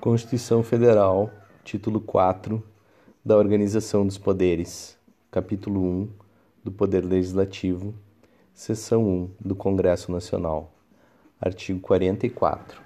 Constituição 0.00 0.62
Federal, 0.62 1.30
Título 1.62 2.00
4 2.00 2.62
da 3.22 3.36
Organização 3.36 4.06
dos 4.06 4.16
Poderes, 4.16 4.96
Capítulo 5.30 5.84
1 5.84 6.08
do 6.64 6.72
Poder 6.72 7.04
Legislativo, 7.04 7.92
Seção 8.54 9.06
1 9.06 9.30
do 9.38 9.54
Congresso 9.54 10.10
Nacional, 10.10 10.72
Artigo 11.38 11.80
44. 11.80 12.80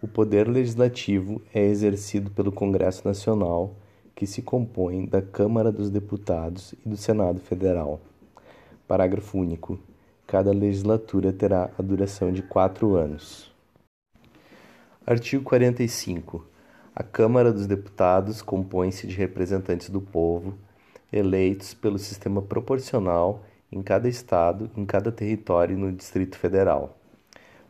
O 0.00 0.06
Poder 0.06 0.48
Legislativo 0.48 1.42
é 1.52 1.66
exercido 1.66 2.30
pelo 2.30 2.52
Congresso 2.52 3.04
Nacional, 3.04 3.74
que 4.14 4.24
se 4.24 4.40
compõe 4.40 5.06
da 5.06 5.20
Câmara 5.20 5.72
dos 5.72 5.90
Deputados 5.90 6.74
e 6.86 6.88
do 6.88 6.96
Senado 6.96 7.40
Federal. 7.40 8.00
Parágrafo 8.86 9.36
único. 9.36 9.80
Cada 10.28 10.52
legislatura 10.52 11.32
terá 11.32 11.72
a 11.76 11.82
duração 11.82 12.32
de 12.32 12.40
quatro 12.40 12.94
anos. 12.94 13.52
Artigo 15.06 15.44
45. 15.44 16.46
A 16.96 17.02
Câmara 17.02 17.52
dos 17.52 17.66
Deputados 17.66 18.40
compõe-se 18.40 19.06
de 19.06 19.14
representantes 19.14 19.90
do 19.90 20.00
povo, 20.00 20.54
eleitos 21.12 21.74
pelo 21.74 21.98
sistema 21.98 22.40
proporcional 22.40 23.44
em 23.70 23.82
cada 23.82 24.08
estado, 24.08 24.70
em 24.74 24.86
cada 24.86 25.12
território 25.12 25.76
e 25.76 25.78
no 25.78 25.92
Distrito 25.92 26.38
Federal. 26.38 26.96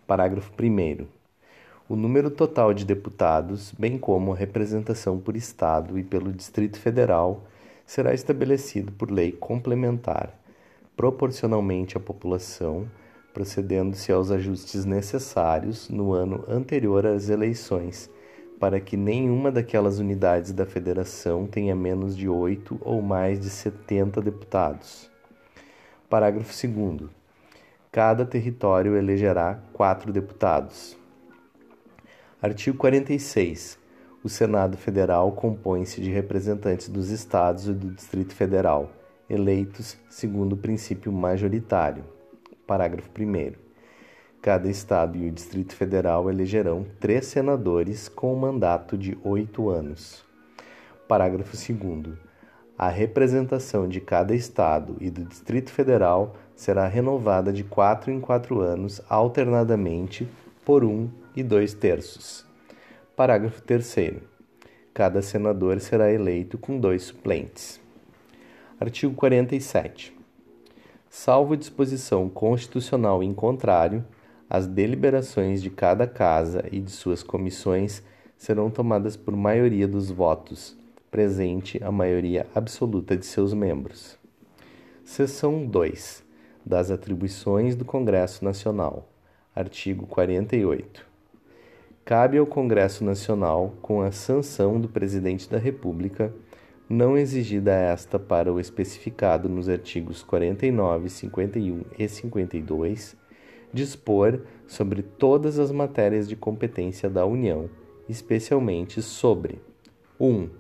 Parágrafo 0.07 0.53
1. 0.53 1.07
O 1.89 1.97
número 1.97 2.31
total 2.31 2.73
de 2.73 2.85
deputados, 2.85 3.73
bem 3.77 3.99
como 3.99 4.33
a 4.33 4.37
representação 4.37 5.19
por 5.19 5.35
estado 5.35 5.99
e 5.99 6.05
pelo 6.05 6.33
Distrito 6.33 6.79
Federal, 6.79 7.43
será 7.85 8.15
estabelecido 8.15 8.93
por 8.93 9.11
lei 9.11 9.33
complementar, 9.33 10.33
proporcionalmente 10.97 11.97
à 11.97 12.01
população 12.01 12.87
procedendo-se 13.35 14.13
aos 14.13 14.31
ajustes 14.31 14.85
necessários 14.85 15.91
no 15.91 16.13
ano 16.13 16.45
anterior 16.49 17.05
às 17.05 17.29
eleições, 17.29 18.09
para 18.61 18.79
que 18.79 18.97
nenhuma 18.97 19.51
daquelas 19.51 19.99
unidades 19.99 20.53
da 20.53 20.65
federação 20.65 21.45
tenha 21.45 21.75
menos 21.75 22.17
de 22.17 22.29
oito 22.29 22.79
ou 22.81 23.03
mais 23.03 23.41
de 23.41 23.51
70 23.51 24.23
deputados. 24.23 25.11
Parágrafo 26.09 26.55
2. 26.69 27.11
Cada 27.91 28.25
território 28.25 28.97
elegerá 28.97 29.59
quatro 29.73 30.13
deputados. 30.13 30.97
Artigo 32.41 32.79
46. 32.79 33.79
O 34.23 34.29
Senado 34.29 34.77
Federal 34.77 35.33
compõe-se 35.33 36.01
de 36.01 36.11
representantes 36.11 36.89
dos 36.89 37.11
estados 37.11 37.67
e 37.67 37.73
do 37.73 37.91
Distrito 37.91 38.35
Federal, 38.35 38.91
eleitos 39.29 39.99
segundo 40.09 40.53
o 40.53 40.57
princípio 40.57 41.13
majoritário. 41.13 42.05
Parágrafo 42.67 43.11
1. 43.19 43.53
Cada 44.41 44.71
Estado 44.71 45.19
e 45.19 45.29
o 45.29 45.31
Distrito 45.31 45.75
Federal 45.75 46.31
elegerão 46.31 46.87
três 46.99 47.27
senadores 47.27 48.09
com 48.09 48.35
mandato 48.35 48.97
de 48.97 49.19
oito 49.23 49.69
anos. 49.69 50.25
Parágrafo 51.07 51.55
2. 51.55 52.17
A 52.79 52.89
representação 52.89 53.87
de 53.87 54.01
cada 54.01 54.35
Estado 54.35 54.97
e 54.99 55.11
do 55.11 55.27
Distrito 55.27 55.71
Federal 55.71 56.37
será 56.57 56.89
renovada 56.89 57.53
de 57.53 57.63
quatro 57.63 58.11
em 58.11 58.19
quatro 58.19 58.61
anos, 58.61 59.01
alternadamente, 59.11 60.27
por 60.65 60.85
um 60.85 61.11
e 61.37 61.43
dois 61.43 61.75
terços. 61.75 62.47
Parágrafo 63.15 63.61
3. 63.61 64.23
Cada 64.95 65.21
senador 65.21 65.81
será 65.81 66.11
eleito 66.11 66.57
com 66.57 66.81
dois 66.81 67.03
suplentes. 67.03 67.79
Artigo 68.81 69.15
47 69.15 70.24
salvo 71.15 71.57
disposição 71.57 72.29
constitucional 72.29 73.23
em 73.23 73.33
contrário, 73.33 74.05
as 74.51 74.67
deliberações 74.67 75.63
de 75.63 75.71
cada 75.71 76.09
casa 76.09 76.65
e 76.73 76.81
de 76.81 76.91
suas 76.91 77.23
comissões 77.23 78.03
serão 78.37 78.69
tomadas 78.69 79.17
por 79.17 79.35
maioria 79.37 79.87
dos 79.87 80.11
votos, 80.11 80.77
presente 81.13 81.83
a 81.85 81.93
maioria 81.93 82.49
absoluta 82.53 83.17
de 83.17 83.25
seus 83.25 83.55
membros. 83.55 84.19
Seção 85.05 85.65
2 85.65 86.25
das 86.67 86.91
atribuições 86.91 87.77
do 87.77 87.85
Congresso 87.85 88.45
Nacional. 88.45 89.09
Artigo 89.55 90.09
48. 90.09 91.07
Cabe 92.05 92.39
ao 92.39 92.47
Congresso 92.47 93.05
Nacional, 93.05 93.73
com 93.81 94.03
a 94.03 94.11
sanção 94.11 94.81
do 94.81 94.89
Presidente 94.89 95.49
da 95.49 95.59
República, 95.59 96.35
não 96.89 97.17
exigida 97.17 97.73
esta 97.73 98.19
para 98.19 98.53
o 98.53 98.61
especificado 98.61 99.49
nos 99.49 99.69
artigos 99.69 100.23
49, 100.23 101.09
51 101.09 101.83
e 101.99 102.09
52, 102.09 103.17
dispor 103.73 104.41
sobre 104.67 105.03
todas 105.03 105.59
as 105.59 105.73
matérias 105.73 106.29
de 106.29 106.37
competência 106.37 107.09
da 107.09 107.25
União, 107.25 107.69
especialmente 108.09 109.01
sobre 109.01 109.61
1. 110.21 110.27
Um, 110.27 110.51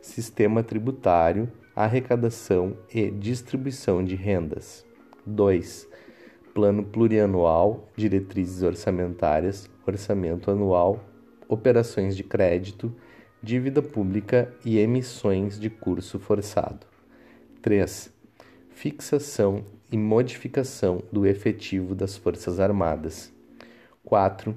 sistema 0.00 0.62
tributário, 0.62 1.50
arrecadação 1.74 2.76
e 2.92 3.10
distribuição 3.10 4.04
de 4.04 4.14
rendas. 4.14 4.86
2. 5.26 5.88
Plano 6.54 6.84
plurianual, 6.84 7.88
diretrizes 7.96 8.62
orçamentárias, 8.62 9.68
orçamento 9.86 10.50
anual, 10.50 11.04
operações 11.48 12.16
de 12.16 12.22
crédito, 12.22 12.94
dívida 13.46 13.80
pública 13.80 14.52
e 14.64 14.76
emissões 14.76 15.56
de 15.56 15.70
curso 15.70 16.18
forçado. 16.18 16.84
3. 17.62 18.12
Fixação 18.70 19.64
e 19.90 19.96
modificação 19.96 21.00
do 21.12 21.24
efetivo 21.24 21.94
das 21.94 22.16
Forças 22.16 22.58
Armadas. 22.58 23.32
4. 24.04 24.52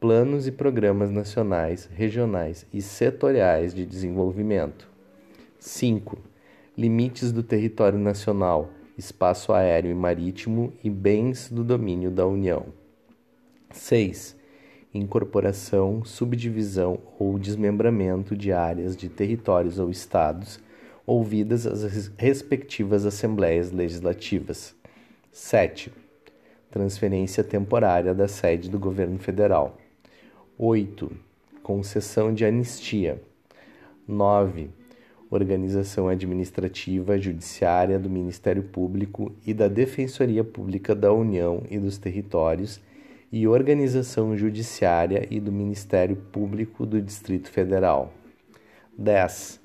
Planos 0.00 0.46
e 0.46 0.50
programas 0.50 1.10
nacionais, 1.10 1.90
regionais 1.92 2.64
e 2.72 2.80
setoriais 2.80 3.74
de 3.74 3.84
desenvolvimento. 3.84 4.88
5. 5.58 6.18
Limites 6.74 7.30
do 7.30 7.42
território 7.42 7.98
nacional, 7.98 8.70
espaço 8.96 9.52
aéreo 9.52 9.90
e 9.90 9.94
marítimo 9.94 10.72
e 10.82 10.88
bens 10.88 11.50
do 11.50 11.62
domínio 11.62 12.10
da 12.10 12.26
União. 12.26 12.64
6 13.72 14.45
incorporação, 14.96 16.04
subdivisão 16.04 16.98
ou 17.18 17.38
desmembramento 17.38 18.36
de 18.36 18.52
áreas 18.52 18.96
de 18.96 19.08
territórios 19.08 19.78
ou 19.78 19.90
estados, 19.90 20.60
ouvidas 21.06 21.66
as 21.66 22.10
respectivas 22.16 23.06
assembleias 23.06 23.70
legislativas. 23.70 24.74
7. 25.30 25.92
Transferência 26.70 27.44
temporária 27.44 28.12
da 28.14 28.26
sede 28.26 28.68
do 28.68 28.78
governo 28.78 29.18
federal. 29.18 29.78
8. 30.58 31.10
Concessão 31.62 32.34
de 32.34 32.44
anistia. 32.44 33.22
9. 34.08 34.70
Organização 35.30 36.08
administrativa, 36.08 37.18
judiciária 37.18 37.98
do 37.98 38.08
Ministério 38.08 38.62
Público 38.62 39.32
e 39.46 39.52
da 39.52 39.68
Defensoria 39.68 40.44
Pública 40.44 40.94
da 40.94 41.12
União 41.12 41.62
e 41.68 41.78
dos 41.78 41.98
Territórios 41.98 42.80
e 43.38 43.46
Organização 43.46 44.34
Judiciária 44.34 45.26
e 45.30 45.38
do 45.38 45.52
Ministério 45.52 46.16
Público 46.16 46.86
do 46.86 47.02
Distrito 47.02 47.50
Federal. 47.50 48.10
10. 48.96 49.60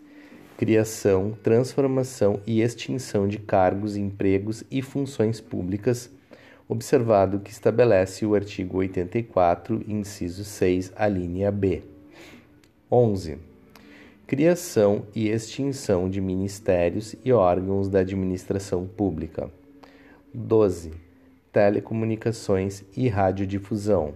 Criação, 0.58 1.38
transformação 1.42 2.42
e 2.46 2.62
extinção 2.62 3.30
de 3.30 3.38
cargos, 3.38 3.96
empregos 3.96 4.62
e 4.70 4.82
funções 4.82 5.40
públicas, 5.40 6.12
observado 6.68 7.40
que 7.40 7.50
estabelece 7.50 8.26
o 8.26 8.36
artigo 8.36 8.80
84, 8.80 9.82
inciso 9.88 10.44
6, 10.44 10.92
a 10.94 11.08
linha 11.08 11.50
B. 11.50 11.82
11. 12.92 13.38
Criação 14.28 15.06
e 15.16 15.30
extinção 15.30 16.10
de 16.10 16.20
ministérios 16.20 17.16
e 17.24 17.32
órgãos 17.32 17.88
da 17.88 18.00
administração 18.00 18.86
pública. 18.86 19.50
12 20.34 21.01
telecomunicações 21.52 22.84
e 22.96 23.08
radiodifusão. 23.08 24.14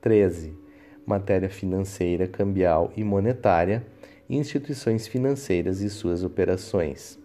13. 0.00 0.52
Matéria 1.06 1.48
financeira, 1.48 2.28
cambial 2.28 2.92
e 2.96 3.02
monetária, 3.02 3.84
instituições 4.28 5.06
financeiras 5.06 5.80
e 5.80 5.88
suas 5.88 6.22
operações. 6.22 7.18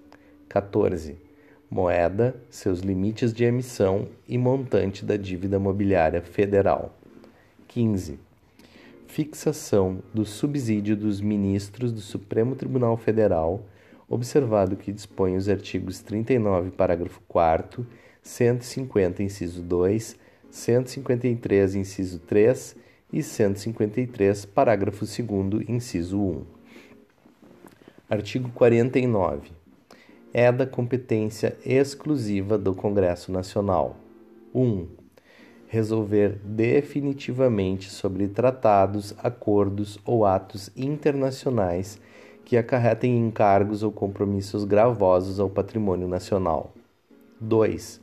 14. 0.48 1.18
Moeda, 1.70 2.36
seus 2.50 2.80
limites 2.80 3.34
de 3.34 3.44
emissão 3.44 4.08
e 4.28 4.38
montante 4.38 5.04
da 5.04 5.18
dívida 5.18 5.60
mobiliária 5.60 6.22
federal. 6.22 6.96
15. 7.68 8.20
Fixação 9.08 10.00
do 10.14 10.26
subsídio 10.26 10.96
dos 10.96 11.20
ministros 11.20 11.92
do 11.92 12.00
Supremo 12.00 12.56
Tribunal 12.56 12.96
Federal, 12.96 13.66
observado 14.08 14.76
que 14.76 14.92
dispõe 14.92 15.36
os 15.36 15.50
artigos 15.50 16.00
39, 16.00 16.72
parágrafo 16.72 17.22
4 17.28 17.86
150, 18.24 19.22
inciso 19.22 19.62
2, 19.62 20.18
153, 20.50 21.76
inciso 21.76 22.20
3 22.20 22.76
e 23.12 23.22
153, 23.22 24.46
parágrafo 24.46 25.06
2, 25.06 25.70
inciso 25.70 26.20
1. 26.20 26.44
Artigo 28.10 28.50
49. 28.50 29.52
É 30.34 30.52
da 30.52 30.66
competência 30.66 31.58
exclusiva 31.66 32.58
do 32.58 32.74
Congresso 32.74 33.32
Nacional. 33.32 33.98
1. 34.56 34.88
resolver 35.68 36.40
definitivamente 36.44 37.90
sobre 37.90 38.28
tratados, 38.28 39.14
acordos 39.18 40.00
ou 40.06 40.26
atos 40.26 40.70
internacionais 40.78 42.00
que 42.46 42.56
acarretem 42.56 43.18
encargos 43.18 43.82
ou 43.82 43.92
compromissos 43.92 44.64
gravosos 44.64 45.40
ao 45.40 45.50
patrimônio 45.50 46.08
nacional. 46.08 46.74
2. 47.42 48.03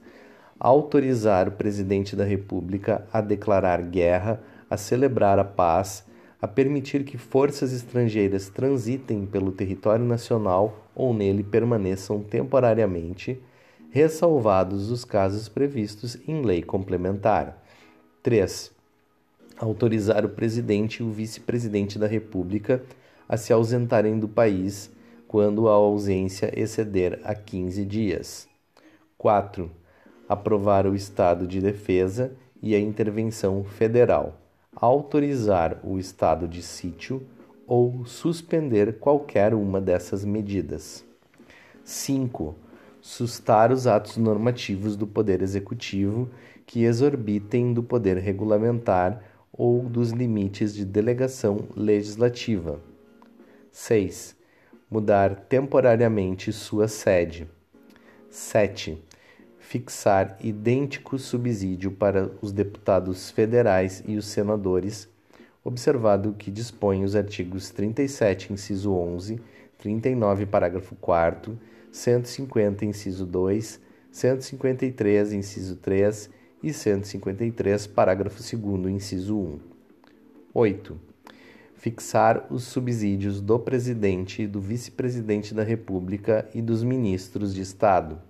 Autorizar 0.62 1.48
o 1.48 1.52
presidente 1.52 2.14
da 2.14 2.22
República 2.22 3.08
a 3.10 3.22
declarar 3.22 3.80
guerra, 3.80 4.42
a 4.68 4.76
celebrar 4.76 5.38
a 5.38 5.44
paz, 5.44 6.04
a 6.40 6.46
permitir 6.46 7.02
que 7.02 7.16
forças 7.16 7.72
estrangeiras 7.72 8.50
transitem 8.50 9.24
pelo 9.24 9.52
território 9.52 10.04
nacional 10.04 10.86
ou 10.94 11.14
nele 11.14 11.42
permaneçam 11.42 12.22
temporariamente 12.22 13.40
ressalvados 13.88 14.90
os 14.90 15.02
casos 15.02 15.48
previstos 15.48 16.18
em 16.28 16.42
lei 16.42 16.62
complementar. 16.62 17.64
3. 18.22 18.70
Autorizar 19.56 20.26
o 20.26 20.28
presidente 20.28 20.98
e 20.98 21.02
o 21.02 21.10
vice-presidente 21.10 21.98
da 21.98 22.06
República 22.06 22.82
a 23.26 23.38
se 23.38 23.50
ausentarem 23.50 24.18
do 24.18 24.28
país 24.28 24.90
quando 25.26 25.68
a 25.68 25.72
ausência 25.72 26.52
exceder 26.54 27.18
a 27.24 27.34
15 27.34 27.82
dias. 27.86 28.46
4. 29.16 29.79
Aprovar 30.30 30.86
o 30.86 30.94
estado 30.94 31.44
de 31.44 31.60
defesa 31.60 32.30
e 32.62 32.72
a 32.72 32.78
intervenção 32.78 33.64
federal. 33.64 34.38
Autorizar 34.76 35.80
o 35.82 35.98
estado 35.98 36.46
de 36.46 36.62
sítio 36.62 37.26
ou 37.66 38.06
suspender 38.06 39.00
qualquer 39.00 39.54
uma 39.54 39.80
dessas 39.80 40.24
medidas. 40.24 41.04
5 41.82 42.54
sustar 43.00 43.72
os 43.72 43.86
atos 43.86 44.16
normativos 44.16 44.96
do 44.96 45.06
Poder 45.06 45.42
Executivo 45.42 46.30
que 46.66 46.84
exorbitem 46.84 47.72
do 47.72 47.82
poder 47.82 48.18
regulamentar 48.18 49.22
ou 49.52 49.82
dos 49.82 50.10
limites 50.10 50.74
de 50.74 50.84
delegação 50.84 51.64
legislativa. 51.74 52.78
6. 53.72 54.36
Mudar 54.90 55.34
temporariamente 55.48 56.52
sua 56.52 56.88
sede. 56.88 57.48
7. 58.28 59.02
Fixar 59.70 60.36
idêntico 60.40 61.16
subsídio 61.16 61.92
para 61.92 62.28
os 62.42 62.50
deputados 62.50 63.30
federais 63.30 64.02
e 64.04 64.16
os 64.16 64.26
senadores, 64.26 65.08
observado 65.62 66.34
que 66.36 66.50
dispõe 66.50 67.04
os 67.04 67.14
artigos 67.14 67.70
37, 67.70 68.52
inciso 68.52 68.92
11, 68.92 69.40
39, 69.78 70.46
parágrafo 70.46 70.96
4 70.96 71.56
150, 71.92 72.84
inciso 72.84 73.24
2, 73.24 73.80
153, 74.10 75.34
inciso 75.34 75.76
3 75.76 76.30
e 76.64 76.72
153, 76.72 77.86
parágrafo 77.86 78.42
2, 78.56 78.92
inciso 78.92 79.38
1. 79.38 79.60
8. 80.52 81.00
Fixar 81.76 82.44
os 82.50 82.64
subsídios 82.64 83.40
do 83.40 83.56
presidente 83.56 84.42
e 84.42 84.48
do 84.48 84.60
vice-presidente 84.60 85.54
da 85.54 85.62
República 85.62 86.48
e 86.52 86.60
dos 86.60 86.82
ministros 86.82 87.54
de 87.54 87.62
Estado, 87.62 88.20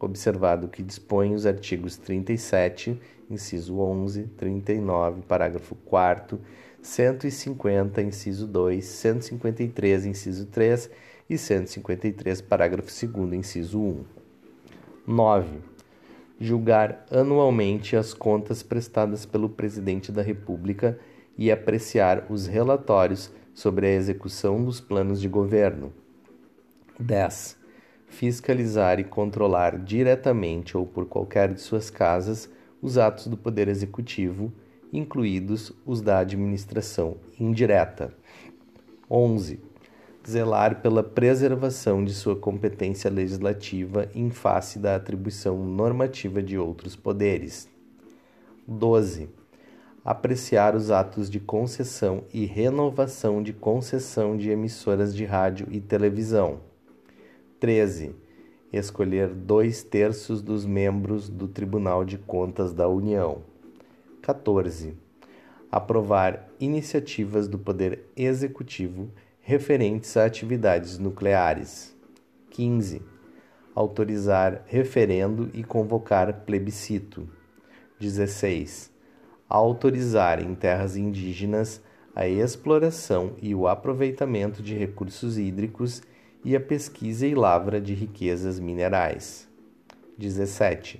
observado 0.00 0.68
que 0.68 0.82
dispõe 0.82 1.34
os 1.34 1.46
artigos 1.46 1.96
37, 1.96 3.00
inciso 3.30 3.78
11, 3.78 4.24
39, 4.36 5.22
parágrafo 5.22 5.74
4, 5.84 6.40
150, 6.80 8.00
inciso 8.02 8.46
2, 8.46 8.84
153, 8.84 10.06
inciso 10.06 10.46
3 10.46 10.90
e 11.28 11.36
153, 11.36 12.40
parágrafo 12.40 12.90
2, 13.06 13.32
inciso 13.34 13.80
1. 13.80 14.04
9. 15.06 15.58
Julgar 16.40 17.04
anualmente 17.10 17.96
as 17.96 18.14
contas 18.14 18.62
prestadas 18.62 19.26
pelo 19.26 19.48
Presidente 19.48 20.12
da 20.12 20.22
República 20.22 20.98
e 21.36 21.50
apreciar 21.50 22.26
os 22.28 22.46
relatórios 22.46 23.30
sobre 23.54 23.86
a 23.86 23.90
execução 23.90 24.62
dos 24.62 24.80
planos 24.80 25.20
de 25.20 25.28
governo. 25.28 25.92
10. 26.98 27.57
Fiscalizar 28.08 28.98
e 28.98 29.04
controlar 29.04 29.78
diretamente 29.78 30.76
ou 30.76 30.86
por 30.86 31.06
qualquer 31.06 31.52
de 31.52 31.60
suas 31.60 31.90
casas 31.90 32.50
os 32.80 32.98
atos 32.98 33.26
do 33.26 33.36
Poder 33.36 33.68
Executivo, 33.68 34.52
incluídos 34.92 35.72
os 35.84 36.00
da 36.00 36.18
administração 36.18 37.16
indireta. 37.38 38.12
11 39.10 39.68
zelar 40.28 40.82
pela 40.82 41.02
preservação 41.02 42.04
de 42.04 42.12
sua 42.12 42.36
competência 42.36 43.10
legislativa 43.10 44.10
em 44.14 44.28
face 44.28 44.78
da 44.78 44.94
atribuição 44.94 45.64
normativa 45.64 46.42
de 46.42 46.58
outros 46.58 46.94
poderes. 46.94 47.66
12. 48.66 49.30
Apreciar 50.04 50.76
os 50.76 50.90
atos 50.90 51.30
de 51.30 51.40
concessão 51.40 52.24
e 52.32 52.44
renovação 52.44 53.42
de 53.42 53.54
concessão 53.54 54.36
de 54.36 54.50
emissoras 54.50 55.16
de 55.16 55.24
rádio 55.24 55.66
e 55.70 55.80
televisão. 55.80 56.67
13. 57.60 58.14
Escolher 58.72 59.28
dois 59.28 59.82
terços 59.82 60.40
dos 60.40 60.64
membros 60.64 61.28
do 61.28 61.48
Tribunal 61.48 62.04
de 62.04 62.16
Contas 62.16 62.72
da 62.72 62.88
União. 62.88 63.42
14. 64.22 64.94
Aprovar 65.70 66.48
iniciativas 66.60 67.48
do 67.48 67.58
Poder 67.58 68.04
Executivo 68.16 69.10
referentes 69.40 70.16
a 70.16 70.24
atividades 70.24 70.98
nucleares. 70.98 71.96
15. 72.50 73.02
Autorizar 73.74 74.62
referendo 74.66 75.50
e 75.52 75.64
convocar 75.64 76.44
plebiscito. 76.44 77.28
16. 77.98 78.92
Autorizar 79.48 80.40
em 80.40 80.54
terras 80.54 80.96
indígenas 80.96 81.82
a 82.14 82.28
exploração 82.28 83.32
e 83.42 83.52
o 83.54 83.66
aproveitamento 83.66 84.62
de 84.62 84.76
recursos 84.76 85.38
hídricos 85.38 86.02
e 86.48 86.56
a 86.56 86.60
pesquisa 86.60 87.26
e 87.26 87.34
lavra 87.34 87.78
de 87.78 87.92
riquezas 87.92 88.58
minerais. 88.58 89.46
17. 90.16 90.98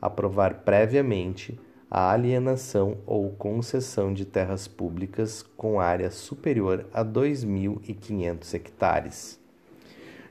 Aprovar 0.00 0.62
previamente 0.64 1.60
a 1.90 2.10
alienação 2.10 2.96
ou 3.04 3.28
concessão 3.32 4.14
de 4.14 4.24
terras 4.24 4.66
públicas 4.66 5.44
com 5.58 5.78
área 5.78 6.10
superior 6.10 6.86
a 6.90 7.04
2.500 7.04 8.54
hectares. 8.54 9.38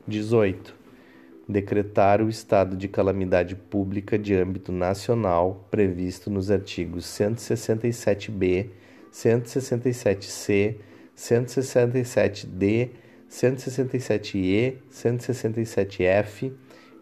18. 0.07 0.73
Decretar 1.47 2.19
o 2.19 2.27
estado 2.27 2.75
de 2.75 2.87
calamidade 2.87 3.55
pública 3.55 4.17
de 4.17 4.33
âmbito 4.33 4.71
nacional 4.71 5.67
previsto 5.69 6.31
nos 6.31 6.49
artigos 6.49 7.05
167b, 7.05 8.69
167c, 9.13 10.77
167d, 11.15 12.89
167e, 13.29 14.77
167f 14.91 16.51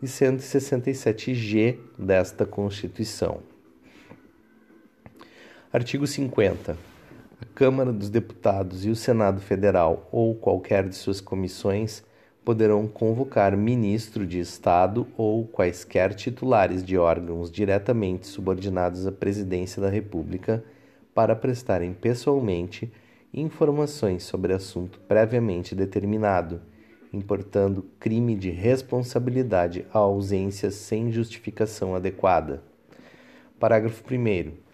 e 0.02 0.06
167g 0.06 1.78
desta 1.98 2.46
Constituição. 2.46 3.40
Artigo 5.72 6.08
50. 6.08 6.78
A 7.42 7.46
Câmara 7.54 7.92
dos 7.92 8.10
Deputados 8.10 8.86
e 8.86 8.90
o 8.90 8.96
Senado 8.96 9.42
Federal 9.42 10.08
ou 10.12 10.34
qualquer 10.36 10.88
de 10.88 10.96
suas 10.96 11.20
comissões 11.20 12.04
poderão 12.46 12.88
convocar 12.88 13.58
ministro 13.58 14.26
de 14.26 14.40
Estado 14.40 15.08
ou 15.18 15.46
quaisquer 15.48 16.14
titulares 16.14 16.84
de 16.84 16.98
órgãos 16.98 17.52
diretamente 17.52 18.28
subordinados 18.28 19.08
à 19.08 19.12
Presidência 19.12 19.82
da 19.82 19.90
República 19.90 20.64
para 21.14 21.36
prestarem 21.36 21.92
pessoalmente 21.92 22.92
informações 23.42 24.24
sobre 24.24 24.54
assunto 24.54 25.00
previamente 25.02 25.76
determinado, 25.76 26.62
importando 27.12 27.86
crime 28.00 28.36
de 28.36 28.50
responsabilidade 28.50 29.86
à 29.94 30.00
ausência 30.00 30.72
sem 30.72 31.12
justificação 31.12 31.96
adequada. 31.96 32.64
Parágrafo 33.60 34.04
1 34.10 34.66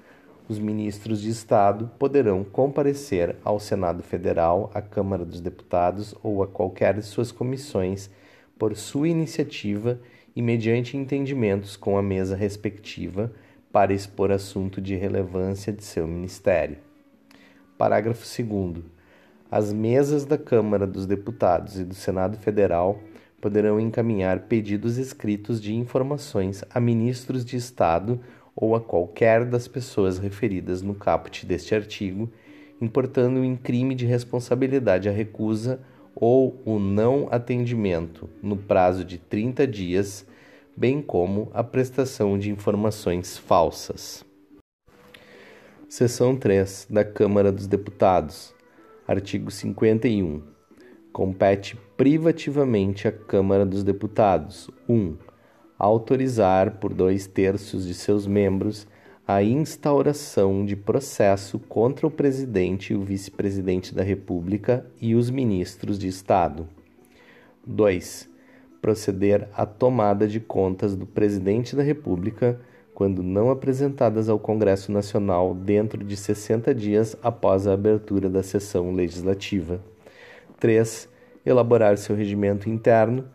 os 0.49 0.59
ministros 0.59 1.21
de 1.21 1.29
Estado 1.29 1.89
poderão 1.97 2.43
comparecer 2.43 3.37
ao 3.41 3.57
Senado 3.57 4.03
Federal, 4.03 4.69
à 4.73 4.81
Câmara 4.81 5.23
dos 5.23 5.39
Deputados 5.39 6.13
ou 6.21 6.43
a 6.43 6.47
qualquer 6.47 6.95
de 6.95 7.03
suas 7.03 7.31
comissões 7.31 8.09
por 8.59 8.75
sua 8.75 9.07
iniciativa 9.07 9.99
e 10.35 10.41
mediante 10.41 10.97
entendimentos 10.97 11.77
com 11.77 11.97
a 11.97 12.03
mesa 12.03 12.35
respectiva 12.35 13.31
para 13.71 13.93
expor 13.93 14.29
assunto 14.29 14.81
de 14.81 14.95
relevância 14.95 15.71
de 15.71 15.85
seu 15.85 16.05
ministério. 16.05 16.90
Parágrafo 17.81 18.23
2. 18.43 18.83
As 19.49 19.73
mesas 19.73 20.23
da 20.23 20.37
Câmara 20.37 20.85
dos 20.85 21.07
Deputados 21.07 21.79
e 21.79 21.83
do 21.83 21.95
Senado 21.95 22.37
Federal 22.37 22.99
poderão 23.41 23.79
encaminhar 23.79 24.41
pedidos 24.41 24.99
escritos 24.99 25.59
de 25.59 25.73
informações 25.73 26.63
a 26.69 26.79
ministros 26.79 27.43
de 27.43 27.57
Estado 27.57 28.19
ou 28.55 28.75
a 28.75 28.79
qualquer 28.79 29.45
das 29.45 29.67
pessoas 29.67 30.19
referidas 30.19 30.83
no 30.83 30.93
caput 30.93 31.43
deste 31.43 31.73
artigo, 31.73 32.31
importando 32.79 33.43
em 33.43 33.55
crime 33.55 33.95
de 33.95 34.05
responsabilidade 34.05 35.09
a 35.09 35.11
recusa 35.11 35.79
ou 36.13 36.61
o 36.63 36.77
não 36.77 37.29
atendimento 37.31 38.29
no 38.43 38.57
prazo 38.57 39.03
de 39.03 39.17
30 39.17 39.65
dias, 39.65 40.23
bem 40.77 41.01
como 41.01 41.49
a 41.51 41.63
prestação 41.63 42.37
de 42.37 42.51
informações 42.51 43.39
falsas. 43.39 44.23
Seção 45.91 46.37
3 46.37 46.87
da 46.89 47.03
Câmara 47.03 47.51
dos 47.51 47.67
Deputados. 47.67 48.55
Artigo 49.05 49.51
51. 49.51 50.41
Compete 51.11 51.77
privativamente 51.97 53.09
à 53.09 53.11
Câmara 53.11 53.65
dos 53.65 53.83
Deputados: 53.83 54.69
1. 54.87 55.17
autorizar 55.77 56.79
por 56.79 56.93
dois 56.93 57.27
terços 57.27 57.85
de 57.85 57.93
seus 57.93 58.25
membros 58.25 58.87
a 59.27 59.43
instauração 59.43 60.65
de 60.65 60.77
processo 60.77 61.59
contra 61.59 62.07
o 62.07 62.11
presidente 62.11 62.93
e 62.93 62.95
o 62.95 63.03
vice-presidente 63.03 63.93
da 63.93 64.01
República 64.01 64.85
e 65.01 65.13
os 65.13 65.29
ministros 65.29 65.99
de 65.99 66.07
Estado. 66.07 66.69
2. 67.67 68.29
Proceder 68.81 69.49
à 69.53 69.65
tomada 69.65 70.25
de 70.25 70.39
contas 70.39 70.95
do 70.95 71.05
presidente 71.05 71.75
da 71.75 71.83
República 71.83 72.61
quando 73.01 73.23
não 73.23 73.49
apresentadas 73.49 74.29
ao 74.29 74.37
Congresso 74.37 74.91
Nacional 74.91 75.55
dentro 75.55 76.03
de 76.03 76.15
60 76.15 76.71
dias 76.75 77.17
após 77.23 77.65
a 77.65 77.73
abertura 77.73 78.29
da 78.29 78.43
sessão 78.43 78.93
legislativa. 78.93 79.81
3. 80.59 81.09
Elaborar 81.43 81.97
seu 81.97 82.15
regimento 82.15 82.69
interno. 82.69 83.25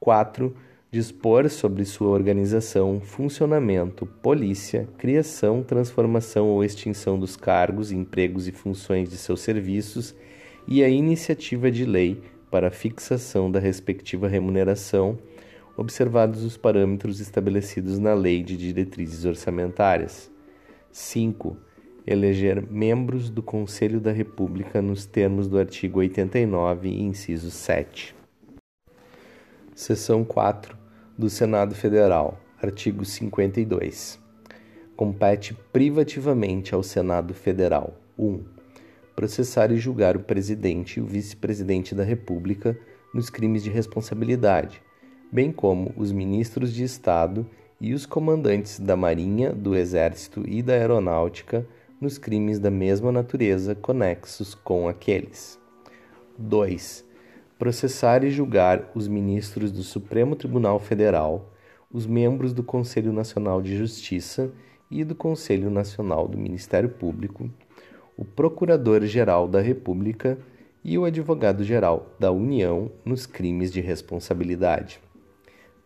4. 0.00 0.52
Dispor 0.90 1.48
sobre 1.48 1.84
sua 1.84 2.08
organização, 2.08 3.00
funcionamento, 3.00 4.06
polícia, 4.06 4.88
criação, 4.98 5.62
transformação 5.62 6.48
ou 6.48 6.64
extinção 6.64 7.16
dos 7.16 7.36
cargos, 7.36 7.92
empregos 7.92 8.48
e 8.48 8.50
funções 8.50 9.08
de 9.08 9.16
seus 9.16 9.40
serviços 9.40 10.16
e 10.66 10.82
a 10.82 10.88
iniciativa 10.88 11.70
de 11.70 11.84
lei 11.84 12.20
para 12.50 12.72
fixação 12.72 13.48
da 13.52 13.60
respectiva 13.60 14.26
remuneração 14.26 15.16
observados 15.76 16.42
os 16.44 16.56
parâmetros 16.56 17.20
estabelecidos 17.20 17.98
na 17.98 18.14
Lei 18.14 18.42
de 18.42 18.56
Diretrizes 18.56 19.24
Orçamentárias. 19.24 20.30
5. 20.90 21.56
Eleger 22.06 22.62
membros 22.70 23.30
do 23.30 23.42
Conselho 23.42 24.00
da 24.00 24.12
República 24.12 24.82
nos 24.82 25.06
termos 25.06 25.48
do 25.48 25.58
artigo 25.58 26.00
89, 26.00 26.88
inciso 26.88 27.50
7. 27.50 28.14
Seção 29.74 30.24
4 30.24 30.76
do 31.16 31.30
Senado 31.30 31.74
Federal, 31.74 32.38
artigo 32.60 33.04
52. 33.04 34.20
Compete 34.96 35.54
privativamente 35.72 36.74
ao 36.74 36.82
Senado 36.82 37.32
Federal: 37.32 37.96
1. 38.18 38.44
Processar 39.16 39.70
e 39.70 39.76
julgar 39.76 40.16
o 40.16 40.20
presidente 40.20 40.98
e 40.98 41.02
o 41.02 41.06
vice-presidente 41.06 41.94
da 41.94 42.04
República 42.04 42.78
nos 43.14 43.30
crimes 43.30 43.62
de 43.62 43.70
responsabilidade 43.70 44.82
bem 45.32 45.50
como 45.50 45.94
os 45.96 46.12
ministros 46.12 46.74
de 46.74 46.84
Estado 46.84 47.46
e 47.80 47.94
os 47.94 48.04
comandantes 48.04 48.78
da 48.78 48.94
Marinha, 48.94 49.50
do 49.50 49.74
Exército 49.74 50.44
e 50.46 50.62
da 50.62 50.74
Aeronáutica 50.74 51.66
nos 51.98 52.18
crimes 52.18 52.58
da 52.58 52.70
mesma 52.70 53.10
natureza 53.10 53.74
conexos 53.74 54.54
com 54.54 54.86
aqueles. 54.86 55.58
2. 56.36 57.04
Processar 57.58 58.22
e 58.24 58.30
julgar 58.30 58.90
os 58.94 59.08
ministros 59.08 59.72
do 59.72 59.82
Supremo 59.82 60.36
Tribunal 60.36 60.78
Federal, 60.78 61.50
os 61.90 62.06
membros 62.06 62.52
do 62.52 62.62
Conselho 62.62 63.12
Nacional 63.12 63.62
de 63.62 63.74
Justiça 63.74 64.50
e 64.90 65.02
do 65.02 65.14
Conselho 65.14 65.70
Nacional 65.70 66.28
do 66.28 66.36
Ministério 66.36 66.90
Público, 66.90 67.48
o 68.18 68.24
Procurador-Geral 68.24 69.48
da 69.48 69.62
República 69.62 70.38
e 70.84 70.98
o 70.98 71.04
Advogado-Geral 71.04 72.14
da 72.18 72.30
União 72.30 72.90
nos 73.04 73.24
crimes 73.24 73.72
de 73.72 73.80
responsabilidade. 73.80 75.00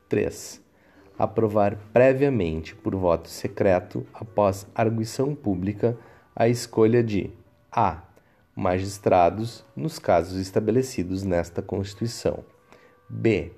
3. 0.09 0.63
Aprovar 1.19 1.79
previamente, 1.93 2.75
por 2.75 2.95
voto 2.95 3.29
secreto, 3.29 4.07
após 4.13 4.67
arguição 4.75 5.35
pública, 5.35 5.97
a 6.35 6.49
escolha 6.49 7.03
de 7.03 7.31
a. 7.73 8.03
Magistrados, 8.55 9.65
nos 9.75 9.99
casos 9.99 10.39
estabelecidos 10.39 11.23
nesta 11.23 11.61
Constituição. 11.61 12.45
b. 13.09 13.53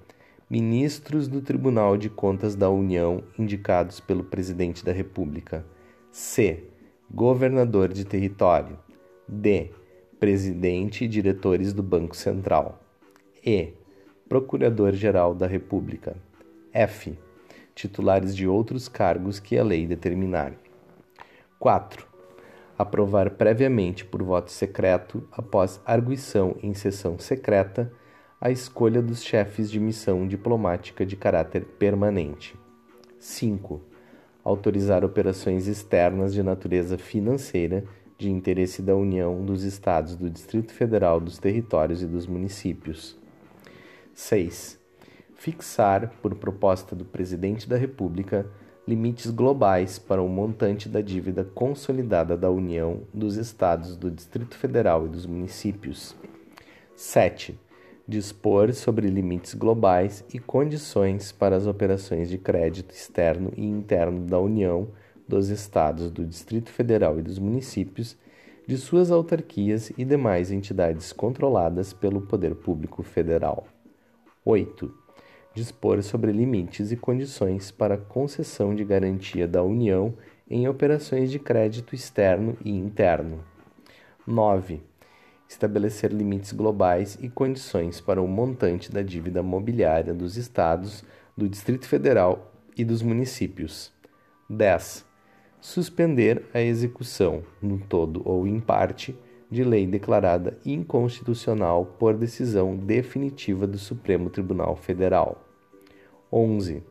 Ministros 0.50 1.28
do 1.28 1.42
Tribunal 1.42 1.96
de 1.96 2.08
Contas 2.08 2.56
da 2.56 2.70
União 2.70 3.22
indicados 3.38 4.00
pelo 4.00 4.24
Presidente 4.24 4.84
da 4.84 4.92
República. 4.92 5.64
c. 6.10 6.64
Governador 7.10 7.92
de 7.92 8.04
território. 8.04 8.78
d. 9.28 9.70
Presidente 10.18 11.04
e 11.04 11.08
diretores 11.08 11.72
do 11.72 11.82
Banco 11.82 12.16
Central. 12.16 12.80
e. 13.44 13.74
Procurador-Geral 14.28 15.34
da 15.34 15.46
República. 15.46 16.16
F. 16.72 17.18
Titulares 17.74 18.34
de 18.34 18.46
outros 18.46 18.88
cargos 18.88 19.38
que 19.38 19.56
a 19.56 19.64
lei 19.64 19.86
determinar. 19.86 20.52
4. 21.58 22.06
Aprovar 22.78 23.30
previamente 23.30 24.04
por 24.04 24.22
voto 24.22 24.50
secreto, 24.50 25.26
após 25.32 25.80
arguição 25.84 26.56
em 26.62 26.74
sessão 26.74 27.18
secreta, 27.18 27.92
a 28.40 28.50
escolha 28.50 29.02
dos 29.02 29.22
chefes 29.22 29.70
de 29.70 29.80
missão 29.80 30.26
diplomática 30.26 31.04
de 31.04 31.16
caráter 31.16 31.64
permanente. 31.64 32.56
5. 33.18 33.80
Autorizar 34.44 35.04
operações 35.04 35.66
externas 35.66 36.32
de 36.32 36.42
natureza 36.42 36.96
financeira 36.96 37.84
de 38.16 38.30
interesse 38.30 38.82
da 38.82 38.94
União, 38.96 39.44
dos 39.44 39.64
Estados, 39.64 40.16
do 40.16 40.30
Distrito 40.30 40.72
Federal, 40.72 41.20
dos 41.20 41.38
territórios 41.38 42.02
e 42.02 42.06
dos 42.06 42.26
municípios. 42.26 43.16
6 44.14 44.77
fixar, 45.38 46.10
por 46.20 46.34
proposta 46.34 46.94
do 46.94 47.04
Presidente 47.04 47.68
da 47.68 47.76
República, 47.76 48.44
limites 48.86 49.30
globais 49.30 49.98
para 49.98 50.20
o 50.20 50.28
montante 50.28 50.88
da 50.88 51.00
dívida 51.00 51.44
consolidada 51.44 52.36
da 52.36 52.50
União, 52.50 53.02
dos 53.14 53.36
Estados, 53.36 53.96
do 53.96 54.10
Distrito 54.10 54.56
Federal 54.56 55.06
e 55.06 55.08
dos 55.08 55.24
municípios. 55.26 56.16
7. 56.96 57.58
Dispor 58.06 58.72
sobre 58.72 59.08
limites 59.08 59.54
globais 59.54 60.24
e 60.34 60.40
condições 60.40 61.30
para 61.30 61.54
as 61.54 61.66
operações 61.66 62.28
de 62.28 62.36
crédito 62.36 62.92
externo 62.92 63.52
e 63.56 63.64
interno 63.64 64.26
da 64.26 64.40
União, 64.40 64.88
dos 65.28 65.50
Estados, 65.50 66.10
do 66.10 66.26
Distrito 66.26 66.70
Federal 66.70 67.18
e 67.18 67.22
dos 67.22 67.38
municípios, 67.38 68.16
de 68.66 68.76
suas 68.76 69.10
autarquias 69.10 69.92
e 69.96 70.04
demais 70.04 70.50
entidades 70.50 71.12
controladas 71.12 71.92
pelo 71.92 72.22
Poder 72.22 72.56
Público 72.56 73.02
Federal. 73.02 73.68
8 74.44 74.97
dispor 75.58 76.00
sobre 76.04 76.30
limites 76.30 76.92
e 76.92 76.96
condições 76.96 77.72
para 77.72 77.98
concessão 77.98 78.76
de 78.76 78.84
garantia 78.84 79.48
da 79.48 79.60
União 79.60 80.14
em 80.48 80.68
operações 80.68 81.32
de 81.32 81.38
crédito 81.40 81.96
externo 81.96 82.56
e 82.64 82.70
interno. 82.70 83.44
9. 84.24 84.80
Estabelecer 85.48 86.12
limites 86.12 86.52
globais 86.52 87.18
e 87.20 87.28
condições 87.28 88.00
para 88.00 88.22
o 88.22 88.28
montante 88.28 88.92
da 88.92 89.02
dívida 89.02 89.42
mobiliária 89.42 90.14
dos 90.14 90.36
Estados, 90.36 91.02
do 91.36 91.48
Distrito 91.48 91.88
Federal 91.88 92.52
e 92.76 92.84
dos 92.84 93.02
municípios. 93.02 93.92
10. 94.48 95.04
Suspender 95.60 96.44
a 96.54 96.60
execução, 96.60 97.42
no 97.60 97.78
todo 97.78 98.22
ou 98.24 98.46
em 98.46 98.60
parte, 98.60 99.18
de 99.50 99.64
lei 99.64 99.88
declarada 99.88 100.56
inconstitucional 100.64 101.84
por 101.84 102.14
decisão 102.14 102.76
definitiva 102.76 103.66
do 103.66 103.78
Supremo 103.78 104.30
Tribunal 104.30 104.76
Federal. 104.76 105.47
11. 106.32 106.82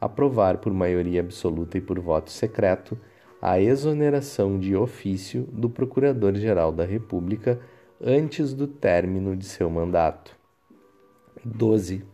Aprovar 0.00 0.58
por 0.58 0.72
maioria 0.72 1.20
absoluta 1.20 1.78
e 1.78 1.80
por 1.80 1.98
voto 1.98 2.30
secreto 2.30 2.98
a 3.40 3.60
exoneração 3.60 4.58
de 4.58 4.74
ofício 4.74 5.42
do 5.52 5.68
Procurador-Geral 5.68 6.72
da 6.72 6.84
República 6.84 7.60
antes 8.00 8.52
do 8.52 8.66
término 8.66 9.36
de 9.36 9.44
seu 9.44 9.70
mandato. 9.70 10.36
12. 11.44 12.04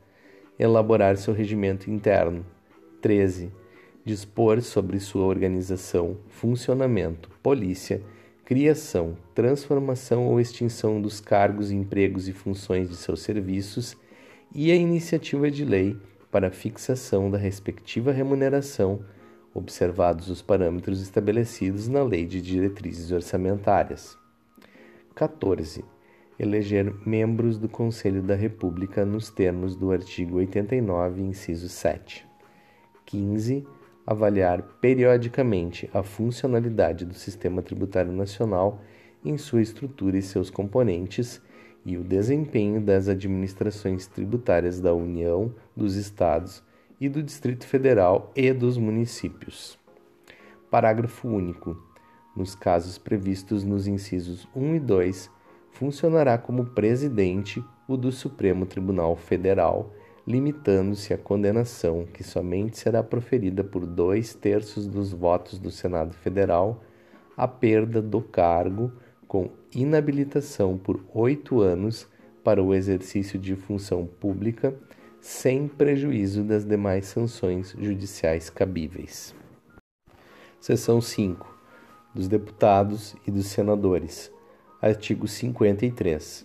Elaborar 0.59 1.17
seu 1.17 1.33
regimento 1.33 1.91
interno. 1.91 2.45
13. 3.00 3.52
Dispor 4.05 4.61
sobre 4.62 4.99
sua 4.99 5.25
organização, 5.25 6.19
funcionamento, 6.29 7.31
polícia, 7.43 8.02
criação, 8.45 9.17
transformação 9.35 10.26
ou 10.26 10.41
extinção 10.41 11.00
dos 11.00 11.21
cargos, 11.21 11.71
empregos 11.71 12.29
e 12.29 12.33
funções 12.33 12.88
de 12.88 12.97
seus 12.97 13.23
serviços 13.23 13.97
e 14.55 14.71
a 14.71 14.75
iniciativa 14.75 15.50
de 15.50 15.64
lei 15.64 15.97
para 16.33 16.51
fixação 16.51 17.31
da 17.31 17.37
respectiva 17.37 18.11
remuneração, 18.11 19.05
observados 19.53 20.31
os 20.31 20.41
parâmetros 20.41 21.03
estabelecidos 21.03 21.89
na 21.89 22.03
Lei 22.03 22.25
de 22.25 22.41
Diretrizes 22.41 23.12
Orçamentárias. 23.12 24.17
14. 25.15 25.85
Eleger 26.39 26.91
membros 27.07 27.59
do 27.59 27.69
Conselho 27.69 28.23
da 28.23 28.35
República 28.35 29.05
nos 29.05 29.31
termos 29.31 29.77
do 29.77 29.93
artigo 29.93 30.39
89, 30.39 31.21
inciso 31.21 31.69
7. 31.69 32.27
15. 33.05 33.67
Avaliar 34.07 34.62
periodicamente 34.81 35.91
a 35.93 36.03
funcionalidade 36.03 37.05
do 37.05 37.15
Sistema 37.15 37.61
Tributário 37.61 38.11
Nacional 38.11 38.81
em 39.23 39.37
sua 39.37 39.61
estrutura 39.61 40.17
e 40.17 40.23
seus 40.23 40.49
componentes 40.49 41.43
e 41.85 41.97
o 41.97 42.05
desempenho 42.05 42.81
das 42.81 43.09
administrações 43.09 44.07
tributárias 44.07 44.81
da 44.81 44.95
União, 44.95 45.53
dos 45.77 45.97
Estados 45.97 46.62
e 47.01 47.09
do 47.09 47.23
Distrito 47.23 47.67
Federal 47.67 48.31
e 48.37 48.53
dos 48.53 48.79
municípios. 48.79 49.79
Parágrafo 50.71 51.29
único. 51.29 51.77
nos 52.35 52.55
casos 52.55 52.97
previstos 52.97 53.62
nos 53.62 53.87
incisos 53.87 54.49
1 54.57 54.77
e 54.77 54.81
2, 54.81 55.31
funcionará 55.73 56.39
como 56.39 56.65
presidente 56.65 57.62
o 57.87 57.95
do 57.95 58.11
Supremo 58.11 58.65
Tribunal 58.65 59.15
Federal, 59.17 59.93
limitando-se 60.27 61.12
a 61.12 61.19
condenação, 61.19 62.07
que 62.07 62.25
somente 62.25 62.79
será 62.79 63.03
proferida 63.03 63.62
por 63.62 63.85
dois 63.85 64.35
terços 64.35 64.87
dos 64.87 65.12
votos 65.12 65.59
do 65.59 65.71
Senado 65.71 66.15
Federal, 66.15 66.83
à 67.37 67.47
perda 67.47 68.01
do 68.01 68.23
cargo 68.23 68.93
com 69.33 69.49
inabilitação 69.75 70.77
por 70.77 71.03
oito 71.15 71.62
anos 71.62 72.07
para 72.45 72.62
o 72.62 72.75
exercício 72.75 73.39
de 73.39 73.57
função 73.57 74.07
pública, 74.07 74.75
sem 75.23 75.67
prejuízo 75.67 76.45
das 76.45 76.67
demais 76.67 77.07
sanções 77.07 77.75
judiciais 77.79 78.51
cabíveis. 78.51 79.35
Seção 80.61 81.01
5. 81.01 81.51
Dos 82.15 82.29
deputados 82.29 83.17
e 83.27 83.31
dos 83.31 83.47
senadores. 83.47 84.31
Artigo 84.83 85.27
53. 85.27 86.45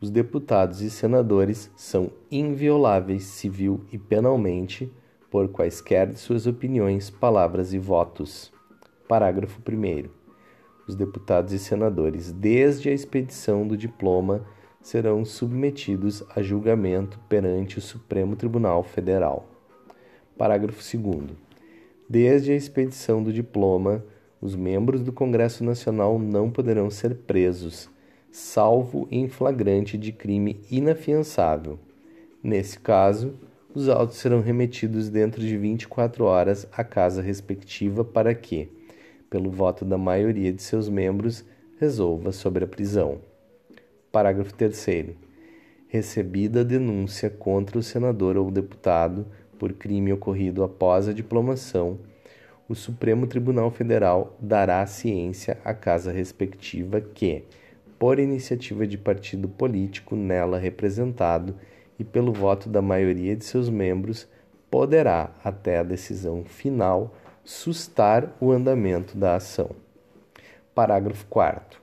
Os 0.00 0.10
deputados 0.10 0.80
e 0.80 0.90
senadores 0.90 1.70
são 1.76 2.10
invioláveis 2.32 3.22
civil 3.26 3.84
e 3.92 3.96
penalmente 3.96 4.92
por 5.30 5.48
quaisquer 5.50 6.08
de 6.08 6.18
suas 6.18 6.48
opiniões, 6.48 7.10
palavras 7.10 7.72
e 7.72 7.78
votos. 7.78 8.52
Parágrafo 9.06 9.60
1. 9.60 10.21
Os 10.86 10.94
deputados 10.94 11.52
e 11.52 11.58
senadores, 11.58 12.32
desde 12.32 12.88
a 12.88 12.92
expedição 12.92 13.66
do 13.66 13.76
diploma, 13.76 14.44
serão 14.80 15.24
submetidos 15.24 16.24
a 16.34 16.42
julgamento 16.42 17.20
perante 17.28 17.78
o 17.78 17.82
Supremo 17.82 18.34
Tribunal 18.34 18.82
Federal. 18.82 19.48
Parágrafo 20.36 20.82
2. 20.98 21.30
Desde 22.08 22.52
a 22.52 22.56
expedição 22.56 23.22
do 23.22 23.32
diploma, 23.32 24.04
os 24.40 24.56
membros 24.56 25.02
do 25.02 25.12
Congresso 25.12 25.62
Nacional 25.62 26.18
não 26.18 26.50
poderão 26.50 26.90
ser 26.90 27.14
presos, 27.14 27.88
salvo 28.32 29.06
em 29.08 29.28
flagrante 29.28 29.96
de 29.96 30.10
crime 30.10 30.60
inafiançável. 30.68 31.78
Nesse 32.42 32.78
caso, 32.80 33.34
os 33.72 33.88
autos 33.88 34.16
serão 34.16 34.40
remetidos 34.40 35.08
dentro 35.08 35.40
de 35.40 35.56
24 35.56 36.24
horas 36.24 36.66
à 36.72 36.82
casa 36.82 37.22
respectiva 37.22 38.04
para 38.04 38.34
que, 38.34 38.68
pelo 39.32 39.50
voto 39.50 39.82
da 39.82 39.96
maioria 39.96 40.52
de 40.52 40.62
seus 40.62 40.90
membros, 40.90 41.42
resolva 41.80 42.32
sobre 42.32 42.66
a 42.66 42.68
prisão. 42.68 43.18
Parágrafo 44.12 44.52
3. 44.52 45.16
Recebida 45.88 46.60
a 46.60 46.64
denúncia 46.64 47.30
contra 47.30 47.78
o 47.78 47.82
senador 47.82 48.36
ou 48.36 48.50
deputado 48.50 49.24
por 49.58 49.72
crime 49.72 50.12
ocorrido 50.12 50.62
após 50.62 51.08
a 51.08 51.14
diplomação, 51.14 51.98
o 52.68 52.74
Supremo 52.74 53.26
Tribunal 53.26 53.70
Federal 53.70 54.36
dará 54.38 54.84
ciência 54.84 55.58
à 55.64 55.72
casa 55.72 56.12
respectiva 56.12 57.00
que, 57.00 57.44
por 57.98 58.18
iniciativa 58.18 58.86
de 58.86 58.98
partido 58.98 59.48
político 59.48 60.14
nela 60.14 60.58
representado 60.58 61.56
e 61.98 62.04
pelo 62.04 62.34
voto 62.34 62.68
da 62.68 62.82
maioria 62.82 63.34
de 63.34 63.46
seus 63.46 63.70
membros, 63.70 64.28
poderá, 64.70 65.32
até 65.42 65.78
a 65.78 65.82
decisão 65.82 66.44
final, 66.44 67.14
sustar 67.44 68.32
o 68.40 68.52
andamento 68.52 69.16
da 69.16 69.36
ação. 69.36 69.70
Parágrafo 70.74 71.26
4. 71.26 71.80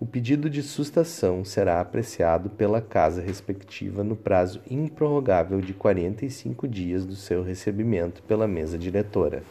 O 0.00 0.06
pedido 0.06 0.48
de 0.48 0.62
sustação 0.62 1.44
será 1.44 1.80
apreciado 1.80 2.50
pela 2.50 2.80
casa 2.80 3.20
respectiva 3.20 4.02
no 4.02 4.16
prazo 4.16 4.60
improrrogável 4.68 5.60
de 5.60 5.74
45 5.74 6.66
dias 6.66 7.04
do 7.04 7.14
seu 7.14 7.42
recebimento 7.42 8.22
pela 8.22 8.48
mesa 8.48 8.78
diretora. 8.78 9.42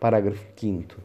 Parágrafo 0.00 0.44
5. 0.56 0.96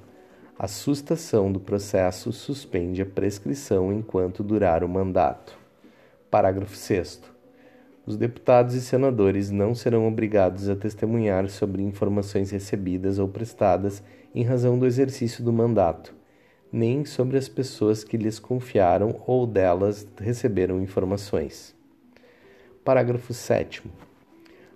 A 0.57 0.67
sustação 0.69 1.51
do 1.51 1.59
processo 1.59 2.31
suspende 2.31 3.01
a 3.01 3.05
prescrição 3.05 3.91
enquanto 3.91 4.41
durar 4.41 4.85
o 4.85 4.89
mandato. 4.89 5.57
Parágrafo 6.31 6.75
6. 6.75 7.34
Os 8.05 8.17
deputados 8.17 8.75
e 8.75 8.81
senadores 8.81 9.49
não 9.49 9.73
serão 9.73 10.07
obrigados 10.07 10.69
a 10.69 10.75
testemunhar 10.75 11.49
sobre 11.49 11.81
informações 11.81 12.51
recebidas 12.51 13.17
ou 13.17 13.27
prestadas 13.27 14.03
em 14.33 14.43
razão 14.43 14.77
do 14.77 14.85
exercício 14.85 15.43
do 15.43 15.51
mandato, 15.51 16.13
nem 16.71 17.03
sobre 17.03 17.37
as 17.37 17.49
pessoas 17.49 18.03
que 18.03 18.17
lhes 18.17 18.37
confiaram 18.37 19.21
ou 19.25 19.47
delas 19.47 20.07
receberam 20.19 20.81
informações. 20.81 21.75
Parágrafo 22.83 23.33
7. 23.33 23.83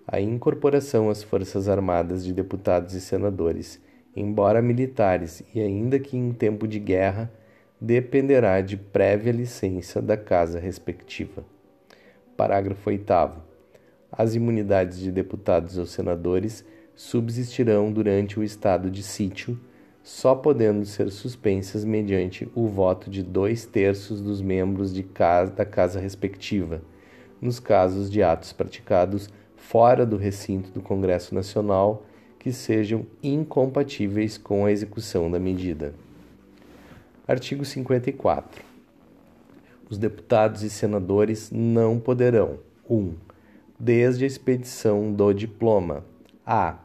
A 0.07 0.19
incorporação 0.19 1.09
às 1.09 1.21
Forças 1.21 1.69
Armadas 1.69 2.25
de 2.25 2.33
deputados 2.33 2.95
e 2.95 3.01
senadores 3.01 3.79
embora 4.15 4.61
militares 4.61 5.43
e 5.53 5.61
ainda 5.61 5.99
que 5.99 6.17
em 6.17 6.31
tempo 6.33 6.67
de 6.67 6.79
guerra, 6.79 7.31
dependerá 7.79 8.61
de 8.61 8.75
prévia 8.75 9.31
licença 9.31 10.01
da 10.01 10.17
casa 10.17 10.59
respectiva. 10.59 11.43
Parágrafo 12.39 12.89
8. 12.89 13.03
As 14.09 14.33
imunidades 14.33 14.97
de 14.97 15.11
deputados 15.11 15.77
ou 15.77 15.85
senadores 15.85 16.63
subsistirão 16.95 17.91
durante 17.91 18.39
o 18.39 18.43
estado 18.45 18.89
de 18.89 19.03
sítio, 19.03 19.59
só 20.01 20.33
podendo 20.33 20.85
ser 20.85 21.11
suspensas 21.11 21.83
mediante 21.83 22.49
o 22.55 22.65
voto 22.65 23.09
de 23.09 23.23
dois 23.23 23.65
terços 23.65 24.21
dos 24.21 24.41
membros 24.41 24.93
casa, 25.13 25.51
da 25.51 25.65
casa 25.65 25.99
respectiva, 25.99 26.81
nos 27.41 27.59
casos 27.59 28.09
de 28.09 28.23
atos 28.23 28.53
praticados 28.53 29.29
fora 29.57 30.05
do 30.05 30.15
recinto 30.15 30.71
do 30.71 30.81
Congresso 30.81 31.35
Nacional 31.35 32.05
que 32.39 32.53
sejam 32.53 33.05
incompatíveis 33.21 34.37
com 34.37 34.65
a 34.65 34.71
execução 34.71 35.29
da 35.29 35.39
medida. 35.39 35.93
Artigo 37.27 37.65
54. 37.65 38.68
Os 39.89 39.97
deputados 39.97 40.63
e 40.63 40.69
senadores 40.69 41.51
não 41.51 41.99
poderão: 41.99 42.59
1. 42.89 42.95
Um, 42.95 43.13
desde 43.79 44.23
a 44.23 44.27
expedição 44.27 45.11
do 45.11 45.33
diploma, 45.33 46.05
a. 46.45 46.77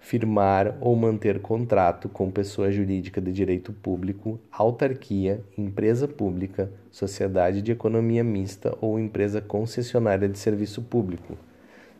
firmar 0.00 0.76
ou 0.80 0.96
manter 0.96 1.40
contrato 1.40 2.08
com 2.08 2.30
pessoa 2.30 2.70
jurídica 2.70 3.20
de 3.20 3.32
direito 3.32 3.72
público, 3.72 4.40
autarquia, 4.50 5.42
empresa 5.56 6.08
pública, 6.08 6.70
sociedade 6.90 7.60
de 7.60 7.72
economia 7.72 8.24
mista 8.24 8.76
ou 8.80 8.98
empresa 8.98 9.40
concessionária 9.40 10.28
de 10.28 10.38
serviço 10.38 10.82
público 10.82 11.36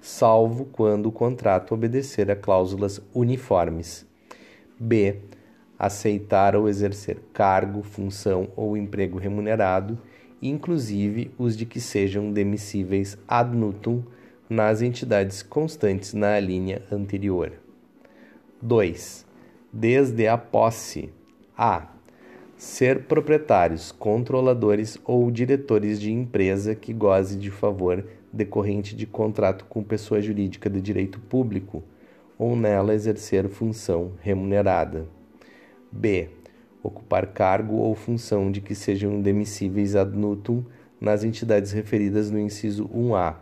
salvo 0.00 0.64
quando 0.66 1.06
o 1.06 1.12
contrato 1.12 1.74
obedecer 1.74 2.30
a 2.30 2.36
cláusulas 2.36 3.00
uniformes. 3.14 4.06
B. 4.78 5.16
Aceitar 5.78 6.56
ou 6.56 6.68
exercer 6.68 7.18
cargo, 7.32 7.82
função 7.82 8.48
ou 8.56 8.76
emprego 8.76 9.18
remunerado, 9.18 9.98
inclusive 10.40 11.30
os 11.38 11.56
de 11.56 11.66
que 11.66 11.80
sejam 11.80 12.32
demissíveis 12.32 13.18
ad 13.26 13.56
nutum 13.56 14.02
nas 14.48 14.80
entidades 14.80 15.42
constantes 15.42 16.14
na 16.14 16.38
linha 16.40 16.82
anterior. 16.90 17.52
2. 18.62 19.26
Desde 19.72 20.26
a 20.26 20.38
posse. 20.38 21.10
A. 21.56 21.88
Ser 22.56 23.04
proprietários, 23.04 23.92
controladores 23.92 24.98
ou 25.04 25.30
diretores 25.30 26.00
de 26.00 26.10
empresa 26.10 26.74
que 26.74 26.92
goze 26.92 27.36
de 27.36 27.50
favor 27.50 28.04
decorrente 28.32 28.96
de 28.96 29.06
contrato 29.06 29.64
com 29.64 29.82
pessoa 29.82 30.20
jurídica 30.20 30.68
de 30.68 30.80
direito 30.80 31.20
público 31.20 31.82
ou 32.38 32.56
nela 32.56 32.94
exercer 32.94 33.48
função 33.48 34.12
remunerada. 34.20 35.06
B. 35.90 36.28
Ocupar 36.88 37.26
cargo 37.26 37.76
ou 37.76 37.94
função 37.94 38.50
de 38.50 38.62
que 38.62 38.74
sejam 38.74 39.12
indemissíveis 39.12 39.94
ad 39.94 40.16
nutum 40.16 40.64
nas 40.98 41.22
entidades 41.22 41.70
referidas 41.70 42.30
no 42.30 42.38
inciso 42.38 42.88
1A. 42.88 43.36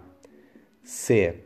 C. 0.83 1.37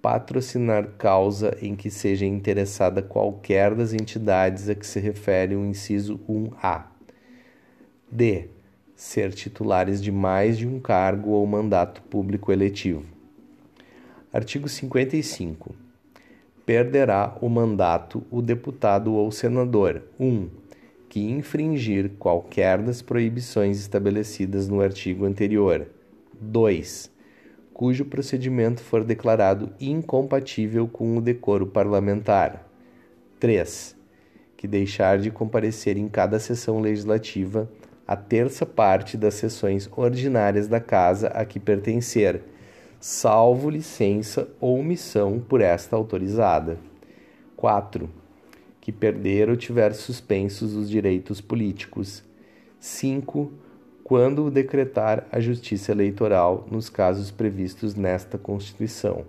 Patrocinar 0.00 0.90
causa 0.96 1.56
em 1.60 1.74
que 1.74 1.90
seja 1.90 2.24
interessada 2.24 3.02
qualquer 3.02 3.74
das 3.74 3.92
entidades 3.92 4.68
a 4.68 4.74
que 4.74 4.86
se 4.86 5.00
refere 5.00 5.56
o 5.56 5.64
inciso 5.64 6.20
1A. 6.28 6.84
D 8.10 8.48
ser 8.94 9.32
titulares 9.32 10.00
de 10.00 10.12
mais 10.12 10.56
de 10.56 10.68
um 10.68 10.78
cargo 10.78 11.30
ou 11.30 11.44
mandato 11.44 12.02
público 12.02 12.52
eletivo. 12.52 13.02
Artigo 14.32 14.68
55. 14.68 15.74
Perderá 16.64 17.36
o 17.40 17.48
mandato 17.48 18.22
o 18.30 18.40
deputado 18.40 19.12
ou 19.14 19.32
senador 19.32 20.02
1. 20.20 20.24
Um, 20.24 20.48
que 21.12 21.20
infringir 21.20 22.12
qualquer 22.18 22.80
das 22.80 23.02
proibições 23.02 23.78
estabelecidas 23.78 24.66
no 24.66 24.80
artigo 24.80 25.26
anterior. 25.26 25.86
2. 26.40 27.10
Cujo 27.74 28.06
procedimento 28.06 28.80
for 28.80 29.04
declarado 29.04 29.74
incompatível 29.78 30.88
com 30.88 31.14
o 31.14 31.20
decoro 31.20 31.66
parlamentar. 31.66 32.66
3. 33.38 33.94
Que 34.56 34.66
deixar 34.66 35.18
de 35.18 35.30
comparecer 35.30 35.98
em 35.98 36.08
cada 36.08 36.38
sessão 36.38 36.80
legislativa 36.80 37.70
a 38.08 38.16
terça 38.16 38.64
parte 38.64 39.14
das 39.18 39.34
sessões 39.34 39.90
ordinárias 39.94 40.66
da 40.66 40.80
casa 40.80 41.28
a 41.28 41.44
que 41.44 41.60
pertencer, 41.60 42.42
salvo 42.98 43.68
licença 43.68 44.48
ou 44.58 44.82
missão 44.82 45.38
por 45.38 45.60
esta 45.60 45.94
autorizada. 45.94 46.78
4. 47.54 48.21
Que 48.82 48.90
perder 48.90 49.48
ou 49.48 49.56
tiver 49.56 49.94
suspensos 49.94 50.74
os 50.74 50.90
direitos 50.90 51.40
políticos. 51.40 52.24
5. 52.80 53.52
Quando 54.02 54.50
decretar 54.50 55.24
a 55.30 55.38
justiça 55.38 55.92
eleitoral 55.92 56.66
nos 56.68 56.90
casos 56.90 57.30
previstos 57.30 57.94
nesta 57.94 58.36
Constituição. 58.36 59.24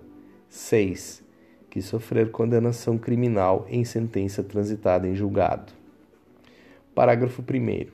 6. 0.49 1.23
Que 1.69 1.83
sofrer 1.83 2.31
condenação 2.31 2.97
criminal 2.97 3.67
em 3.69 3.85
sentença 3.85 4.43
transitada 4.43 5.07
em 5.07 5.13
julgado. 5.13 5.71
Parágrafo 6.95 7.43
1. 7.43 7.91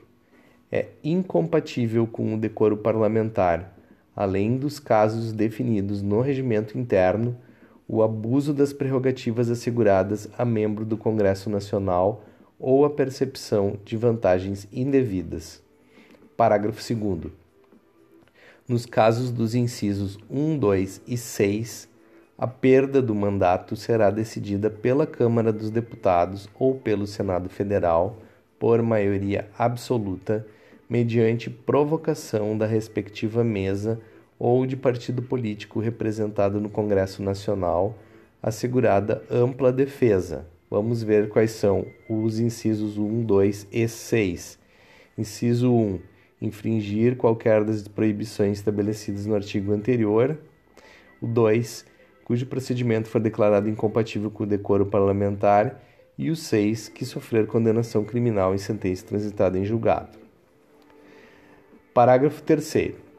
É 0.72 0.86
incompatível 1.04 2.06
com 2.06 2.34
o 2.34 2.38
decoro 2.38 2.78
parlamentar, 2.78 3.76
além 4.16 4.56
dos 4.56 4.78
casos 4.78 5.30
definidos 5.34 6.00
no 6.00 6.22
regimento 6.22 6.78
interno 6.78 7.36
o 7.92 8.04
abuso 8.04 8.54
das 8.54 8.72
prerrogativas 8.72 9.50
asseguradas 9.50 10.28
a 10.38 10.44
membro 10.44 10.84
do 10.84 10.96
Congresso 10.96 11.50
Nacional 11.50 12.22
ou 12.56 12.84
a 12.84 12.90
percepção 12.90 13.76
de 13.84 13.96
vantagens 13.96 14.68
indevidas. 14.72 15.60
Parágrafo 16.36 16.80
2. 16.94 17.32
Nos 18.68 18.86
casos 18.86 19.32
dos 19.32 19.56
incisos 19.56 20.16
1, 20.30 20.56
2 20.56 21.02
e 21.04 21.16
6, 21.16 21.88
a 22.38 22.46
perda 22.46 23.02
do 23.02 23.12
mandato 23.12 23.74
será 23.74 24.08
decidida 24.08 24.70
pela 24.70 25.04
Câmara 25.04 25.52
dos 25.52 25.68
Deputados 25.68 26.48
ou 26.56 26.76
pelo 26.76 27.08
Senado 27.08 27.48
Federal 27.48 28.18
por 28.56 28.80
maioria 28.82 29.48
absoluta, 29.58 30.46
mediante 30.88 31.50
provocação 31.50 32.56
da 32.56 32.66
respectiva 32.66 33.42
mesa 33.42 34.00
ou 34.40 34.64
de 34.64 34.74
partido 34.74 35.20
político 35.20 35.80
representado 35.80 36.58
no 36.58 36.70
Congresso 36.70 37.22
Nacional, 37.22 37.98
assegurada 38.42 39.22
ampla 39.30 39.70
defesa. 39.70 40.46
Vamos 40.70 41.02
ver 41.02 41.28
quais 41.28 41.50
são 41.50 41.84
os 42.08 42.40
incisos 42.40 42.96
1, 42.96 43.22
2 43.22 43.66
e 43.70 43.86
6. 43.86 44.58
Inciso 45.18 45.70
1. 45.70 46.00
Infringir 46.40 47.16
qualquer 47.16 47.62
das 47.64 47.86
proibições 47.86 48.56
estabelecidas 48.56 49.26
no 49.26 49.34
artigo 49.34 49.74
anterior. 49.74 50.38
O 51.20 51.26
2. 51.26 51.84
Cujo 52.24 52.46
procedimento 52.46 53.10
for 53.10 53.20
declarado 53.20 53.68
incompatível 53.68 54.30
com 54.30 54.44
o 54.44 54.46
decoro 54.46 54.86
parlamentar. 54.86 55.82
E 56.16 56.30
o 56.30 56.36
6. 56.36 56.88
Que 56.88 57.04
sofrer 57.04 57.46
condenação 57.46 58.04
criminal 58.04 58.54
em 58.54 58.58
sentença 58.58 59.04
transitada 59.04 59.58
em 59.58 59.66
julgado. 59.66 60.18
Parágrafo 61.92 62.42
3 62.42 63.09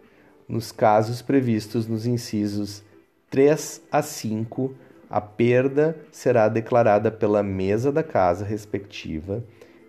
nos 0.51 0.69
casos 0.69 1.21
previstos 1.21 1.87
nos 1.87 2.05
incisos 2.05 2.83
3 3.29 3.83
a 3.89 4.01
5, 4.01 4.75
a 5.09 5.21
perda 5.21 5.97
será 6.11 6.49
declarada 6.49 7.09
pela 7.09 7.41
mesa 7.41 7.89
da 7.89 8.03
casa 8.03 8.43
respectiva, 8.43 9.41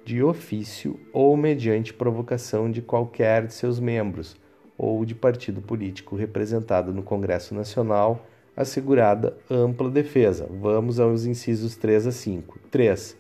de 0.05 0.23
ofício 0.23 1.01
ou 1.13 1.37
mediante 1.37 1.93
provocação 1.93 2.71
de 2.71 2.81
qualquer 2.81 3.47
de 3.47 3.55
seus 3.55 3.81
membros 3.81 4.37
ou 4.79 5.05
de 5.05 5.17
partido 5.17 5.61
político 5.61 6.15
representado 6.15 6.95
no 6.95 7.03
Congresso 7.03 7.55
Nacional, 7.55 8.25
assegurada 8.57 9.37
ampla 9.51 9.91
defesa. 9.91 10.47
Vamos 10.49 11.01
aos 11.01 11.25
incisos 11.25 11.77
3 11.77 12.07
a 12.07 12.13
5. 12.13 12.61
3. 12.71 13.17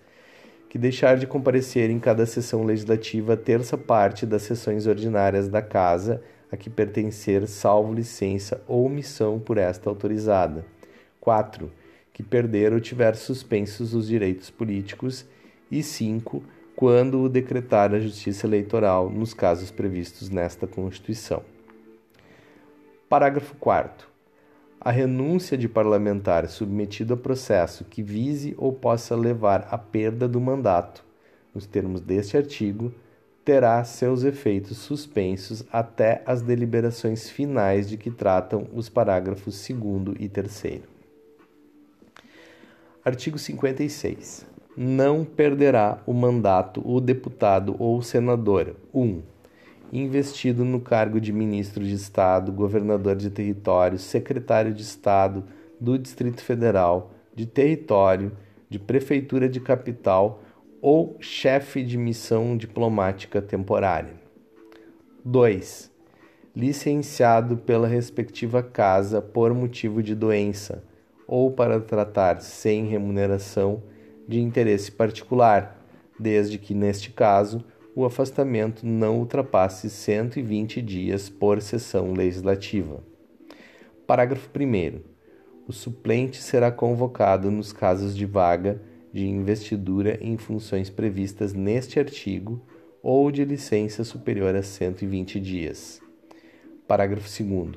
Que 0.68 0.78
deixar 0.78 1.16
de 1.16 1.26
comparecer 1.26 1.90
em 1.90 1.98
cada 1.98 2.24
sessão 2.24 2.64
legislativa 2.64 3.36
terça 3.36 3.76
parte 3.76 4.24
das 4.24 4.42
sessões 4.42 4.86
ordinárias 4.86 5.48
da 5.48 5.60
Casa 5.60 6.22
a 6.52 6.56
que 6.56 6.68
pertencer, 6.68 7.48
salvo 7.48 7.94
licença 7.94 8.62
ou 8.68 8.84
omissão 8.84 9.40
por 9.40 9.56
esta 9.56 9.88
autorizada. 9.88 10.66
4. 11.18 11.72
Que 12.12 12.22
perder 12.22 12.74
ou 12.74 12.80
tiver 12.80 13.16
suspensos 13.16 13.94
os 13.94 14.06
direitos 14.06 14.50
políticos. 14.50 15.24
E 15.70 15.82
5. 15.82 16.44
Quando 16.76 17.22
o 17.22 17.28
decretar 17.28 17.94
a 17.94 17.98
Justiça 17.98 18.46
Eleitoral 18.46 19.08
nos 19.08 19.32
casos 19.32 19.70
previstos 19.70 20.28
nesta 20.28 20.66
Constituição. 20.66 21.42
Parágrafo 23.08 23.54
4. 23.56 24.06
A 24.78 24.90
renúncia 24.90 25.56
de 25.56 25.68
parlamentar 25.68 26.48
submetido 26.48 27.14
a 27.14 27.16
processo 27.16 27.84
que 27.84 28.02
vise 28.02 28.54
ou 28.58 28.72
possa 28.72 29.16
levar 29.16 29.68
à 29.70 29.78
perda 29.78 30.28
do 30.28 30.40
mandato, 30.40 31.04
nos 31.54 31.66
termos 31.66 32.00
deste 32.00 32.36
artigo, 32.36 32.92
terá 33.44 33.82
seus 33.82 34.22
efeitos 34.22 34.78
suspensos 34.78 35.64
até 35.72 36.22
as 36.24 36.42
deliberações 36.42 37.28
finais 37.28 37.88
de 37.88 37.96
que 37.96 38.10
tratam 38.10 38.68
os 38.72 38.88
parágrafos 38.88 39.66
2 39.68 40.16
e 40.20 40.28
3. 40.28 40.80
Artigo 43.04 43.38
56. 43.38 44.46
Não 44.76 45.24
perderá 45.24 46.00
o 46.06 46.14
mandato 46.14 46.80
o 46.84 47.00
deputado 47.00 47.74
ou 47.78 48.00
senador 48.00 48.76
1. 48.94 49.00
Um, 49.00 49.22
investido 49.92 50.64
no 50.64 50.80
cargo 50.80 51.20
de 51.20 51.32
ministro 51.32 51.84
de 51.84 51.94
Estado, 51.94 52.52
governador 52.52 53.16
de 53.16 53.28
território, 53.28 53.98
secretário 53.98 54.72
de 54.72 54.82
Estado 54.82 55.44
do 55.78 55.98
Distrito 55.98 56.42
Federal, 56.42 57.12
de 57.34 57.44
território, 57.44 58.32
de 58.70 58.78
prefeitura 58.78 59.48
de 59.48 59.60
capital 59.60 60.41
ou 60.82 61.16
chefe 61.20 61.84
de 61.84 61.96
missão 61.96 62.56
diplomática 62.56 63.40
temporária. 63.40 64.14
2. 65.24 65.92
Licenciado 66.56 67.56
pela 67.56 67.86
respectiva 67.86 68.64
casa 68.64 69.22
por 69.22 69.54
motivo 69.54 70.02
de 70.02 70.12
doença 70.12 70.82
ou 71.24 71.52
para 71.52 71.80
tratar 71.80 72.42
sem 72.42 72.86
remuneração 72.86 73.84
de 74.26 74.40
interesse 74.40 74.90
particular, 74.90 75.86
desde 76.18 76.58
que, 76.58 76.74
neste 76.74 77.12
caso, 77.12 77.64
o 77.94 78.04
afastamento 78.04 78.84
não 78.84 79.20
ultrapasse 79.20 79.88
120 79.88 80.82
dias 80.82 81.28
por 81.28 81.62
sessão 81.62 82.12
legislativa. 82.12 83.04
Parágrafo 84.04 84.50
1. 84.58 85.00
O 85.68 85.72
suplente 85.72 86.42
será 86.42 86.72
convocado 86.72 87.52
nos 87.52 87.72
casos 87.72 88.16
de 88.16 88.26
vaga 88.26 88.82
de 89.12 89.26
investidura 89.26 90.18
em 90.20 90.36
funções 90.36 90.88
previstas 90.88 91.52
neste 91.52 91.98
artigo 91.98 92.60
ou 93.02 93.30
de 93.30 93.44
licença 93.44 94.04
superior 94.04 94.54
a 94.54 94.62
120 94.62 95.38
dias. 95.40 96.00
Parágrafo 96.86 97.28
2. 97.42 97.70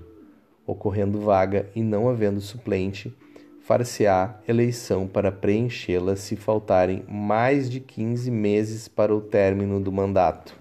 Ocorrendo 0.66 1.20
vaga 1.20 1.70
e 1.76 1.82
não 1.82 2.08
havendo 2.08 2.40
suplente, 2.42 3.16
far-se-á 3.62 4.40
eleição 4.48 5.08
para 5.08 5.32
preenchê-la 5.32 6.16
se 6.16 6.36
faltarem 6.36 7.04
mais 7.08 7.70
de 7.70 7.80
15 7.80 8.30
meses 8.32 8.88
para 8.88 9.14
o 9.14 9.22
término 9.22 9.80
do 9.80 9.92
mandato. 9.92 10.56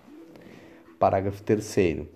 Parágrafo 0.98 1.42
3. 1.42 2.06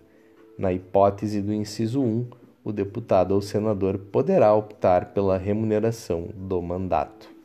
Na 0.58 0.72
hipótese 0.72 1.40
do 1.40 1.52
inciso 1.52 2.02
1, 2.02 2.26
o 2.64 2.72
deputado 2.72 3.32
ou 3.32 3.40
senador 3.40 3.98
poderá 3.98 4.54
optar 4.54 5.12
pela 5.12 5.38
remuneração 5.38 6.28
do 6.34 6.60
mandato. 6.60 7.37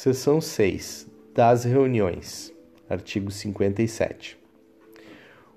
Seção 0.00 0.40
6 0.40 1.10
das 1.34 1.64
reuniões. 1.64 2.54
Artigo 2.88 3.32
57. 3.32 4.38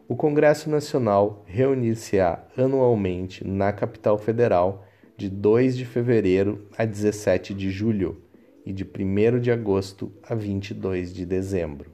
O 0.08 0.16
Congresso 0.16 0.68
Nacional 0.68 1.46
reunir-se-á 1.46 2.40
anualmente 2.58 3.48
na 3.48 3.72
capital 3.72 4.18
federal 4.18 4.84
de 5.16 5.30
2 5.30 5.78
de 5.78 5.86
fevereiro 5.86 6.66
a 6.76 6.86
17 6.86 7.54
de 7.54 7.70
julho 7.70 8.20
e 8.66 8.74
de 8.74 8.84
1 8.84 9.40
de 9.40 9.52
agosto 9.52 10.12
a 10.24 10.34
22 10.34 11.14
de 11.14 11.24
dezembro. 11.24 11.92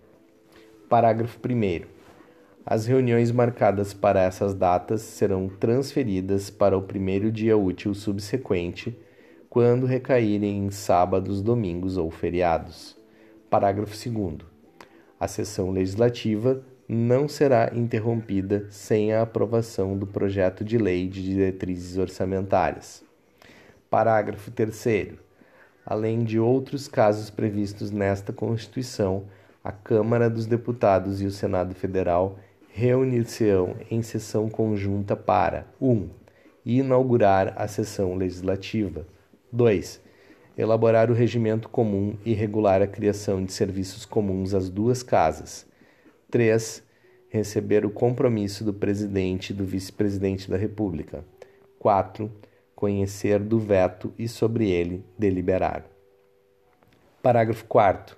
Parágrafo 0.88 1.38
1. 1.46 1.86
As 2.66 2.86
reuniões 2.86 3.30
marcadas 3.30 3.94
para 3.94 4.22
essas 4.22 4.54
datas 4.54 5.02
serão 5.02 5.50
transferidas 5.50 6.50
para 6.50 6.78
o 6.78 6.82
primeiro 6.82 7.30
dia 7.30 7.58
útil 7.58 7.94
subsequente 7.94 8.98
quando 9.58 9.88
recaírem 9.88 10.68
em 10.68 10.70
sábados, 10.70 11.42
domingos 11.42 11.98
ou 11.98 12.12
feriados. 12.12 12.96
Parágrafo 13.50 13.96
2. 14.08 14.42
A 15.20 15.28
sessão 15.28 15.72
legislativa 15.72 16.62
não 16.88 17.28
será 17.28 17.72
interrompida 17.74 18.68
sem 18.70 19.14
a 19.14 19.24
aprovação 19.24 19.98
do 19.98 20.06
projeto 20.06 20.64
de 20.64 20.78
lei 20.78 21.08
de 21.08 21.24
diretrizes 21.24 21.98
orçamentárias. 21.98 23.04
Parágrafo 23.90 24.52
3. 24.52 25.16
Além 25.84 26.24
de 26.24 26.40
outros 26.40 26.88
casos 26.88 27.32
previstos 27.32 27.90
nesta 27.90 28.32
Constituição, 28.32 29.24
a 29.64 29.72
Câmara 29.72 30.30
dos 30.30 30.46
Deputados 30.46 31.20
e 31.20 31.26
o 31.26 31.32
Senado 31.32 31.74
Federal 31.74 32.38
reunir-se-ão 32.70 33.76
em 33.90 34.04
sessão 34.04 34.50
conjunta 34.50 35.16
para 35.16 35.66
1. 35.82 35.90
Um, 35.90 36.10
inaugurar 36.64 37.56
a 37.58 37.68
sessão 37.68 38.14
legislativa 38.14 39.17
2. 39.52 40.02
Elaborar 40.58 41.10
o 41.10 41.14
regimento 41.14 41.70
comum 41.70 42.18
e 42.26 42.34
regular 42.34 42.82
a 42.82 42.88
criação 42.88 43.44
de 43.44 43.54
serviços 43.54 44.06
comuns 44.06 44.54
às 44.54 44.70
duas 44.70 45.04
casas. 45.04 45.66
3. 46.30 46.84
Receber 47.30 47.86
o 47.86 47.90
compromisso 47.90 48.64
do 48.64 48.74
presidente 48.74 49.52
e 49.52 49.54
do 49.54 49.64
vice-presidente 49.64 50.50
da 50.50 50.58
República. 50.58 51.24
4. 51.80 52.32
Conhecer 52.76 53.40
do 53.40 53.60
veto 53.60 54.14
e 54.18 54.28
sobre 54.28 54.70
ele 54.70 55.06
deliberar. 55.18 55.86
Parágrafo 57.22 57.66
4. 57.66 58.18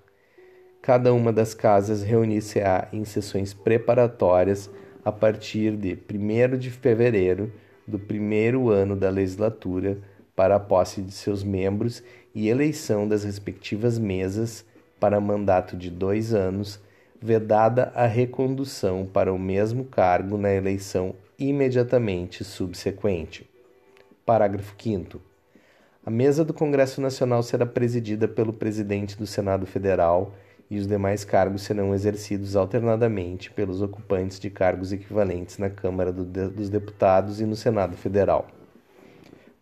cada 0.82 1.14
uma 1.14 1.32
das 1.32 1.54
casas 1.54 2.04
reunir-se-á 2.04 2.88
em 2.92 3.04
sessões 3.06 3.54
preparatórias 3.54 4.70
a 5.04 5.12
partir 5.12 5.76
de 5.76 5.98
1 6.12 6.58
de 6.58 6.70
fevereiro 6.70 7.52
do 7.88 8.00
primeiro 8.00 8.70
ano 8.70 8.96
da 8.96 9.10
legislatura 9.10 9.98
para 10.40 10.56
a 10.56 10.60
posse 10.60 11.02
de 11.02 11.12
seus 11.12 11.44
membros 11.44 12.02
e 12.34 12.48
eleição 12.48 13.06
das 13.06 13.26
respectivas 13.26 14.00
mesas 14.00 14.64
para 14.98 15.20
mandato 15.20 15.76
de 15.76 15.90
dois 15.90 16.34
anos, 16.34 16.80
vedada 17.22 17.92
a 17.94 18.06
recondução 18.06 19.06
para 19.06 19.34
o 19.34 19.38
mesmo 19.38 19.84
cargo 19.84 20.38
na 20.38 20.50
eleição 20.54 21.14
imediatamente 21.38 22.46
subsequente. 22.46 23.50
Parágrafo 24.26 24.74
5. 24.82 25.20
A 26.06 26.10
mesa 26.10 26.46
do 26.46 26.54
Congresso 26.54 27.02
Nacional 27.02 27.44
será 27.44 27.66
presidida 27.66 28.26
pelo 28.26 28.54
presidente 28.54 29.18
do 29.18 29.28
Senado 29.28 29.66
Federal 29.66 30.34
e 30.72 30.80
os 30.80 30.88
demais 30.88 31.26
cargos 31.26 31.64
serão 31.64 31.94
exercidos 31.94 32.56
alternadamente 32.56 33.52
pelos 33.52 33.82
ocupantes 33.82 34.40
de 34.40 34.50
cargos 34.50 34.94
equivalentes 34.94 35.58
na 35.58 35.70
Câmara 35.70 36.14
dos 36.14 36.70
Deputados 36.70 37.42
e 37.42 37.46
no 37.46 37.58
Senado 37.58 37.98
Federal. 37.98 38.48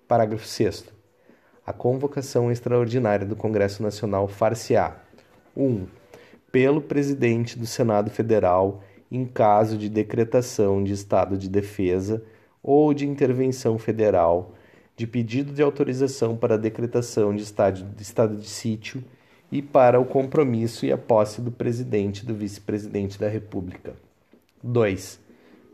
Parágrafo 0.08 0.48
6. 0.48 0.86
A 1.65 1.74
convocação 1.74 2.50
extraordinária 2.50 3.26
do 3.26 3.36
Congresso 3.36 3.84
Nacional 3.84 4.28
far-se-á: 4.28 4.96
1. 5.56 5.86
Pelo 6.50 6.82
presidente 6.82 7.60
do 7.60 7.65
Senado 7.65 8.10
Federal, 8.10 8.82
em 9.12 9.26
caso 9.26 9.78
de 9.78 9.89
decretação 9.89 10.82
de 10.82 10.93
estado 10.93 11.38
de 11.38 11.50
defesa 11.50 12.24
ou 12.63 12.93
de 12.93 13.06
intervenção 13.06 13.78
federal, 13.78 14.54
de 14.96 15.06
pedido 15.06 15.52
de 15.52 15.62
autorização 15.62 16.38
para 16.38 16.56
a 16.56 16.58
decretação 16.58 17.36
de 17.36 17.43
estado 17.43 17.84
de, 17.84 18.02
estado 18.02 18.38
de 18.38 18.48
sítio 18.48 19.04
e 19.52 19.62
para 19.62 20.00
o 20.00 20.06
compromisso 20.06 20.86
e 20.86 20.91
a 20.91 20.98
posse 20.98 21.41
do 21.41 21.52
presidente 21.52 22.24
e 22.24 22.26
do 22.26 22.34
vice-presidente 22.34 23.20
da 23.20 23.28
República. 23.28 23.93
2. 24.63 25.27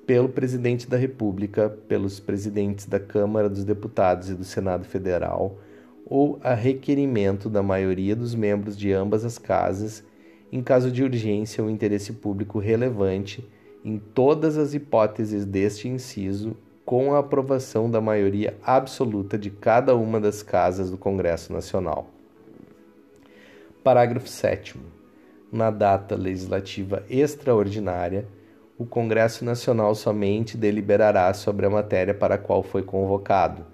Pelo 0.06 0.28
presidente 0.28 0.90
da 0.90 0.98
República, 0.98 1.70
pelos 1.88 2.20
presidentes 2.20 2.86
da 2.86 3.00
Câmara 3.00 3.50
dos 3.50 3.64
Deputados 3.64 4.30
e 4.30 4.36
do 4.36 4.44
Senado 4.44 4.86
Federal, 4.86 5.58
ou 6.06 6.40
a 6.44 6.54
requerimento 6.54 7.50
da 7.50 7.64
maioria 7.64 8.16
dos 8.16 8.36
membros 8.36 8.78
de 8.78 8.92
ambas 8.92 9.24
as 9.24 9.38
casas, 9.38 10.04
em 10.52 10.62
caso 10.62 10.92
de 10.92 11.04
urgência 11.04 11.64
ou 11.64 11.70
interesse 11.70 12.14
público 12.14 12.60
relevante, 12.60 13.50
em 13.84 13.98
todas 13.98 14.58
as 14.58 14.74
hipóteses 14.74 15.46
deste 15.46 15.88
inciso, 15.88 16.56
com 16.86 17.14
a 17.14 17.20
aprovação 17.20 17.90
da 17.90 18.02
maioria 18.02 18.58
absoluta 18.62 19.38
de 19.38 19.50
cada 19.50 19.96
uma 19.96 20.20
das 20.20 20.44
casas 20.44 20.92
do 20.92 20.98
Congresso 20.98 21.54
Nacional. 21.54 22.08
Parágrafo 23.84 24.28
7. 24.28 24.76
Na 25.52 25.72
data 25.72 26.16
legislativa 26.16 27.04
extraordinária, 27.10 28.28
o 28.78 28.86
Congresso 28.86 29.46
Nacional 29.46 29.94
somente 29.94 30.58
deliberará 30.58 31.34
sobre 31.34 31.66
a 31.66 31.70
matéria 31.70 32.14
para 32.14 32.36
a 32.36 32.38
qual 32.40 32.64
foi 32.64 32.82
convocado, 32.82 33.66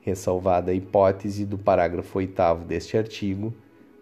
ressalvada 0.00 0.70
a 0.70 0.74
hipótese 0.74 1.44
do 1.44 1.58
parágrafo 1.58 2.18
8 2.18 2.64
deste 2.66 2.96
artigo, 2.96 3.52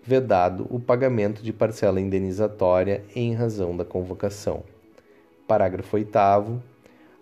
vedado 0.03 0.67
o 0.71 0.79
pagamento 0.79 1.43
de 1.43 1.53
parcela 1.53 2.01
indenizatória 2.01 3.03
em 3.17 3.35
razão 3.35 3.77
da 3.77 3.85
convocação. 3.85 4.63
Parágrafo 5.49 5.97
8. 5.97 6.63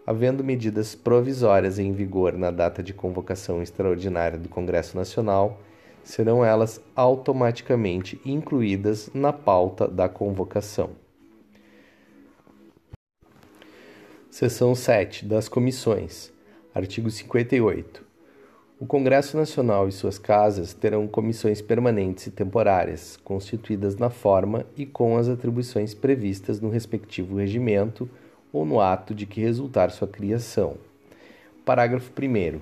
Havendo 0.05 0.43
medidas 0.43 0.95
provisórias 0.95 1.79
em 1.79 1.93
vigor 1.93 2.33
na 2.35 2.51
data 2.51 2.83
de 2.83 2.93
convocação 2.93 3.63
extraordinária 3.63 4.37
do 4.37 4.49
Congresso 4.49 4.97
Nacional, 4.97 5.61
serão 6.03 6.45
elas 6.45 6.81
automaticamente 6.97 8.21
incluídas 8.25 9.09
na 9.15 9.33
pauta 9.33 9.87
da 9.87 10.09
convocação. 10.09 11.02
Seção 14.33 14.75
7 14.75 15.27
das 15.27 15.47
Comissões. 15.47 16.33
Artigo 16.75 17.11
58. 17.11 18.03
O 18.81 18.87
Congresso 18.87 19.37
Nacional 19.37 19.87
e 19.89 19.93
suas 19.93 20.19
casas 20.19 20.73
terão 20.73 21.07
comissões 21.07 21.61
permanentes 21.61 22.29
e 22.29 22.31
temporárias, 22.31 23.19
constituídas 23.23 23.95
na 23.97 24.09
forma 24.09 24.65
e 24.75 24.87
com 24.87 25.19
as 25.19 25.29
atribuições 25.29 25.93
previstas 25.93 26.63
no 26.63 26.71
respectivo 26.71 27.37
regimento 27.37 28.09
ou 28.51 28.65
no 28.65 28.81
ato 28.81 29.15
de 29.15 29.27
que 29.27 29.43
resultar 29.43 29.91
sua 29.91 30.09
criação. 30.09 30.79
Parágrafo 31.63 32.11
1 32.19 32.59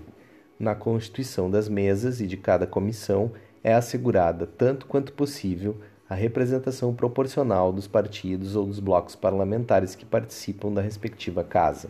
na 0.58 0.74
constituição 0.74 1.48
das 1.48 1.68
mesas 1.68 2.20
e 2.20 2.26
de 2.26 2.36
cada 2.36 2.66
comissão 2.66 3.30
é 3.62 3.72
assegurada, 3.72 4.44
tanto 4.44 4.86
quanto 4.86 5.12
possível, 5.12 5.76
a 6.10 6.14
representação 6.16 6.92
proporcional 6.92 7.72
dos 7.72 7.86
partidos 7.86 8.56
ou 8.56 8.66
dos 8.66 8.80
blocos 8.80 9.14
parlamentares 9.14 9.94
que 9.94 10.04
participam 10.04 10.72
da 10.72 10.82
respectiva 10.82 11.44
casa. 11.44 11.88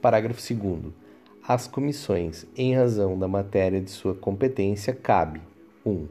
Parágrafo 0.00 0.40
2. 0.54 0.92
As 1.46 1.66
comissões, 1.66 2.46
em 2.56 2.76
razão 2.76 3.18
da 3.18 3.26
matéria 3.26 3.80
de 3.80 3.90
sua 3.90 4.14
competência, 4.14 4.94
cabe 4.94 5.40
1. 5.84 5.90
Um, 5.90 6.08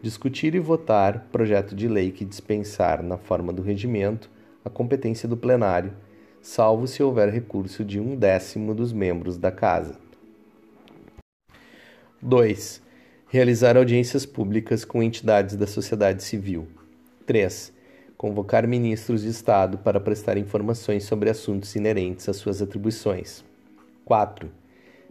discutir 0.00 0.54
e 0.54 0.60
votar 0.60 1.26
projeto 1.32 1.74
de 1.74 1.88
lei 1.88 2.12
que 2.12 2.24
dispensar, 2.24 3.02
na 3.02 3.18
forma 3.18 3.52
do 3.52 3.60
regimento, 3.60 4.30
a 4.64 4.70
competência 4.70 5.28
do 5.28 5.36
plenário, 5.36 5.92
salvo 6.40 6.86
se 6.86 7.02
houver 7.02 7.28
recurso 7.28 7.84
de 7.84 7.98
um 7.98 8.14
décimo 8.14 8.72
dos 8.72 8.92
membros 8.92 9.36
da 9.36 9.50
Casa. 9.50 9.98
2. 12.22 12.87
Realizar 13.30 13.76
audiências 13.76 14.24
públicas 14.24 14.86
com 14.86 15.02
entidades 15.02 15.54
da 15.54 15.66
sociedade 15.66 16.22
civil. 16.22 16.66
3. 17.26 17.74
Convocar 18.16 18.66
ministros 18.66 19.20
de 19.20 19.28
Estado 19.28 19.76
para 19.76 20.00
prestar 20.00 20.38
informações 20.38 21.04
sobre 21.04 21.28
assuntos 21.28 21.76
inerentes 21.76 22.26
às 22.26 22.36
suas 22.36 22.62
atribuições. 22.62 23.44
4. 24.06 24.50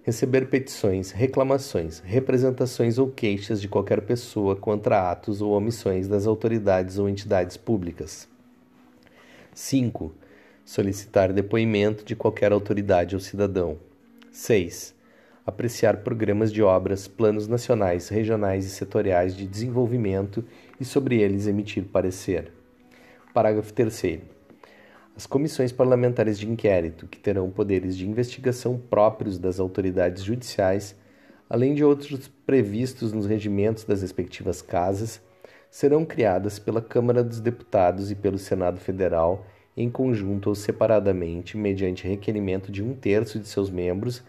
Receber 0.02 0.50
petições, 0.50 1.12
reclamações, 1.12 2.00
representações 2.00 2.98
ou 2.98 3.08
queixas 3.08 3.62
de 3.62 3.68
qualquer 3.68 4.02
pessoa 4.02 4.56
contra 4.56 5.12
atos 5.12 5.40
ou 5.40 5.52
omissões 5.52 6.08
das 6.08 6.26
autoridades 6.26 6.98
ou 6.98 7.08
entidades 7.08 7.56
públicas. 7.56 8.28
5. 9.54 10.12
Solicitar 10.66 11.32
depoimento 11.32 12.04
de 12.04 12.16
qualquer 12.16 12.52
autoridade 12.52 13.14
ou 13.14 13.22
cidadão. 13.22 13.78
6 14.32 14.97
apreciar 15.48 16.04
programas 16.04 16.52
de 16.52 16.62
obras, 16.62 17.08
planos 17.08 17.48
nacionais, 17.48 18.10
regionais 18.10 18.66
e 18.66 18.70
setoriais 18.70 19.34
de 19.34 19.48
desenvolvimento 19.48 20.44
e 20.78 20.84
sobre 20.84 21.22
eles 21.22 21.48
emitir 21.48 21.86
parecer. 21.86 22.52
Parágrafo 23.34 23.72
3. 23.72 24.20
As 25.16 25.26
comissões 25.26 25.72
parlamentares 25.72 26.38
de 26.38 26.50
inquérito, 26.50 27.08
que 27.08 27.18
terão 27.18 27.50
poderes 27.50 27.96
de 27.96 28.06
investigação 28.06 28.78
próprios 28.78 29.40
das 29.40 29.58
autoridades 29.58 30.22
judiciais, 30.22 30.94
além 31.50 31.74
de 31.74 31.84
outros 31.84 32.28
previstos 32.46 33.14
nos 33.14 33.26
regimentos 33.26 33.86
das 33.86 34.02
respectivas 34.02 34.62
casas, 34.62 35.22
serão 35.72 36.04
criadas 36.04 36.60
pela 36.60 36.82
Câmara 36.82 37.24
dos 37.24 37.40
Deputados 37.40 38.12
e 38.12 38.16
pelo 38.16 38.38
Senado 38.38 38.82
Federal, 38.82 39.46
em 39.78 39.90
conjunto 39.90 40.50
ou 40.50 40.56
separadamente, 40.56 41.56
mediante 41.56 42.06
requerimento 42.06 42.70
de 42.70 42.84
um 42.84 42.94
terço 42.94 43.40
de 43.40 43.48
seus 43.48 43.70
membros 43.70 44.22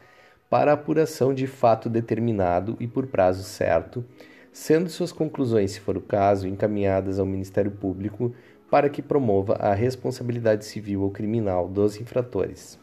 para 0.50 0.72
apuração 0.72 1.34
de 1.34 1.46
fato 1.46 1.88
determinado 1.88 2.76
e 2.80 2.86
por 2.86 3.06
prazo 3.06 3.42
certo, 3.42 4.04
sendo 4.52 4.88
suas 4.88 5.12
conclusões, 5.12 5.72
se 5.72 5.80
for 5.80 5.96
o 5.96 6.00
caso, 6.00 6.48
encaminhadas 6.48 7.18
ao 7.18 7.26
Ministério 7.26 7.70
Público 7.70 8.32
para 8.70 8.88
que 8.88 9.02
promova 9.02 9.54
a 9.54 9.74
responsabilidade 9.74 10.64
civil 10.64 11.02
ou 11.02 11.10
criminal 11.10 11.68
dos 11.68 12.00
infratores. 12.00 12.78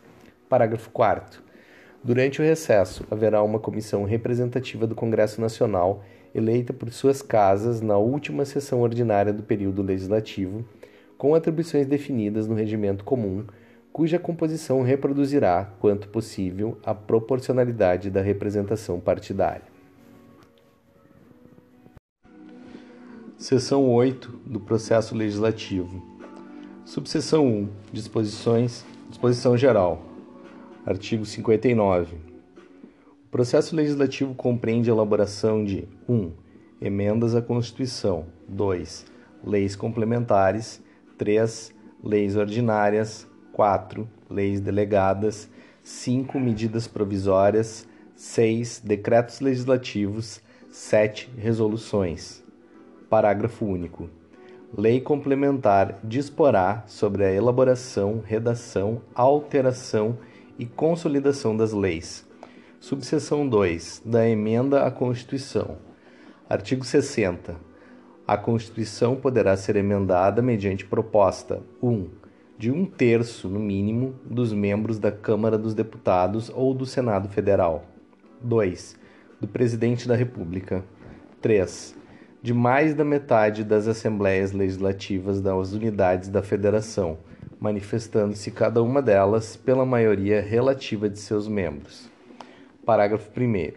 Parágrafo 0.49 0.89
4. 0.89 1.43
Durante 2.04 2.39
o 2.39 2.45
recesso, 2.45 3.06
haverá 3.10 3.41
uma 3.41 3.60
comissão 3.60 4.04
representativa 4.04 4.86
do 4.86 4.93
Congresso 4.93 5.41
Nacional, 5.41 6.04
eleita 6.34 6.71
por 6.71 6.91
suas 6.91 7.21
casas 7.21 7.82
na 7.82 7.97
última 7.97 8.45
sessão 8.45 8.82
ordinária 8.82 9.34
do 9.34 9.41
período 9.41 9.82
legislativo, 9.82 10.63
com 11.17 11.34
atribuições 11.34 11.88
definidas 11.88 12.47
no 12.47 12.56
regimento 12.56 13.04
comum 13.04 13.45
cuja 13.95 14.19
composição 14.19 14.81
reproduzirá, 14.81 15.71
quanto 15.79 16.10
possível, 16.10 16.77
a 16.84 16.93
proporcionalidade 16.93 18.10
da 18.10 18.21
representação 18.21 18.99
partidária. 18.99 19.63
Seção 23.38 23.89
8 23.89 24.41
do 24.45 24.60
Processo 24.60 25.15
Legislativo. 25.15 26.03
Subseção 26.84 27.47
1. 27.47 27.69
Disposições. 27.93 28.86
Disposição 29.08 29.55
geral. 29.55 30.01
Artigo 30.86 31.23
59. 31.23 32.17
O 32.17 33.29
processo 33.31 33.73
legislativo 33.77 34.36
compreende 34.36 34.89
a 34.89 34.93
elaboração 34.93 35.63
de 35.63 35.88
1. 36.10 36.34
Emendas 36.81 37.34
à 37.34 37.41
Constituição. 37.41 38.25
2. 38.49 39.05
Leis 39.41 39.73
complementares. 39.73 40.84
3. 41.17 41.73
Leis 42.03 42.36
ordinárias. 42.36 43.34
4. 43.55 44.05
Leis 44.29 44.59
delegadas. 44.59 45.49
5. 45.81 46.37
Medidas 46.37 46.87
provisórias. 46.87 47.87
6. 48.13 48.81
Decretos 48.83 49.39
legislativos. 49.39 50.41
7. 50.69 51.31
Resoluções. 51.37 52.43
Parágrafo 53.09 53.65
único. 53.65 54.09
Lei 54.77 54.99
complementar 54.99 55.99
disporá 56.03 56.83
sobre 56.85 57.23
a 57.23 57.31
elaboração, 57.31 58.21
redação, 58.25 59.01
alteração 59.13 60.17
e 60.59 60.65
consolidação 60.65 61.55
das 61.55 61.71
leis. 61.71 62.27
Subseção 62.81 63.47
2. 63.47 64.01
Da 64.03 64.27
emenda 64.27 64.85
à 64.85 64.91
Constituição. 64.91 65.77
Artigo 66.49 66.83
60. 66.83 67.55
A 68.27 68.35
Constituição 68.35 69.15
poderá 69.15 69.55
ser 69.55 69.77
emendada 69.77 70.41
mediante 70.41 70.85
proposta 70.85 71.61
1. 71.81 71.89
Um, 71.89 72.09
de 72.57 72.71
um 72.71 72.85
terço, 72.85 73.49
no 73.49 73.59
mínimo, 73.59 74.15
dos 74.23 74.53
membros 74.53 74.99
da 74.99 75.11
Câmara 75.11 75.57
dos 75.57 75.73
Deputados 75.73 76.51
ou 76.53 76.73
do 76.73 76.85
Senado 76.85 77.29
Federal. 77.29 77.85
2. 78.41 78.97
Do 79.41 79.47
Presidente 79.47 80.07
da 80.07 80.15
República. 80.15 80.83
3 81.41 82.05
de 82.45 82.53
mais 82.53 82.93
da 82.93 83.03
metade 83.03 83.63
das 83.63 83.87
assembleias 83.87 84.51
legislativas 84.51 85.41
das 85.41 85.73
unidades 85.73 86.29
da 86.29 86.43
Federação, 86.43 87.17
manifestando-se 87.59 88.51
cada 88.51 88.83
uma 88.83 89.01
delas 89.01 89.55
pela 89.55 89.83
maioria 89.83 90.43
relativa 90.43 91.09
de 91.09 91.17
seus 91.17 91.47
membros. 91.47 92.07
Parágrafo 92.85 93.31
1. 93.35 93.71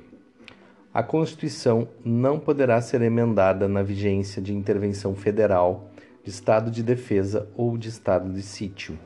A 0.92 1.02
Constituição 1.02 1.88
não 2.04 2.38
poderá 2.38 2.78
ser 2.82 3.00
emendada 3.00 3.66
na 3.66 3.82
vigência 3.82 4.42
de 4.42 4.54
intervenção 4.54 5.14
federal, 5.16 5.87
de 5.87 5.87
estado 6.28 6.70
de 6.70 6.82
defesa 6.82 7.48
ou 7.56 7.78
de 7.78 7.88
estado 7.88 8.32
de 8.32 8.42
sítio. 8.42 8.98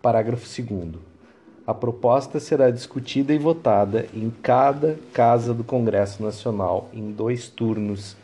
Parágrafo 0.00 0.46
2. 0.46 0.96
A 1.66 1.74
proposta 1.74 2.40
será 2.40 2.70
discutida 2.70 3.32
e 3.32 3.38
votada 3.38 4.06
em 4.14 4.30
cada 4.42 4.98
casa 5.12 5.52
do 5.52 5.64
Congresso 5.64 6.22
Nacional 6.22 6.88
em 6.92 7.10
dois 7.10 7.48
turnos 7.48 8.16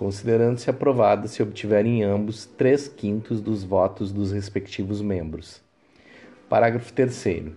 considerando-se 0.00 0.70
aprovada 0.70 1.28
se 1.28 1.42
obtiverem 1.42 2.02
ambos 2.02 2.46
três 2.46 2.88
quintos 2.88 3.38
dos 3.38 3.62
votos 3.62 4.10
dos 4.10 4.32
respectivos 4.32 5.02
membros. 5.02 5.60
Parágrafo 6.48 6.90
3. 6.90 7.52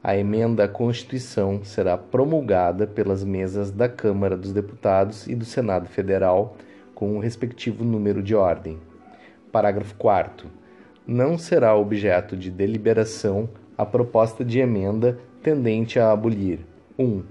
A 0.00 0.16
emenda 0.16 0.62
à 0.62 0.68
Constituição 0.68 1.64
será 1.64 1.98
promulgada 1.98 2.86
pelas 2.86 3.24
mesas 3.24 3.72
da 3.72 3.88
Câmara 3.88 4.36
dos 4.36 4.52
Deputados 4.52 5.26
e 5.26 5.34
do 5.34 5.44
Senado 5.44 5.88
Federal 5.88 6.56
com 6.94 7.16
o 7.16 7.18
respectivo 7.18 7.82
número 7.82 8.22
de 8.22 8.36
ordem. 8.36 8.78
Parágrafo 9.52 9.94
4. 9.96 10.50
Não 11.06 11.38
será 11.38 11.76
objeto 11.76 12.36
de 12.36 12.50
deliberação 12.50 13.48
a 13.78 13.86
proposta 13.86 14.44
de 14.44 14.58
emenda 14.58 15.18
tendente 15.42 16.00
a 16.00 16.10
abolir 16.10 16.60
1. 16.98 17.04
Um, 17.04 17.22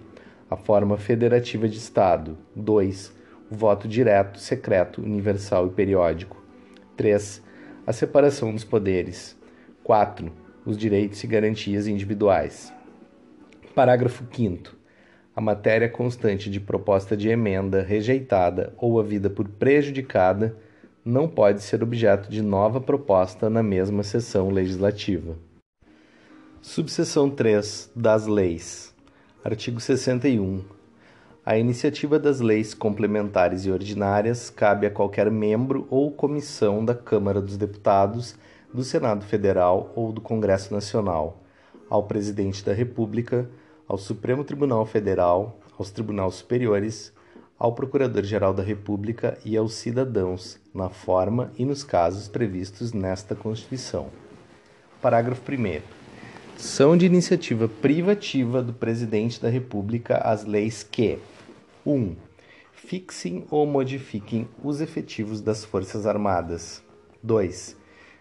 a 0.50 0.56
forma 0.56 0.98
federativa 0.98 1.68
de 1.68 1.78
Estado. 1.78 2.38
2 2.56 3.20
voto 3.52 3.86
direto, 3.86 4.40
secreto, 4.40 5.02
universal 5.02 5.68
e 5.68 5.72
periódico. 5.72 6.42
3. 6.96 7.44
A 7.86 7.92
separação 7.92 8.54
dos 8.54 8.64
poderes. 8.64 9.38
4. 9.84 10.32
Os 10.66 10.78
direitos 10.78 11.22
e 11.22 11.28
garantias 11.28 11.86
individuais. 11.86 12.72
Parágrafo 13.76 14.24
5. 14.32 14.74
A 15.36 15.42
matéria 15.42 15.90
constante 15.90 16.50
de 16.50 16.62
proposta 16.62 17.18
de 17.18 17.28
emenda 17.28 17.82
rejeitada 17.82 18.74
ou 18.78 19.00
havida 19.00 19.30
por 19.30 19.50
prejudicada 19.50 20.56
não 21.04 21.28
pode 21.28 21.62
ser 21.64 21.82
objeto 21.82 22.30
de 22.30 22.42
nova 22.42 22.80
proposta 22.80 23.50
na 23.50 23.64
mesma 23.64 24.04
sessão 24.04 24.50
legislativa. 24.50 25.36
Subseção 26.62 27.30
3 27.30 27.92
das 27.96 28.28
Leis. 28.28 28.94
Artigo 29.44 29.80
61. 29.80 30.64
A 31.44 31.58
iniciativa 31.58 32.20
das 32.20 32.40
leis 32.40 32.76
complementares 32.76 33.66
e 33.66 33.72
ordinárias 33.72 34.52
cabe 34.52 34.86
a 34.86 34.92
qualquer 34.92 35.32
membro 35.32 35.88
ou 35.90 36.12
comissão 36.12 36.86
da 36.86 36.94
Câmara 36.94 37.42
dos 37.42 37.58
Deputados, 37.58 38.36
do 38.72 38.84
Senado 38.84 39.26
Federal 39.26 39.92
ou 39.96 40.12
do 40.12 40.22
Congresso 40.22 40.72
Nacional, 40.72 41.42
ao 41.90 42.04
Presidente 42.04 42.64
da 42.64 42.74
República, 42.74 43.50
ao 43.88 43.98
Supremo 43.98 44.44
Tribunal 44.44 44.86
Federal, 44.86 45.60
aos 45.80 45.90
Tribunais 45.90 46.36
Superiores, 46.36 47.12
ao 47.62 47.74
Procurador-Geral 47.74 48.56
da 48.56 48.64
República 48.64 49.38
e 49.46 49.56
aos 49.56 49.76
cidadãos, 49.76 50.60
na 50.74 50.90
forma 50.90 51.52
e 51.56 51.64
nos 51.64 51.84
casos 51.84 52.28
previstos 52.28 52.92
nesta 52.92 53.36
Constituição. 53.36 54.08
Parágrafo 55.00 55.44
1 55.48 55.80
são 56.58 56.98
de 56.98 57.06
iniciativa 57.06 57.68
privativa 57.68 58.64
do 58.64 58.74
Presidente 58.74 59.40
da 59.40 59.48
República 59.48 60.18
as 60.18 60.44
leis 60.44 60.82
que 60.82 61.20
1. 61.86 61.94
Um, 61.94 62.16
fixem 62.74 63.46
ou 63.52 63.68
modifiquem 63.68 64.48
os 64.64 64.82
efetivos 64.82 65.40
das 65.40 65.64
Forças 65.64 66.08
Armadas. 66.08 66.84
2. 67.22 67.78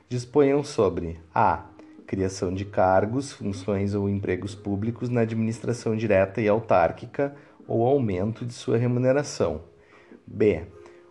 Disponham 0.06 0.62
sobre 0.62 1.18
a. 1.34 1.64
Criação 2.06 2.52
de 2.52 2.64
cargos, 2.66 3.32
funções 3.32 3.94
ou 3.94 4.06
empregos 4.06 4.54
públicos 4.54 5.08
na 5.08 5.20
administração 5.20 5.96
direta 5.96 6.42
e 6.42 6.48
autárquica 6.48 7.34
ou 7.70 7.86
aumento 7.86 8.44
de 8.44 8.52
sua 8.52 8.76
remuneração. 8.76 9.62
B. 10.26 10.62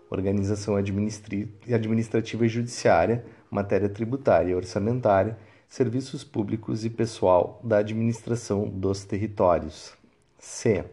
Organização 0.10 0.76
administrativa 0.76 2.46
e 2.46 2.50
judiciária, 2.50 3.26
matéria 3.50 3.88
tributária 3.88 4.52
e 4.52 4.56
orçamentária 4.56 5.38
serviços 5.70 6.24
públicos 6.24 6.84
e 6.84 6.90
pessoal 6.90 7.62
da 7.64 7.78
administração 7.78 8.68
dos 8.68 9.06
territórios. 9.06 9.94
C. 10.40 10.84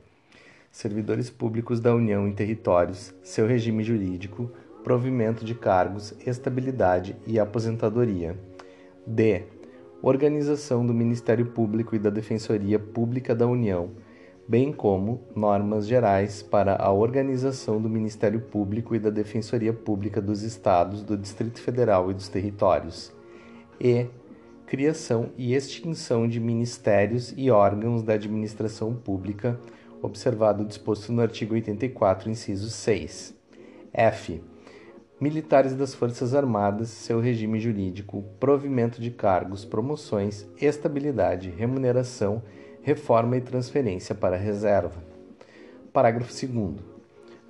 Servidores 0.71 1.31
públicos 1.31 1.81
da 1.81 1.95
União 1.95 2.29
em 2.29 2.33
territórios, 2.33 3.15
seu 3.23 3.47
regime 3.47 3.83
jurídico, 3.83 4.51
provimento 4.85 5.47
de 5.47 5.55
cargos, 5.55 6.15
estabilidade 6.27 7.17
e 7.27 7.41
aposentadoria. 7.41 8.39
D. 9.07 9.45
Organização 10.03 10.87
do 10.87 10.93
Ministério 10.93 11.47
Público 11.47 11.97
e 11.97 11.99
da 11.99 12.11
Defensoria 12.11 12.79
Pública 12.79 13.35
da 13.35 13.47
União, 13.47 13.91
bem 14.49 14.73
como 14.73 15.23
normas 15.35 15.87
gerais 15.87 16.43
para 16.43 16.77
a 16.77 16.93
organização 16.93 17.81
do 17.81 17.89
Ministério 17.89 18.41
Público 18.41 18.95
e 18.95 18.99
da 18.99 19.11
Defensoria 19.11 19.73
Pública 19.73 20.21
dos 20.21 20.43
Estados, 20.43 21.03
do 21.03 21.17
Distrito 21.17 21.61
Federal 21.61 22.11
e 22.11 22.15
dos 22.15 22.29
Territórios. 22.29 23.13
E 23.81 24.07
criação 24.67 25.31
e 25.37 25.55
extinção 25.55 26.29
de 26.29 26.39
ministérios 26.39 27.35
e 27.37 27.51
órgãos 27.51 28.03
da 28.03 28.15
administração 28.15 28.95
pública, 28.95 29.59
observado 30.01 30.63
o 30.63 30.67
disposto 30.67 31.13
no 31.13 31.23
artigo 31.23 31.55
84, 31.55 32.31
inciso 32.31 32.71
6. 32.71 33.35
F. 33.93 34.43
Militares 35.21 35.75
das 35.75 35.95
Forças 35.95 36.35
Armadas, 36.35 36.89
seu 36.89 37.21
regime 37.21 37.59
jurídico, 37.59 38.23
provimento 38.39 39.01
de 39.01 39.11
cargos, 39.11 39.65
promoções, 39.65 40.47
estabilidade, 40.61 41.49
remuneração, 41.49 42.43
reforma 42.87 43.37
e 43.37 43.41
transferência 43.41 44.15
para 44.15 44.37
reserva. 44.37 45.03
Parágrafo 45.93 46.31
2. 46.31 46.77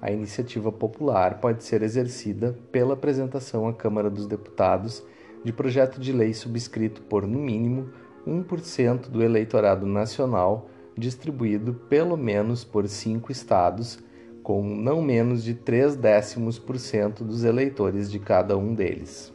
A 0.00 0.10
iniciativa 0.10 0.72
popular 0.72 1.42
pode 1.42 1.62
ser 1.62 1.82
exercida 1.82 2.56
pela 2.72 2.94
apresentação 2.94 3.68
à 3.68 3.74
Câmara 3.74 4.08
dos 4.08 4.26
Deputados 4.26 5.04
de 5.44 5.52
projeto 5.52 6.00
de 6.00 6.10
lei 6.10 6.32
subscrito 6.32 7.02
por, 7.02 7.26
no 7.26 7.38
mínimo, 7.38 7.90
1% 8.26 9.10
do 9.10 9.22
eleitorado 9.22 9.84
nacional, 9.84 10.70
distribuído 10.96 11.74
pelo 11.74 12.16
menos 12.16 12.64
por 12.64 12.88
cinco 12.88 13.30
estados, 13.30 13.98
com 14.42 14.62
não 14.62 15.02
menos 15.02 15.44
de 15.44 15.52
3 15.52 15.96
décimos 15.96 16.58
por 16.58 16.78
cento 16.78 17.22
dos 17.22 17.44
eleitores 17.44 18.10
de 18.10 18.18
cada 18.18 18.56
um 18.56 18.72
deles. 18.74 19.30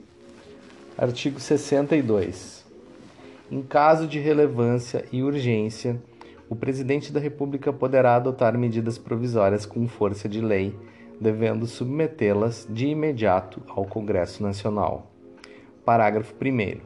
Artigo 0.98 1.40
62. 1.40 2.61
Em 3.52 3.62
caso 3.62 4.08
de 4.08 4.18
relevância 4.18 5.04
e 5.12 5.22
urgência, 5.22 6.02
o 6.50 6.56
Presidente 6.56 7.12
da 7.12 7.20
República 7.20 7.74
poderá 7.74 8.16
adotar 8.16 8.58
medidas 8.58 8.98
provisórias 8.98 9.66
com 9.66 9.90
força 9.90 10.30
de 10.30 10.40
lei, 10.40 10.74
devendo 11.20 11.68
submetê-las 11.68 12.66
de 12.70 12.88
imediato 12.88 13.62
ao 13.68 13.84
Congresso 13.84 14.42
Nacional. 14.42 15.12
Parágrafo 15.84 16.34
1. 16.34 16.80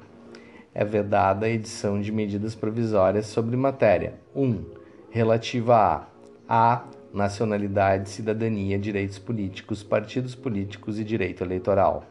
É 0.73 0.83
vedada 0.83 1.45
a 1.45 1.49
edição 1.49 2.01
de 2.01 2.11
medidas 2.11 2.55
provisórias 2.55 3.27
sobre 3.27 3.55
matéria 3.55 4.15
1. 4.35 4.65
Relativa 5.11 5.75
a 5.75 6.15
a. 6.49 6.85
Nacionalidade, 7.13 8.09
cidadania, 8.09 8.77
direitos 8.77 9.17
políticos, 9.17 9.81
partidos 9.81 10.35
políticos 10.35 10.99
e 10.99 11.03
direito 11.03 11.45
eleitoral. 11.45 12.03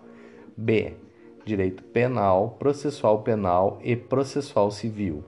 B. 0.57 0.94
Direito 1.45 1.82
penal, 1.82 2.57
processual 2.59 3.22
penal 3.22 3.78
e 3.82 3.95
processual 3.95 4.70
civil. 4.70 5.24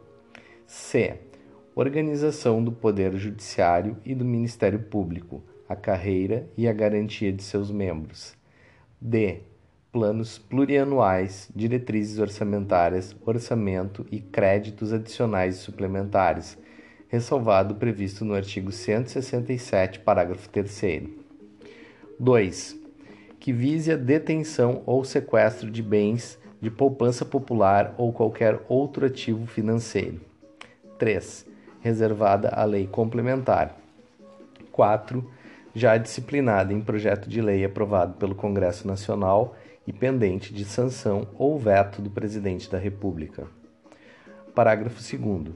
C. 0.66 1.20
Organização 1.74 2.64
do 2.64 2.72
Poder 2.72 3.14
Judiciário 3.16 3.98
e 4.04 4.14
do 4.14 4.24
Ministério 4.24 4.78
Público, 4.78 5.42
a 5.68 5.76
carreira 5.76 6.48
e 6.56 6.66
a 6.66 6.72
garantia 6.72 7.32
de 7.32 7.42
seus 7.42 7.70
membros. 7.70 8.34
D 9.00 9.42
planos 9.96 10.36
plurianuais, 10.36 11.50
diretrizes 11.56 12.18
orçamentárias, 12.18 13.16
orçamento 13.24 14.04
e 14.10 14.20
créditos 14.20 14.92
adicionais 14.92 15.56
e 15.56 15.58
suplementares, 15.60 16.58
ressalvado 17.08 17.76
previsto 17.76 18.22
no 18.22 18.34
artigo 18.34 18.70
167, 18.70 20.00
parágrafo 20.00 20.50
3 20.50 21.08
2. 22.20 22.85
Que 23.38 23.52
vise 23.52 23.92
a 23.92 23.96
detenção 23.96 24.82
ou 24.86 25.04
sequestro 25.04 25.70
de 25.70 25.82
bens 25.82 26.38
de 26.60 26.70
poupança 26.70 27.24
popular 27.24 27.94
ou 27.98 28.12
qualquer 28.12 28.60
outro 28.68 29.06
ativo 29.06 29.46
financeiro. 29.46 30.20
3. 30.98 31.46
Reservada 31.80 32.48
à 32.48 32.64
lei 32.64 32.86
complementar. 32.86 33.76
4. 34.72 35.30
Já 35.74 35.96
disciplinada 35.96 36.72
em 36.72 36.80
projeto 36.80 37.28
de 37.28 37.40
lei 37.40 37.64
aprovado 37.64 38.14
pelo 38.14 38.34
Congresso 38.34 38.86
Nacional 38.86 39.54
e 39.86 39.92
pendente 39.92 40.52
de 40.52 40.64
sanção 40.64 41.28
ou 41.38 41.58
veto 41.58 42.02
do 42.02 42.10
Presidente 42.10 42.70
da 42.70 42.78
República. 42.78 43.46
Parágrafo 44.54 44.96
2. 45.00 45.54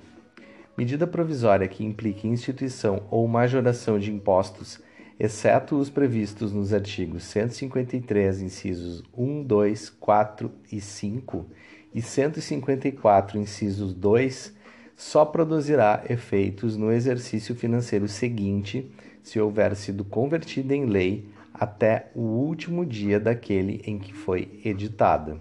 Medida 0.76 1.06
provisória 1.06 1.66
que 1.66 1.84
implique 1.84 2.28
instituição 2.28 3.02
ou 3.10 3.26
majoração 3.26 3.98
de 3.98 4.12
impostos 4.12 4.80
exceto 5.20 5.76
os 5.76 5.90
previstos 5.90 6.50
nos 6.50 6.72
artigos 6.72 7.24
153, 7.24 8.40
incisos 8.40 9.04
1, 9.14 9.42
2, 9.42 9.90
4 9.90 10.50
e 10.72 10.80
5 10.80 11.46
e 11.94 12.00
154, 12.00 13.38
incisos 13.38 13.92
2, 13.92 14.56
só 14.96 15.26
produzirá 15.26 16.02
efeitos 16.08 16.74
no 16.74 16.90
exercício 16.90 17.54
financeiro 17.54 18.08
seguinte, 18.08 18.90
se 19.22 19.38
houver 19.38 19.76
sido 19.76 20.04
convertida 20.04 20.74
em 20.74 20.86
lei 20.86 21.28
até 21.52 22.10
o 22.14 22.22
último 22.22 22.86
dia 22.86 23.20
daquele 23.20 23.82
em 23.84 23.98
que 23.98 24.14
foi 24.14 24.58
editada. 24.64 25.38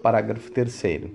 Parágrafo 0.00 0.48
3. 0.52 1.10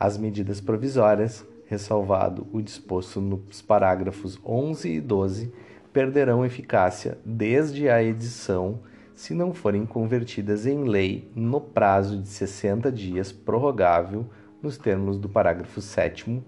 As 0.00 0.18
medidas 0.18 0.60
provisórias, 0.60 1.46
ressalvado 1.66 2.44
o 2.52 2.60
disposto 2.60 3.20
nos 3.20 3.62
parágrafos 3.62 4.36
11 4.44 4.88
e 4.88 5.00
12, 5.00 5.52
perderão 5.92 6.44
eficácia 6.44 7.18
desde 7.24 7.88
a 7.88 8.02
edição 8.02 8.80
se 9.14 9.34
não 9.34 9.52
forem 9.52 9.84
convertidas 9.84 10.66
em 10.66 10.84
lei 10.84 11.30
no 11.34 11.60
prazo 11.60 12.20
de 12.20 12.28
60 12.28 12.90
dias 12.90 13.30
prorrogável 13.30 14.26
nos 14.62 14.78
termos 14.78 15.18
do 15.18 15.28
parágrafo 15.28 15.80
7 15.80 16.42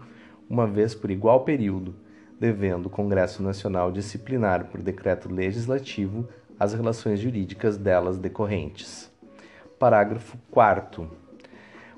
uma 0.48 0.66
vez 0.66 0.94
por 0.94 1.10
igual 1.10 1.44
período, 1.44 1.94
devendo 2.38 2.86
o 2.86 2.90
Congresso 2.90 3.42
Nacional 3.42 3.92
disciplinar 3.92 4.66
por 4.66 4.82
decreto 4.82 5.32
legislativo 5.32 6.28
as 6.58 6.72
relações 6.72 7.20
jurídicas 7.20 7.76
delas 7.76 8.18
decorrentes. 8.18 9.10
Parágrafo 9.78 10.38
4 10.50 11.24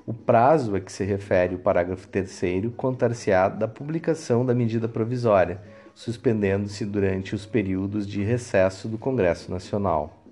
o 0.07 0.13
prazo 0.13 0.73
a 0.73 0.79
que 0.79 0.89
se 0.89 1.03
refere 1.03 1.55
o 1.55 1.59
parágrafo 1.59 2.07
3 2.07 2.71
contar-se-á 2.77 3.49
da 3.49 3.67
publicação 3.67 4.45
da 4.45 4.55
medida 4.55 4.87
provisória, 4.87 5.59
suspendendo-se 5.97 6.85
durante 6.85 7.33
os 7.33 7.47
períodos 7.47 8.07
de 8.07 8.21
recesso 8.21 8.87
do 8.87 8.99
Congresso 8.99 9.49
Nacional. 9.49 10.23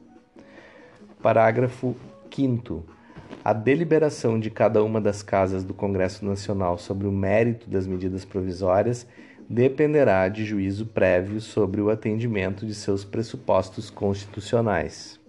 Parágrafo 1.23 1.95
5. 2.31 2.85
A 3.43 3.51
deliberação 3.51 4.39
de 4.39 4.51
cada 4.51 4.83
uma 4.83 5.01
das 5.01 5.23
casas 5.23 5.63
do 5.63 5.73
Congresso 5.73 6.23
Nacional 6.23 6.77
sobre 6.77 7.07
o 7.07 7.11
mérito 7.11 7.67
das 7.67 7.87
medidas 7.87 8.23
provisórias 8.23 9.07
dependerá 9.49 10.29
de 10.29 10.45
juízo 10.45 10.85
prévio 10.85 11.41
sobre 11.41 11.81
o 11.81 11.89
atendimento 11.89 12.63
de 12.63 12.75
seus 12.75 13.03
pressupostos 13.03 13.89
constitucionais. 13.89 15.19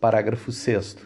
Parágrafo 0.00 0.52
6. 0.52 0.96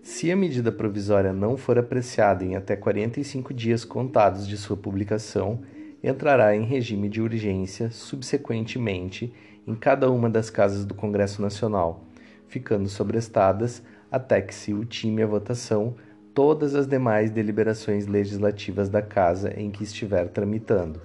Se 0.00 0.30
a 0.30 0.36
medida 0.36 0.70
provisória 0.70 1.32
não 1.32 1.56
for 1.56 1.76
apreciada 1.76 2.44
em 2.44 2.54
até 2.54 2.76
45 2.76 3.52
dias 3.52 3.84
contados 3.84 4.46
de 4.46 4.56
sua 4.56 4.76
publicação, 4.76 5.60
entrará 6.02 6.56
em 6.56 6.64
regime 6.64 7.08
de 7.08 7.20
urgência 7.20 7.90
subsequentemente 7.90 9.32
em 9.66 9.74
cada 9.74 10.10
uma 10.10 10.28
das 10.28 10.50
casas 10.50 10.84
do 10.84 10.94
Congresso 10.94 11.40
Nacional, 11.40 12.04
ficando 12.48 12.88
sobrestadas 12.88 13.82
até 14.10 14.42
que 14.42 14.54
se 14.54 14.74
ultime 14.74 15.22
a 15.22 15.26
votação 15.26 15.94
todas 16.34 16.74
as 16.74 16.86
demais 16.86 17.30
deliberações 17.30 18.06
legislativas 18.06 18.88
da 18.88 19.02
casa 19.02 19.52
em 19.58 19.70
que 19.70 19.84
estiver 19.84 20.28
tramitando. 20.28 21.00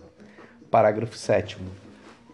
Parágrafo 0.69 1.17
7 1.17 1.57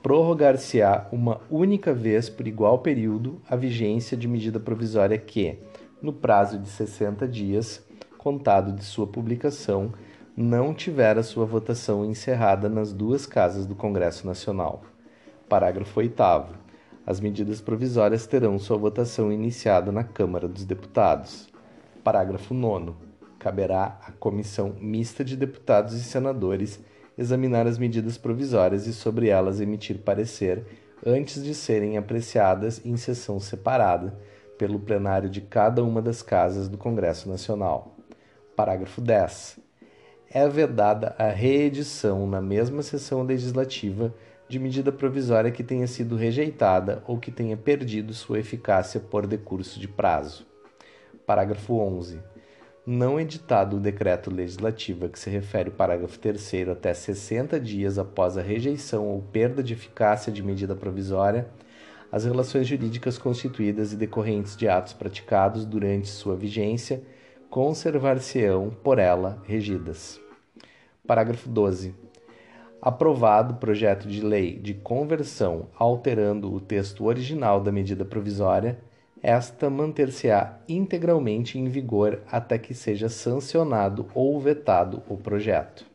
prorrogar-se-á 0.04 1.08
uma 1.14 1.40
única 1.50 1.94
vez 1.94 2.28
por 2.28 2.46
igual 2.46 2.80
período 2.80 3.42
a 3.50 3.56
vigência 3.56 4.18
de 4.18 4.28
medida 4.28 4.60
provisória 4.60 5.18
que, 5.18 5.58
no 6.02 6.12
prazo 6.12 6.60
de 6.60 6.68
60 6.68 7.26
dias, 7.26 7.82
contado 8.18 8.74
de 8.74 8.84
sua 8.84 9.08
publicação, 9.08 9.94
não 10.36 10.74
tiver 10.74 11.16
a 11.16 11.24
sua 11.24 11.46
votação 11.46 12.04
encerrada 12.04 12.68
nas 12.68 12.92
duas 12.92 13.28
casas 13.28 13.68
do 13.68 13.76
Congresso 13.76 14.26
Nacional. 14.26 14.82
Parágrafo 15.48 16.00
8. 16.00 16.24
As 17.06 17.20
medidas 17.20 17.62
provisórias 17.62 18.26
terão 18.26 18.58
sua 18.58 18.76
votação 18.76 19.32
iniciada 19.32 19.92
na 19.92 20.04
Câmara 20.04 20.48
dos 20.48 20.66
Deputados. 20.66 21.50
Parágrafo 22.04 22.52
9. 22.56 22.94
Caberá 23.38 24.00
à 24.08 24.12
Comissão 24.14 24.76
Mista 24.82 25.24
de 25.24 25.38
Deputados 25.38 25.94
e 25.94 26.04
Senadores 26.04 26.80
examinar 27.16 27.68
as 27.68 27.78
medidas 27.78 28.18
provisórias 28.18 28.88
e 28.88 28.94
sobre 28.94 29.28
elas 29.30 29.62
emitir 29.62 30.00
parecer 30.00 30.66
antes 31.06 31.44
de 31.44 31.54
serem 31.54 31.96
apreciadas 31.96 32.84
em 32.84 32.98
sessão 32.98 33.40
separada 33.40 34.18
pelo 34.58 34.80
plenário 34.80 35.30
de 35.30 35.42
cada 35.42 35.84
uma 35.84 36.02
das 36.02 36.24
casas 36.24 36.68
do 36.68 36.78
Congresso 36.78 37.30
Nacional. 37.30 37.96
Parágrafo 38.56 39.00
10 39.00 39.63
é 40.34 40.50
vedada 40.50 41.16
a 41.20 41.30
reedição 41.30 42.26
na 42.26 42.42
mesma 42.42 42.82
sessão 42.82 43.22
legislativa 43.22 44.12
de 44.50 44.58
medida 44.58 44.92
provisória 44.92 45.52
que 45.52 45.64
tenha 45.64 45.86
sido 45.86 46.16
rejeitada 46.16 47.04
ou 47.06 47.20
que 47.20 47.32
tenha 47.32 47.56
perdido 47.56 48.16
sua 48.16 48.40
eficácia 48.40 49.00
por 49.00 49.28
decurso 49.28 49.80
de 49.80 49.88
prazo. 49.88 50.44
Parágrafo 51.24 51.76
11. 51.76 52.20
Não 52.84 53.20
editado 53.20 53.78
o 53.78 53.80
decreto 53.80 54.34
legislativo 54.34 55.06
a 55.06 55.10
que 55.10 55.20
se 55.20 55.30
refere 55.30 55.70
o 55.70 55.74
parágrafo 55.74 56.18
3 56.18 56.68
até 56.68 56.96
60 56.96 57.60
dias 57.60 58.00
após 58.00 58.36
a 58.36 58.42
rejeição 58.42 59.08
ou 59.08 59.22
perda 59.22 59.62
de 59.62 59.74
eficácia 59.74 60.34
de 60.34 60.42
medida 60.42 60.76
provisória, 60.76 61.48
as 62.12 62.26
relações 62.26 62.68
jurídicas 62.68 63.20
constituídas 63.20 63.94
e 63.94 63.96
decorrentes 63.96 64.58
de 64.58 64.68
atos 64.68 64.94
praticados 64.94 65.64
durante 65.64 66.08
sua 66.08 66.36
vigência 66.36 67.04
conservar-se-ão 67.54 68.72
por 68.84 68.98
ela 68.98 69.40
regidas. 69.46 70.23
Parágrafo 71.06 71.50
12. 71.50 71.94
Aprovado 72.82 73.54
o 73.54 73.58
projeto 73.58 74.08
de 74.08 74.22
lei 74.22 74.58
de 74.58 74.74
conversão 74.74 75.68
alterando 75.78 76.54
o 76.54 76.62
texto 76.62 77.04
original 77.04 77.60
da 77.60 77.74
medida 77.74 78.06
provisória, 78.06 78.80
esta 79.22 79.70
manter-se-á 79.70 80.60
integralmente 80.66 81.60
em 81.60 81.68
vigor 81.68 82.22
até 82.32 82.58
que 82.58 82.74
seja 82.74 83.10
sancionado 83.10 84.08
ou 84.14 84.40
vetado 84.40 85.04
o 85.10 85.18
projeto. 85.18 85.86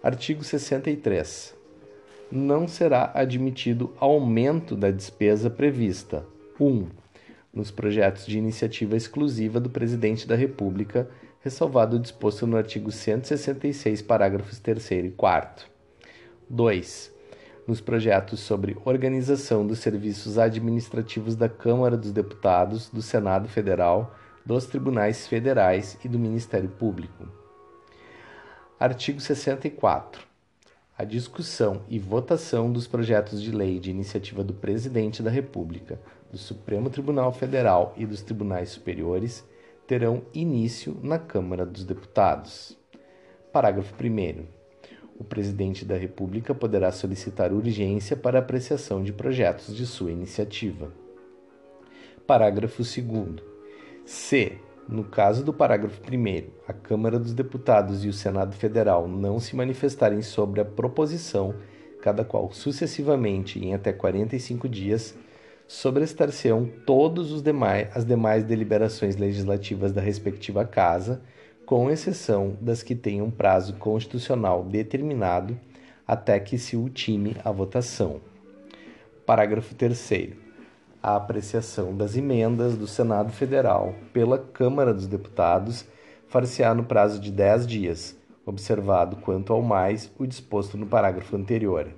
Artigo 0.00 0.44
63. 0.44 1.52
Não 2.30 2.68
será 2.68 3.10
admitido 3.14 3.92
aumento 3.98 4.76
da 4.76 4.92
despesa 4.92 5.50
prevista: 5.50 6.24
1. 6.60 6.86
nos 7.52 7.72
projetos 7.72 8.26
de 8.26 8.38
iniciativa 8.38 8.96
exclusiva 8.96 9.58
do 9.58 9.70
Presidente 9.70 10.24
da 10.24 10.36
República 10.36 11.10
ressalvado 11.46 11.94
o 11.94 12.00
disposto 12.00 12.44
no 12.44 12.56
artigo 12.56 12.90
166, 12.90 14.02
parágrafos 14.02 14.58
3 14.58 14.90
e 14.90 15.10
4. 15.10 15.64
2. 16.50 17.14
Nos 17.68 17.80
projetos 17.80 18.40
sobre 18.40 18.76
organização 18.84 19.64
dos 19.64 19.78
serviços 19.78 20.38
administrativos 20.38 21.36
da 21.36 21.48
Câmara 21.48 21.96
dos 21.96 22.10
Deputados, 22.10 22.90
do 22.90 23.00
Senado 23.00 23.48
Federal, 23.48 24.12
dos 24.44 24.66
Tribunais 24.66 25.28
Federais 25.28 25.96
e 26.04 26.08
do 26.08 26.18
Ministério 26.18 26.68
Público. 26.68 27.28
Artigo 28.80 29.20
64. 29.20 30.26
A 30.98 31.04
discussão 31.04 31.82
e 31.88 31.96
votação 31.96 32.72
dos 32.72 32.88
projetos 32.88 33.40
de 33.40 33.52
lei 33.52 33.78
de 33.78 33.90
iniciativa 33.90 34.42
do 34.42 34.52
Presidente 34.52 35.22
da 35.22 35.30
República, 35.30 36.00
do 36.28 36.38
Supremo 36.38 36.90
Tribunal 36.90 37.32
Federal 37.32 37.94
e 37.96 38.04
dos 38.04 38.20
Tribunais 38.20 38.70
Superiores 38.70 39.44
terão 39.86 40.22
início 40.34 40.98
na 41.02 41.18
Câmara 41.18 41.64
dos 41.64 41.84
Deputados. 41.84 42.76
Parágrafo 43.52 43.94
1. 44.02 44.44
O 45.18 45.24
Presidente 45.24 45.84
da 45.84 45.96
República 45.96 46.54
poderá 46.54 46.90
solicitar 46.90 47.52
urgência 47.52 48.16
para 48.16 48.40
apreciação 48.40 49.02
de 49.02 49.12
projetos 49.12 49.74
de 49.74 49.86
sua 49.86 50.10
iniciativa. 50.10 50.92
Parágrafo 52.26 52.82
2. 52.82 53.42
Se, 54.04 54.58
no 54.88 55.04
caso 55.04 55.44
do 55.44 55.52
parágrafo 55.52 56.00
1, 56.02 56.50
a 56.66 56.72
Câmara 56.72 57.18
dos 57.18 57.32
Deputados 57.32 58.04
e 58.04 58.08
o 58.08 58.12
Senado 58.12 58.56
Federal 58.56 59.06
não 59.06 59.38
se 59.38 59.54
manifestarem 59.54 60.20
sobre 60.20 60.60
a 60.60 60.64
proposição, 60.64 61.54
cada 62.02 62.24
qual 62.24 62.52
sucessivamente 62.52 63.64
em 63.64 63.72
até 63.72 63.92
45 63.92 64.68
dias, 64.68 65.16
sobrestar-se-ão 65.66 66.70
todos 66.86 67.32
os 67.32 67.42
demais 67.42 67.88
as 67.94 68.04
demais 68.04 68.44
deliberações 68.44 69.16
legislativas 69.16 69.92
da 69.92 70.00
respectiva 70.00 70.64
casa, 70.64 71.20
com 71.64 71.90
exceção 71.90 72.56
das 72.60 72.82
que 72.82 72.94
tenham 72.94 73.30
prazo 73.30 73.74
constitucional 73.74 74.62
determinado 74.64 75.58
até 76.06 76.38
que 76.38 76.56
se 76.56 76.76
ultime 76.76 77.36
a 77.44 77.50
votação. 77.50 78.20
Parágrafo 79.24 79.74
3 79.74 80.30
a 81.02 81.16
apreciação 81.16 81.96
das 81.96 82.16
emendas 82.16 82.76
do 82.76 82.86
Senado 82.86 83.32
Federal 83.32 83.94
pela 84.12 84.38
Câmara 84.38 84.92
dos 84.92 85.06
Deputados 85.06 85.86
far-se-á 86.28 86.74
no 86.74 86.84
prazo 86.84 87.20
de 87.20 87.30
10 87.30 87.66
dias, 87.66 88.16
observado 88.44 89.16
quanto 89.16 89.52
ao 89.52 89.62
mais 89.62 90.10
o 90.18 90.26
disposto 90.26 90.76
no 90.76 90.86
parágrafo 90.86 91.36
anterior. 91.36 91.88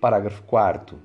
Parágrafo 0.00 0.42
4 0.42 0.98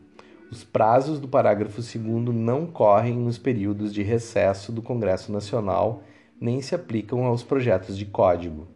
os 0.52 0.66
prazos 0.66 1.18
do 1.18 1.30
parágrafo 1.30 1.82
2 1.82 1.96
não 2.36 2.68
correm 2.68 3.16
nos 3.16 3.38
períodos 3.38 3.94
de 3.94 4.04
recesso 4.04 4.74
do 4.74 4.82
Congresso 4.82 5.32
Nacional 5.32 6.04
nem 6.42 6.62
se 6.62 6.76
aplicam 6.76 7.24
aos 7.24 7.42
projetos 7.42 7.98
de 7.98 8.06
código. 8.06 8.68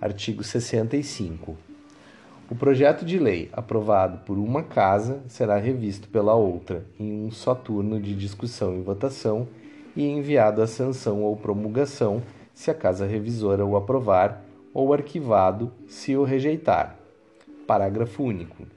Artigo 0.00 0.42
65. 0.42 1.54
O 2.50 2.54
projeto 2.54 3.04
de 3.04 3.18
lei 3.18 3.50
aprovado 3.52 4.24
por 4.24 4.38
uma 4.38 4.62
casa 4.62 5.22
será 5.28 5.58
revisto 5.58 6.08
pela 6.08 6.34
outra 6.34 6.86
em 6.98 7.26
um 7.26 7.30
só 7.30 7.54
turno 7.54 8.00
de 8.00 8.14
discussão 8.14 8.78
e 8.78 8.80
votação 8.80 9.46
e 9.94 10.06
enviado 10.06 10.62
à 10.62 10.66
sanção 10.66 11.22
ou 11.22 11.36
promulgação 11.36 12.22
se 12.54 12.70
a 12.70 12.74
casa 12.74 13.04
revisora 13.04 13.66
o 13.66 13.76
aprovar 13.76 14.42
ou 14.72 14.94
arquivado 14.94 15.70
se 15.88 16.16
o 16.16 16.24
rejeitar. 16.24 16.96
Parágrafo 17.66 18.22
único. 18.22 18.75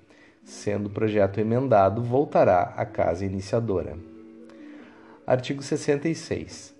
Sendo 0.49 0.87
o 0.87 0.89
projeto 0.89 1.39
emendado, 1.39 2.01
voltará 2.01 2.73
à 2.75 2.83
casa 2.83 3.23
iniciadora. 3.23 3.95
Artigo 5.25 5.61
66. 5.61 6.75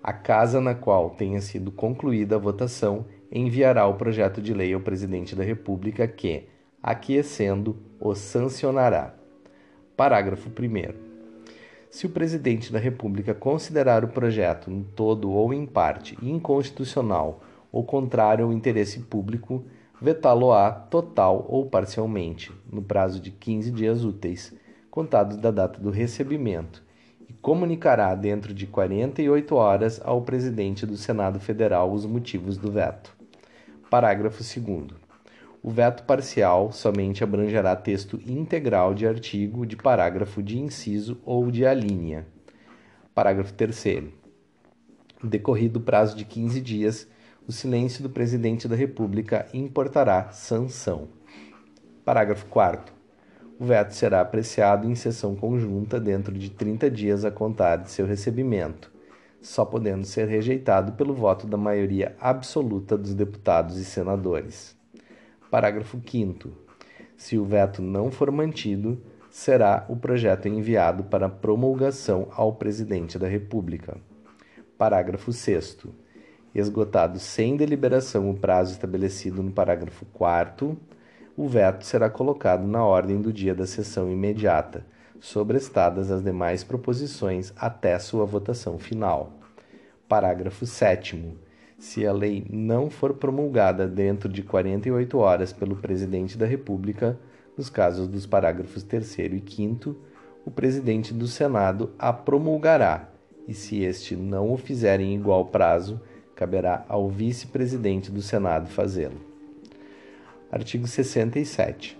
A 0.00 0.12
casa 0.12 0.60
na 0.60 0.72
qual 0.72 1.10
tenha 1.10 1.40
sido 1.40 1.72
concluída 1.72 2.36
a 2.36 2.38
votação 2.38 3.06
enviará 3.30 3.84
o 3.88 3.94
projeto 3.94 4.40
de 4.40 4.54
lei 4.54 4.72
ao 4.72 4.80
presidente 4.80 5.34
da 5.34 5.42
República, 5.42 6.06
que, 6.06 6.44
aquecendo, 6.80 7.76
o 7.98 8.14
sancionará. 8.14 9.12
Parágrafo 9.96 10.48
1. 10.48 10.94
Se 11.90 12.06
o 12.06 12.10
presidente 12.10 12.72
da 12.72 12.78
República 12.78 13.34
considerar 13.34 14.04
o 14.04 14.08
projeto, 14.08 14.70
em 14.70 14.84
todo 14.94 15.32
ou 15.32 15.52
em 15.52 15.66
parte, 15.66 16.16
inconstitucional 16.22 17.42
ou 17.72 17.82
contrário 17.82 18.44
ao 18.44 18.52
interesse 18.52 19.00
público, 19.00 19.64
vetá-lo-á 20.00 20.70
total 20.70 21.46
ou 21.48 21.66
parcialmente, 21.66 22.52
no 22.70 22.82
prazo 22.82 23.20
de 23.20 23.30
15 23.30 23.70
dias 23.70 24.04
úteis, 24.04 24.54
contados 24.90 25.36
da 25.36 25.50
data 25.50 25.80
do 25.80 25.90
recebimento, 25.90 26.82
e 27.28 27.32
comunicará 27.34 28.14
dentro 28.14 28.54
de 28.54 28.66
48 28.66 29.54
horas 29.54 30.00
ao 30.04 30.22
presidente 30.22 30.86
do 30.86 30.96
Senado 30.96 31.38
Federal 31.38 31.92
os 31.92 32.06
motivos 32.06 32.56
do 32.56 32.70
veto. 32.70 33.14
Parágrafo 33.90 34.42
2. 34.42 34.86
O 35.62 35.70
veto 35.70 36.04
parcial 36.04 36.70
somente 36.72 37.24
abrangerá 37.24 37.74
texto 37.74 38.20
integral 38.26 38.94
de 38.94 39.06
artigo, 39.06 39.66
de 39.66 39.76
parágrafo, 39.76 40.42
de 40.42 40.58
inciso 40.58 41.20
ou 41.24 41.50
de 41.50 41.66
alínea. 41.66 42.26
Parágrafo 43.14 43.52
3. 43.52 44.04
Decorrido 45.22 45.78
o 45.78 45.82
prazo 45.82 46.16
de 46.16 46.24
15 46.24 46.60
dias, 46.60 47.08
o 47.48 47.52
silêncio 47.52 48.02
do 48.02 48.10
presidente 48.10 48.68
da 48.68 48.76
República 48.76 49.46
importará 49.54 50.28
sanção. 50.32 51.08
Parágrafo 52.04 52.44
4. 52.44 52.92
O 53.58 53.64
veto 53.64 53.94
será 53.94 54.20
apreciado 54.20 54.86
em 54.86 54.94
sessão 54.94 55.34
conjunta 55.34 55.98
dentro 55.98 56.36
de 56.36 56.50
30 56.50 56.90
dias 56.90 57.24
a 57.24 57.30
contar 57.30 57.76
de 57.76 57.90
seu 57.90 58.04
recebimento, 58.04 58.92
só 59.40 59.64
podendo 59.64 60.04
ser 60.04 60.28
rejeitado 60.28 60.92
pelo 60.92 61.14
voto 61.14 61.46
da 61.46 61.56
maioria 61.56 62.14
absoluta 62.20 62.98
dos 62.98 63.14
deputados 63.14 63.78
e 63.78 63.84
senadores. 63.84 64.76
Parágrafo 65.50 65.98
5. 66.06 66.50
Se 67.16 67.38
o 67.38 67.46
veto 67.46 67.80
não 67.80 68.10
for 68.10 68.30
mantido, 68.30 69.00
será 69.30 69.86
o 69.88 69.96
projeto 69.96 70.48
enviado 70.48 71.04
para 71.04 71.30
promulgação 71.30 72.28
ao 72.30 72.52
presidente 72.52 73.18
da 73.18 73.26
República. 73.26 73.96
Parágrafo 74.76 75.32
6 75.32 75.78
Esgotado 76.58 77.20
sem 77.20 77.56
deliberação 77.56 78.28
o 78.28 78.34
prazo 78.34 78.72
estabelecido 78.72 79.44
no 79.44 79.52
parágrafo 79.52 80.04
4, 80.06 80.76
o 81.36 81.46
veto 81.46 81.84
será 81.84 82.10
colocado 82.10 82.66
na 82.66 82.84
ordem 82.84 83.22
do 83.22 83.32
dia 83.32 83.54
da 83.54 83.64
sessão 83.64 84.10
imediata, 84.10 84.84
sobrestadas 85.20 86.10
as 86.10 86.20
demais 86.20 86.64
proposições 86.64 87.52
até 87.56 87.96
sua 88.00 88.26
votação 88.26 88.76
final. 88.76 89.34
Parágrafo 90.08 90.66
7. 90.66 91.38
Se 91.78 92.04
a 92.04 92.12
lei 92.12 92.44
não 92.50 92.90
for 92.90 93.14
promulgada 93.14 93.86
dentro 93.86 94.28
de 94.28 94.42
48 94.42 95.16
horas 95.16 95.52
pelo 95.52 95.76
Presidente 95.76 96.36
da 96.36 96.44
República, 96.44 97.16
nos 97.56 97.70
casos 97.70 98.08
dos 98.08 98.26
parágrafos 98.26 98.82
3 98.82 99.18
e 99.18 99.44
5, 99.46 99.96
o 100.44 100.50
presidente 100.50 101.14
do 101.14 101.28
Senado 101.28 101.92
a 101.96 102.12
promulgará, 102.12 103.08
e 103.46 103.54
se 103.54 103.80
este 103.84 104.16
não 104.16 104.52
o 104.52 104.56
fizer 104.56 104.98
em 104.98 105.14
igual 105.14 105.46
prazo, 105.46 106.00
caberá 106.38 106.84
ao 106.88 107.10
vice-presidente 107.10 108.12
do 108.12 108.22
Senado 108.22 108.68
fazê-lo. 108.68 109.20
Artigo 110.52 110.86
67. 110.86 111.98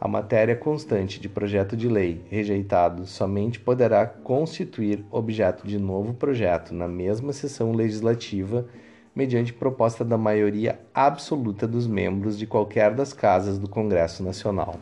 A 0.00 0.06
matéria 0.06 0.54
constante 0.54 1.18
de 1.18 1.28
projeto 1.28 1.76
de 1.76 1.88
lei 1.88 2.24
rejeitado 2.30 3.04
somente 3.06 3.58
poderá 3.58 4.06
constituir 4.06 5.04
objeto 5.10 5.66
de 5.66 5.80
novo 5.80 6.14
projeto 6.14 6.72
na 6.72 6.86
mesma 6.86 7.32
sessão 7.32 7.72
legislativa, 7.72 8.68
mediante 9.12 9.52
proposta 9.52 10.04
da 10.04 10.16
maioria 10.16 10.78
absoluta 10.94 11.66
dos 11.66 11.88
membros 11.88 12.38
de 12.38 12.46
qualquer 12.46 12.94
das 12.94 13.12
casas 13.12 13.58
do 13.58 13.68
Congresso 13.68 14.22
Nacional. 14.22 14.78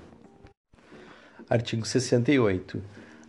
Artigo 1.48 1.86
68. 1.86 2.82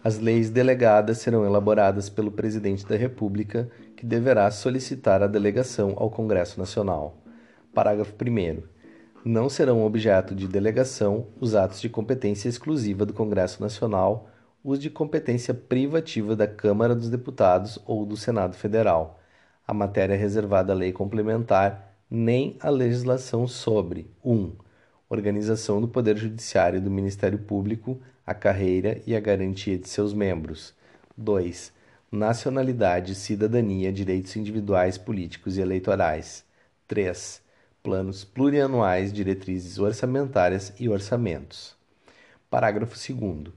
As 0.03 0.17
leis 0.17 0.49
delegadas 0.49 1.19
serão 1.19 1.45
elaboradas 1.45 2.09
pelo 2.09 2.29
Presidente 2.29 2.85
da 2.85 2.95
República, 2.95 3.69
que 3.99 4.05
deverá 4.05 4.49
solicitar 4.49 5.21
a 5.21 5.27
delegação 5.27 5.93
ao 5.97 6.09
Congresso 6.09 6.57
Nacional. 6.57 7.17
Parágrafo 7.73 8.13
1. 8.13 8.63
Não 9.25 9.49
serão 9.49 9.85
objeto 9.85 10.33
de 10.33 10.47
delegação 10.47 11.27
os 11.37 11.53
atos 11.53 11.81
de 11.81 11.89
competência 11.89 12.47
exclusiva 12.47 13.05
do 13.05 13.13
Congresso 13.13 13.61
Nacional, 13.61 14.29
os 14.63 14.79
de 14.79 14.89
competência 14.89 15.53
privativa 15.53 16.33
da 16.33 16.47
Câmara 16.47 16.95
dos 16.95 17.09
Deputados 17.09 17.77
ou 17.85 18.05
do 18.05 18.15
Senado 18.15 18.55
Federal, 18.55 19.19
a 19.67 19.73
matéria 19.73 20.15
reservada 20.15 20.71
à 20.71 20.75
lei 20.77 20.93
complementar, 20.93 21.93
nem 22.09 22.55
a 22.61 22.69
legislação 22.69 23.45
sobre 23.49 24.09
1. 24.23 24.33
Um, 24.33 24.55
organização 25.09 25.81
do 25.81 25.89
Poder 25.89 26.15
Judiciário 26.15 26.77
e 26.77 26.81
do 26.81 26.89
Ministério 26.89 27.39
Público, 27.39 27.99
a 28.25 28.33
carreira 28.33 29.01
e 29.05 29.13
a 29.13 29.19
garantia 29.19 29.77
de 29.77 29.89
seus 29.89 30.13
membros. 30.13 30.73
2. 31.17 31.77
Nacionalidade, 32.11 33.13
cidadania, 33.13 33.93
direitos 33.93 34.35
individuais, 34.35 34.97
políticos 34.97 35.57
e 35.57 35.61
eleitorais. 35.61 36.43
3. 36.87 37.39
Planos 37.83 38.23
plurianuais, 38.23 39.13
diretrizes 39.13 39.77
orçamentárias 39.77 40.73
e 40.79 40.89
orçamentos. 40.89 41.75
Parágrafo 42.49 42.95
2. 42.95 43.53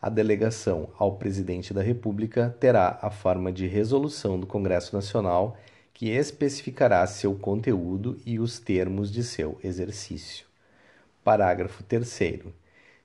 A 0.00 0.08
delegação 0.08 0.88
ao 0.98 1.14
Presidente 1.14 1.72
da 1.72 1.80
República 1.80 2.52
terá 2.58 2.98
a 3.00 3.08
forma 3.08 3.52
de 3.52 3.68
resolução 3.68 4.36
do 4.40 4.48
Congresso 4.48 4.96
Nacional 4.96 5.56
que 5.94 6.08
especificará 6.08 7.06
seu 7.06 7.36
conteúdo 7.36 8.18
e 8.26 8.40
os 8.40 8.58
termos 8.58 9.12
de 9.12 9.22
seu 9.22 9.60
exercício. 9.62 10.44
Parágrafo 11.22 11.84
3. 11.84 12.42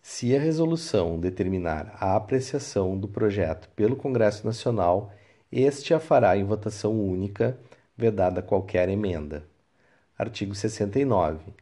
Se 0.01 0.35
a 0.35 0.39
resolução 0.39 1.19
determinar 1.19 1.95
a 1.99 2.15
apreciação 2.15 2.97
do 2.97 3.07
projeto 3.07 3.69
pelo 3.75 3.95
Congresso 3.95 4.45
Nacional, 4.45 5.11
este 5.51 5.93
a 5.93 5.99
fará 5.99 6.35
em 6.37 6.43
votação 6.43 6.99
única, 6.99 7.57
vedada 7.95 8.41
qualquer 8.41 8.89
emenda. 8.89 9.45
Artigo 10.17 10.55
69. 10.55 11.53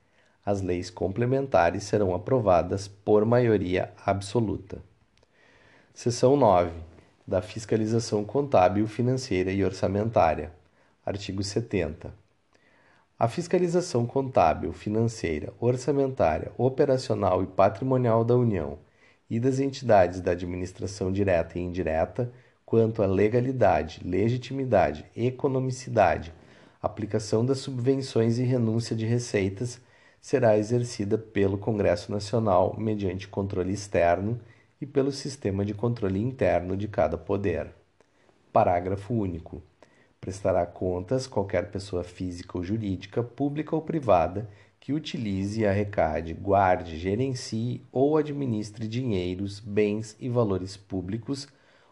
As 0.46 0.62
leis 0.62 0.90
complementares 0.90 1.84
serão 1.84 2.14
aprovadas 2.14 2.88
por 2.88 3.26
maioria 3.26 3.92
absoluta. 4.06 4.82
Seção 5.94 6.38
9. 6.38 6.72
Da 7.28 7.42
fiscalização 7.42 8.24
contábil, 8.24 8.88
financeira 8.88 9.52
e 9.52 9.64
orçamentária. 9.64 10.54
Artigo 11.06 11.44
70. 11.44 12.25
A 13.18 13.30
fiscalização 13.30 14.06
contábil, 14.06 14.74
financeira, 14.74 15.54
orçamentária, 15.58 16.52
operacional 16.58 17.42
e 17.42 17.48
patrimonial 17.48 18.26
da 18.26 18.36
União 18.36 18.78
e 19.30 19.40
das 19.40 19.58
entidades 19.58 20.20
da 20.20 20.32
administração 20.32 21.14
direta 21.14 21.58
e 21.58 21.62
indireta, 21.62 22.30
quanto 22.66 23.02
à 23.02 23.06
legalidade, 23.06 24.02
legitimidade, 24.04 25.06
economicidade, 25.16 26.34
aplicação 26.82 27.46
das 27.46 27.60
subvenções 27.60 28.38
e 28.38 28.44
renúncia 28.44 28.94
de 28.94 29.06
receitas, 29.06 29.80
será 30.20 30.58
exercida 30.58 31.18
pelo 31.18 31.58
Congresso 31.58 32.12
Nacional 32.12 32.76
mediante 32.78 33.30
controle 33.30 33.72
externo 33.72 34.42
e 34.82 34.86
pelo 34.86 35.14
sistema 35.14 35.64
de 35.64 35.74
controle 35.74 36.20
interno 36.20 36.76
de 36.76 36.90
cada 36.90 37.18
poder. 37.18 37.74
Parágrafo 38.52 39.14
único 39.14 39.64
prestará 40.26 40.66
contas 40.66 41.28
qualquer 41.28 41.70
pessoa 41.70 42.04
física 42.04 42.58
ou 42.58 42.64
jurídica, 42.64 43.22
pública 43.22 43.76
ou 43.76 43.82
privada, 43.84 44.50
que 44.80 44.92
utilize, 44.92 45.64
arrecade, 45.64 46.34
guarde, 46.34 46.98
gerencie 46.98 47.84
ou 47.92 48.18
administre 48.18 48.88
dinheiros, 48.88 49.60
bens 49.60 50.18
e 50.20 50.28
valores 50.28 50.76
públicos 50.76 51.48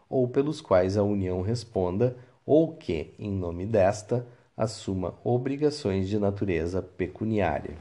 ou 0.08 0.26
pelos 0.26 0.60
quais 0.60 0.96
a 0.96 1.04
União 1.04 1.42
responda, 1.42 2.16
ou 2.44 2.74
que, 2.74 3.14
em 3.20 3.30
nome 3.30 3.66
desta, 3.66 4.26
assuma 4.56 5.14
obrigações 5.22 6.08
de 6.08 6.18
natureza 6.18 6.82
pecuniária. 6.82 7.76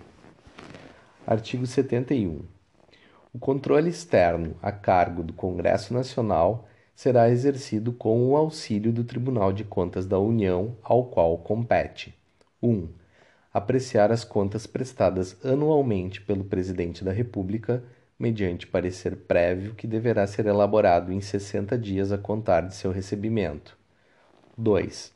Artigo 1.26 1.66
71. 1.66 2.41
O 3.34 3.39
controle 3.39 3.89
externo 3.89 4.56
a 4.62 4.72
cargo 4.72 5.24
do 5.24 5.34
Congresso 5.34 5.95
Nacional 5.95 6.68
será 6.95 7.29
exercido 7.29 7.91
com 7.91 8.29
o 8.29 8.35
auxílio 8.35 8.91
do 8.91 9.03
Tribunal 9.03 9.51
de 9.51 9.63
Contas 9.63 10.05
da 10.05 10.19
União, 10.19 10.75
ao 10.83 11.05
qual 11.05 11.37
compete: 11.37 12.15
1. 12.61 12.87
Apreciar 13.53 14.11
as 14.11 14.23
contas 14.23 14.65
prestadas 14.65 15.37
anualmente 15.43 16.21
pelo 16.21 16.43
Presidente 16.43 17.03
da 17.03 17.11
República, 17.11 17.83
mediante 18.17 18.67
parecer 18.67 19.15
prévio 19.15 19.75
que 19.75 19.87
deverá 19.87 20.25
ser 20.25 20.45
elaborado 20.45 21.11
em 21.11 21.19
60 21.19 21.77
dias 21.77 22.11
a 22.11 22.17
contar 22.17 22.61
de 22.61 22.75
seu 22.75 22.91
recebimento. 22.91 23.77
2. 24.57 25.11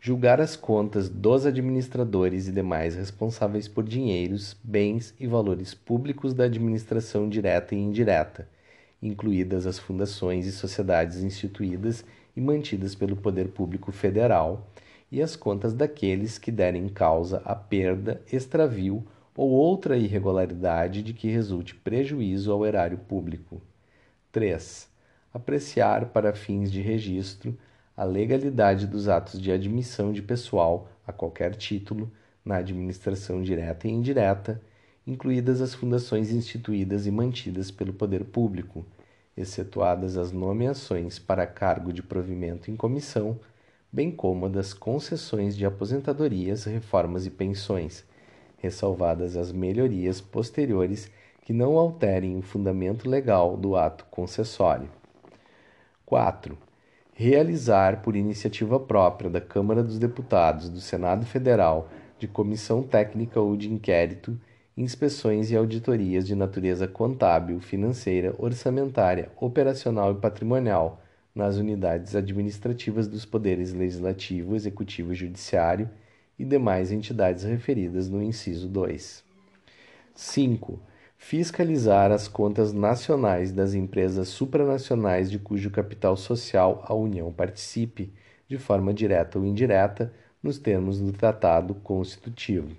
Julgar 0.00 0.40
as 0.40 0.54
contas 0.54 1.08
dos 1.08 1.46
administradores 1.46 2.46
e 2.46 2.52
demais 2.52 2.94
responsáveis 2.94 3.66
por 3.66 3.84
dinheiros, 3.84 4.54
bens 4.62 5.14
e 5.18 5.26
valores 5.26 5.72
públicos 5.72 6.34
da 6.34 6.44
administração 6.44 7.28
direta 7.28 7.74
e 7.74 7.78
indireta 7.78 8.46
incluídas 9.04 9.66
as 9.66 9.78
fundações 9.78 10.46
e 10.46 10.52
sociedades 10.52 11.22
instituídas 11.22 12.04
e 12.34 12.40
mantidas 12.40 12.94
pelo 12.94 13.14
Poder 13.14 13.48
Público 13.48 13.92
Federal, 13.92 14.66
e 15.12 15.22
as 15.22 15.36
contas 15.36 15.72
daqueles 15.72 16.38
que 16.38 16.50
derem 16.50 16.88
causa 16.88 17.40
à 17.44 17.54
perda, 17.54 18.20
extravio 18.32 19.04
ou 19.36 19.50
outra 19.50 19.96
irregularidade 19.96 21.02
de 21.02 21.12
que 21.12 21.28
resulte 21.28 21.74
prejuízo 21.74 22.50
ao 22.50 22.66
erário 22.66 22.98
público. 22.98 23.60
3. 24.32 24.88
Apreciar 25.32 26.06
para 26.06 26.34
fins 26.34 26.72
de 26.72 26.80
registro 26.80 27.56
a 27.96 28.02
legalidade 28.02 28.86
dos 28.86 29.08
atos 29.08 29.40
de 29.40 29.52
admissão 29.52 30.12
de 30.12 30.22
pessoal 30.22 30.88
a 31.06 31.12
qualquer 31.12 31.54
título 31.54 32.10
na 32.44 32.56
administração 32.56 33.42
direta 33.42 33.86
e 33.86 33.92
indireta, 33.92 34.60
incluídas 35.06 35.60
as 35.60 35.74
fundações 35.74 36.32
instituídas 36.32 37.06
e 37.06 37.10
mantidas 37.10 37.70
pelo 37.70 37.92
poder 37.92 38.24
público, 38.24 38.84
excetuadas 39.36 40.16
as 40.16 40.32
nomeações 40.32 41.18
para 41.18 41.46
cargo 41.46 41.92
de 41.92 42.02
provimento 42.02 42.70
em 42.70 42.76
comissão, 42.76 43.38
bem 43.92 44.10
como 44.10 44.48
das 44.48 44.72
concessões 44.72 45.56
de 45.56 45.64
aposentadorias, 45.64 46.64
reformas 46.64 47.26
e 47.26 47.30
pensões, 47.30 48.04
ressalvadas 48.58 49.36
as 49.36 49.52
melhorias 49.52 50.20
posteriores 50.20 51.10
que 51.42 51.52
não 51.52 51.76
alterem 51.76 52.38
o 52.38 52.42
fundamento 52.42 53.08
legal 53.08 53.56
do 53.56 53.76
ato 53.76 54.04
concessório. 54.06 54.88
4. 56.06 56.56
Realizar 57.12 58.02
por 58.02 58.16
iniciativa 58.16 58.80
própria 58.80 59.30
da 59.30 59.40
Câmara 59.40 59.82
dos 59.82 59.98
Deputados, 59.98 60.68
do 60.68 60.80
Senado 60.80 61.26
Federal, 61.26 61.88
de 62.18 62.26
comissão 62.26 62.82
técnica 62.82 63.40
ou 63.40 63.56
de 63.56 63.72
inquérito 63.72 64.38
inspeções 64.76 65.50
e 65.50 65.56
auditorias 65.56 66.26
de 66.26 66.34
natureza 66.34 66.88
contábil, 66.88 67.60
financeira, 67.60 68.34
orçamentária, 68.38 69.30
operacional 69.36 70.12
e 70.12 70.16
patrimonial 70.16 71.00
nas 71.32 71.56
unidades 71.56 72.16
administrativas 72.16 73.06
dos 73.06 73.24
poderes 73.24 73.72
legislativo, 73.72 74.56
executivo 74.56 75.12
e 75.12 75.16
judiciário 75.16 75.88
e 76.36 76.44
demais 76.44 76.90
entidades 76.90 77.44
referidas 77.44 78.08
no 78.08 78.20
inciso 78.20 78.68
2. 78.68 79.22
5. 80.14 80.80
Fiscalizar 81.16 82.10
as 82.10 82.26
contas 82.26 82.72
nacionais 82.72 83.52
das 83.52 83.74
empresas 83.74 84.28
supranacionais 84.28 85.30
de 85.30 85.38
cujo 85.38 85.70
capital 85.70 86.16
social 86.16 86.84
a 86.86 86.94
União 86.94 87.32
participe, 87.32 88.12
de 88.48 88.58
forma 88.58 88.92
direta 88.92 89.38
ou 89.38 89.46
indireta, 89.46 90.12
nos 90.42 90.58
termos 90.58 91.00
do 91.00 91.12
Tratado 91.12 91.74
Constitutivo. 91.76 92.76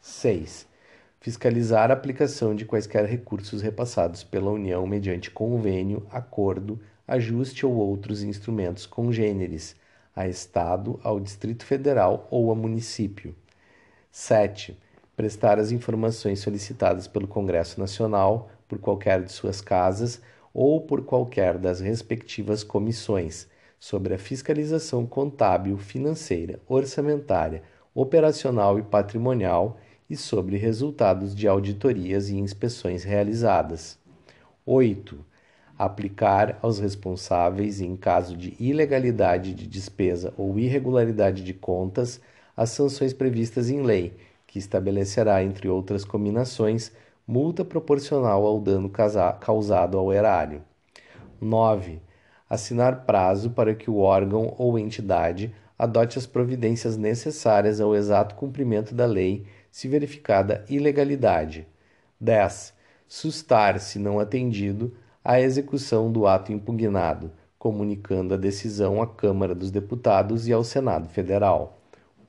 6 0.00 0.69
fiscalizar 1.20 1.90
a 1.90 1.94
aplicação 1.94 2.54
de 2.54 2.64
quaisquer 2.64 3.04
recursos 3.04 3.60
repassados 3.60 4.24
pela 4.24 4.50
União 4.50 4.86
mediante 4.86 5.30
convênio, 5.30 6.06
acordo, 6.10 6.80
ajuste 7.06 7.66
ou 7.66 7.74
outros 7.74 8.22
instrumentos 8.22 8.86
congêneres 8.86 9.76
a 10.16 10.26
Estado, 10.26 10.98
ao 11.04 11.20
Distrito 11.20 11.64
Federal 11.64 12.26
ou 12.30 12.50
a 12.50 12.54
município. 12.54 13.34
7. 14.10 14.76
Prestar 15.14 15.58
as 15.58 15.70
informações 15.70 16.40
solicitadas 16.40 17.06
pelo 17.06 17.28
Congresso 17.28 17.78
Nacional 17.78 18.50
por 18.66 18.78
qualquer 18.78 19.22
de 19.22 19.30
suas 19.30 19.60
casas 19.60 20.20
ou 20.54 20.80
por 20.80 21.04
qualquer 21.04 21.58
das 21.58 21.80
respectivas 21.80 22.64
comissões 22.64 23.46
sobre 23.78 24.14
a 24.14 24.18
fiscalização 24.18 25.06
contábil, 25.06 25.76
financeira, 25.76 26.60
orçamentária, 26.66 27.62
operacional 27.94 28.78
e 28.78 28.82
patrimonial 28.82 29.78
e 30.10 30.16
sobre 30.16 30.56
resultados 30.56 31.36
de 31.36 31.46
auditorias 31.46 32.28
e 32.28 32.36
inspeções 32.36 33.04
realizadas. 33.04 33.96
8. 34.66 35.24
Aplicar 35.78 36.58
aos 36.60 36.80
responsáveis, 36.80 37.80
em 37.80 37.96
caso 37.96 38.36
de 38.36 38.56
ilegalidade 38.58 39.54
de 39.54 39.68
despesa 39.68 40.34
ou 40.36 40.58
irregularidade 40.58 41.44
de 41.44 41.54
contas, 41.54 42.20
as 42.56 42.70
sanções 42.70 43.14
previstas 43.14 43.70
em 43.70 43.82
lei, 43.82 44.16
que 44.46 44.58
estabelecerá, 44.58 45.42
entre 45.44 45.68
outras 45.68 46.04
combinações, 46.04 46.92
multa 47.26 47.64
proporcional 47.64 48.44
ao 48.44 48.60
dano 48.60 48.90
causado 49.40 49.96
ao 49.96 50.12
erário. 50.12 50.60
9. 51.40 52.02
Assinar 52.48 53.06
prazo 53.06 53.50
para 53.50 53.74
que 53.74 53.88
o 53.88 53.98
órgão 53.98 54.52
ou 54.58 54.76
entidade 54.76 55.54
adote 55.78 56.18
as 56.18 56.26
providências 56.26 56.96
necessárias 56.96 57.80
ao 57.80 57.94
exato 57.94 58.34
cumprimento 58.34 58.94
da 58.94 59.06
lei 59.06 59.46
se 59.70 59.88
verificada 59.88 60.64
ilegalidade. 60.68 61.66
10. 62.20 62.74
Sustar, 63.08 63.80
se 63.80 63.98
não 63.98 64.20
atendido, 64.20 64.94
a 65.24 65.40
execução 65.40 66.10
do 66.10 66.26
ato 66.26 66.52
impugnado, 66.52 67.30
comunicando 67.58 68.34
a 68.34 68.36
decisão 68.36 69.02
à 69.02 69.06
Câmara 69.06 69.54
dos 69.54 69.70
Deputados 69.70 70.48
e 70.48 70.52
ao 70.52 70.64
Senado 70.64 71.08
Federal. 71.08 71.78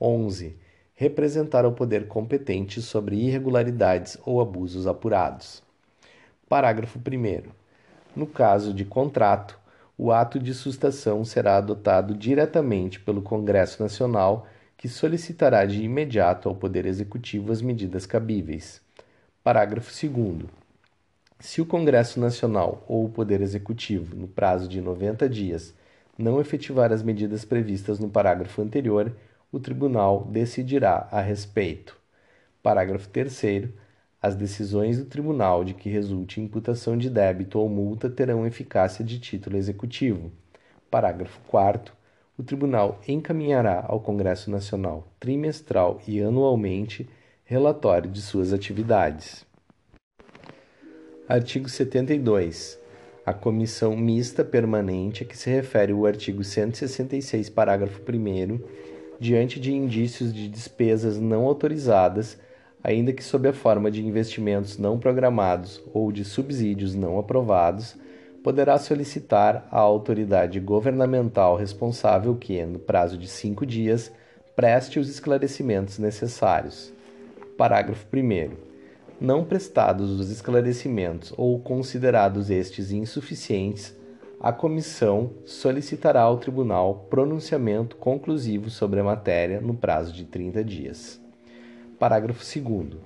11. 0.00 0.56
Representar 0.94 1.64
o 1.64 1.72
poder 1.72 2.06
competente 2.06 2.82
sobre 2.82 3.16
irregularidades 3.16 4.18
ou 4.24 4.40
abusos 4.40 4.86
apurados. 4.86 5.62
Parágrafo 6.48 6.98
1. 6.98 7.50
No 8.14 8.26
caso 8.26 8.74
de 8.74 8.84
contrato, 8.84 9.58
o 9.96 10.10
ato 10.10 10.38
de 10.38 10.52
sustação 10.52 11.24
será 11.24 11.56
adotado 11.56 12.14
diretamente 12.14 13.00
pelo 13.00 13.22
Congresso 13.22 13.82
Nacional 13.82 14.46
que 14.82 14.88
solicitará 14.88 15.64
de 15.64 15.80
imediato 15.80 16.48
ao 16.48 16.56
Poder 16.56 16.86
Executivo 16.86 17.52
as 17.52 17.62
medidas 17.62 18.04
cabíveis. 18.04 18.82
Parágrafo 19.40 19.92
2. 19.92 20.50
Se 21.38 21.60
o 21.60 21.66
Congresso 21.66 22.18
Nacional 22.18 22.84
ou 22.88 23.04
o 23.04 23.08
Poder 23.08 23.40
Executivo, 23.40 24.16
no 24.16 24.26
prazo 24.26 24.66
de 24.66 24.80
90 24.80 25.28
dias, 25.28 25.72
não 26.18 26.40
efetivar 26.40 26.92
as 26.92 27.00
medidas 27.00 27.44
previstas 27.44 28.00
no 28.00 28.10
parágrafo 28.10 28.60
anterior, 28.60 29.14
o 29.52 29.60
Tribunal 29.60 30.26
decidirá 30.28 31.06
a 31.12 31.20
respeito. 31.20 31.96
Parágrafo 32.60 33.08
3. 33.08 33.68
As 34.20 34.34
decisões 34.34 34.98
do 34.98 35.04
Tribunal 35.04 35.62
de 35.62 35.74
que 35.74 35.90
resulte 35.90 36.40
imputação 36.40 36.98
de 36.98 37.08
débito 37.08 37.56
ou 37.56 37.68
multa 37.68 38.10
terão 38.10 38.44
eficácia 38.44 39.04
de 39.04 39.20
título 39.20 39.56
executivo. 39.56 40.32
Parágrafo 40.90 41.38
4 41.46 42.01
o 42.42 42.44
Tribunal 42.44 43.00
encaminhará 43.06 43.84
ao 43.86 44.00
Congresso 44.00 44.50
Nacional 44.50 45.06
trimestral 45.20 46.00
e 46.08 46.20
anualmente 46.20 47.08
relatório 47.44 48.10
de 48.10 48.20
suas 48.20 48.52
atividades. 48.52 49.46
Artigo 51.28 51.68
72. 51.68 52.80
A 53.24 53.32
comissão 53.32 53.96
mista 53.96 54.44
permanente 54.44 55.22
a 55.22 55.26
que 55.26 55.38
se 55.38 55.48
refere 55.48 55.92
o 55.92 56.04
artigo 56.04 56.42
166, 56.42 57.48
parágrafo 57.48 58.02
1, 58.02 58.58
diante 59.20 59.60
de 59.60 59.72
indícios 59.72 60.34
de 60.34 60.48
despesas 60.48 61.20
não 61.20 61.44
autorizadas, 61.44 62.40
ainda 62.82 63.12
que 63.12 63.22
sob 63.22 63.48
a 63.48 63.52
forma 63.52 63.88
de 63.88 64.04
investimentos 64.04 64.78
não 64.78 64.98
programados 64.98 65.80
ou 65.94 66.10
de 66.10 66.24
subsídios 66.24 66.96
não 66.96 67.20
aprovados, 67.20 67.96
poderá 68.42 68.78
solicitar 68.78 69.66
à 69.70 69.78
autoridade 69.78 70.58
governamental 70.58 71.56
responsável 71.56 72.34
que, 72.34 72.64
no 72.64 72.78
prazo 72.78 73.16
de 73.16 73.28
cinco 73.28 73.64
dias, 73.64 74.12
preste 74.56 74.98
os 74.98 75.08
esclarecimentos 75.08 75.98
necessários. 75.98 76.92
Parágrafo 77.56 78.06
1. 78.12 78.50
Não 79.20 79.44
prestados 79.44 80.10
os 80.18 80.30
esclarecimentos 80.30 81.32
ou 81.36 81.60
considerados 81.60 82.50
estes 82.50 82.90
insuficientes, 82.90 83.96
a 84.40 84.52
comissão 84.52 85.30
solicitará 85.44 86.22
ao 86.22 86.38
tribunal 86.38 87.06
pronunciamento 87.08 87.94
conclusivo 87.94 88.68
sobre 88.68 88.98
a 88.98 89.04
matéria 89.04 89.60
no 89.60 89.74
prazo 89.74 90.12
de 90.12 90.24
30 90.24 90.64
dias. 90.64 91.20
Parágrafo 91.96 92.42
2. 92.42 93.00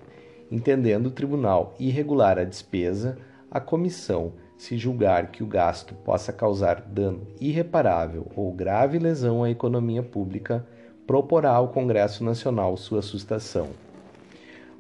Entendendo 0.51 1.09
o 1.09 1.11
tribunal 1.11 1.75
irregular 1.79 2.39
a 2.39 2.45
despesa, 2.45 3.19
a 3.51 3.61
comissão 3.61 4.33
se 4.57 4.79
julgar 4.79 5.31
que 5.31 5.43
o 5.43 5.47
gasto 5.47 5.95
possa 5.95 6.33
causar 6.33 6.81
dano 6.81 7.27
irreparável 7.41 8.27
ou 8.35 8.53
grave 8.53 8.99
lesão 8.99 9.45
à 9.45 9.51
economia 9.51 10.03
pública, 10.03 10.67
proporá 11.07 11.51
ao 11.51 11.69
Congresso 11.69 12.25
Nacional 12.25 12.77
sua 12.77 13.03
sustação. 13.03 13.69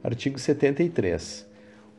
Artigo 0.03 0.39
73. 0.39 1.47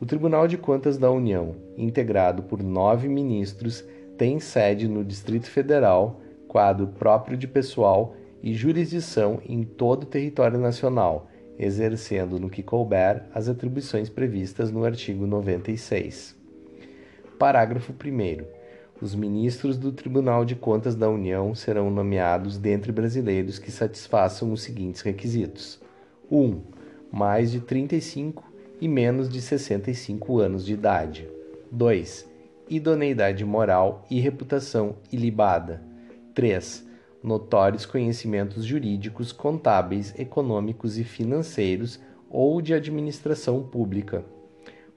O 0.00 0.06
Tribunal 0.06 0.46
de 0.46 0.56
Contas 0.56 0.96
da 0.96 1.10
União, 1.10 1.56
integrado 1.76 2.42
por 2.42 2.62
nove 2.62 3.08
ministros, 3.08 3.84
tem 4.16 4.38
sede 4.38 4.86
no 4.86 5.04
Distrito 5.04 5.50
Federal, 5.50 6.20
quadro 6.46 6.86
próprio 6.86 7.36
de 7.36 7.46
pessoal 7.46 8.14
e 8.42 8.54
jurisdição 8.54 9.40
em 9.44 9.62
todo 9.64 10.04
o 10.04 10.06
território 10.06 10.58
nacional, 10.58 11.28
exercendo 11.58 12.38
no 12.38 12.48
que 12.48 12.62
couber 12.62 13.24
as 13.34 13.48
atribuições 13.48 14.08
previstas 14.08 14.70
no 14.70 14.84
artigo 14.84 15.26
96. 15.26 16.37
Parágrafo 17.38 17.92
1. 17.92 18.44
Os 19.00 19.14
ministros 19.14 19.78
do 19.78 19.92
Tribunal 19.92 20.44
de 20.44 20.56
Contas 20.56 20.96
da 20.96 21.08
União 21.08 21.54
serão 21.54 21.88
nomeados 21.88 22.58
dentre 22.58 22.90
brasileiros 22.90 23.60
que 23.60 23.70
satisfaçam 23.70 24.52
os 24.52 24.62
seguintes 24.62 25.02
requisitos: 25.02 25.80
1. 26.32 26.60
mais 27.12 27.52
de 27.52 27.60
35 27.60 28.42
e 28.80 28.88
menos 28.88 29.28
de 29.28 29.40
65 29.40 30.40
anos 30.40 30.66
de 30.66 30.74
idade. 30.74 31.28
2. 31.70 32.28
Idoneidade 32.68 33.44
moral 33.44 34.04
e 34.10 34.18
reputação 34.18 34.96
ilibada. 35.12 35.80
3 36.34 36.88
notórios 37.22 37.86
conhecimentos 37.86 38.64
jurídicos, 38.64 39.30
contábeis, 39.30 40.12
econômicos 40.18 40.98
e 40.98 41.04
financeiros 41.04 42.00
ou 42.28 42.60
de 42.60 42.74
administração 42.74 43.62
pública. 43.62 44.24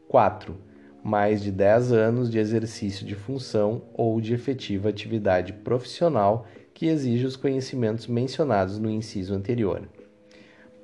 4. 0.08 0.71
Mais 1.04 1.42
de 1.42 1.52
10 1.52 1.92
anos 1.92 2.30
de 2.30 2.38
exercício 2.38 3.06
de 3.06 3.16
função 3.16 3.82
ou 3.94 4.22
de 4.22 4.34
efetiva 4.36 4.90
atividade 4.90 5.52
profissional 5.52 6.46
que 6.74 6.86
exige 6.86 7.26
os 7.26 7.36
conhecimentos 7.36 8.06
mencionados 8.06 8.78
no 8.78 8.90
inciso 8.90 9.34
anterior. 9.34 9.82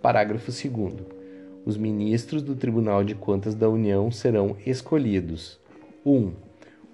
Parágrafo 0.02 0.52
2. 0.52 0.94
Os 1.66 1.78
ministros 1.78 2.42
do 2.42 2.56
Tribunal 2.56 3.04
de 3.04 3.14
Contas 3.14 3.54
da 3.54 3.70
União 3.70 4.10
serão 4.10 4.56
escolhidos: 4.66 5.60
1. 6.06 6.32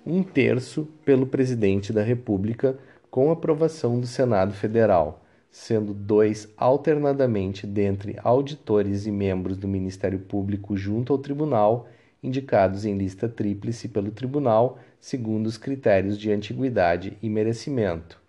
Um 0.05 0.21
terço 0.21 0.88
pelo 1.05 1.26
Presidente 1.26 1.93
da 1.93 2.01
República 2.01 2.78
com 3.09 3.32
aprovação 3.32 3.99
do 3.99 4.07
Senado 4.07 4.53
Federal, 4.53 5.24
sendo 5.51 5.93
dois 5.93 6.51
alternadamente 6.57 7.67
dentre 7.67 8.17
auditores 8.24 9.05
e 9.05 9.11
membros 9.11 9.55
do 9.55 9.67
Ministério 9.67 10.19
Público 10.19 10.76
junto 10.76 11.13
ao 11.13 11.19
Tribunal, 11.19 11.88
indicados 12.24 12.86
em 12.86 12.97
lista 12.97 13.28
tríplice 13.28 13.89
pelo 13.89 14.09
Tribunal, 14.09 14.80
segundo 14.99 15.45
os 15.45 15.57
critérios 15.57 16.17
de 16.17 16.32
antiguidade 16.32 17.17
e 17.21 17.30
merecimento. 17.30 18.19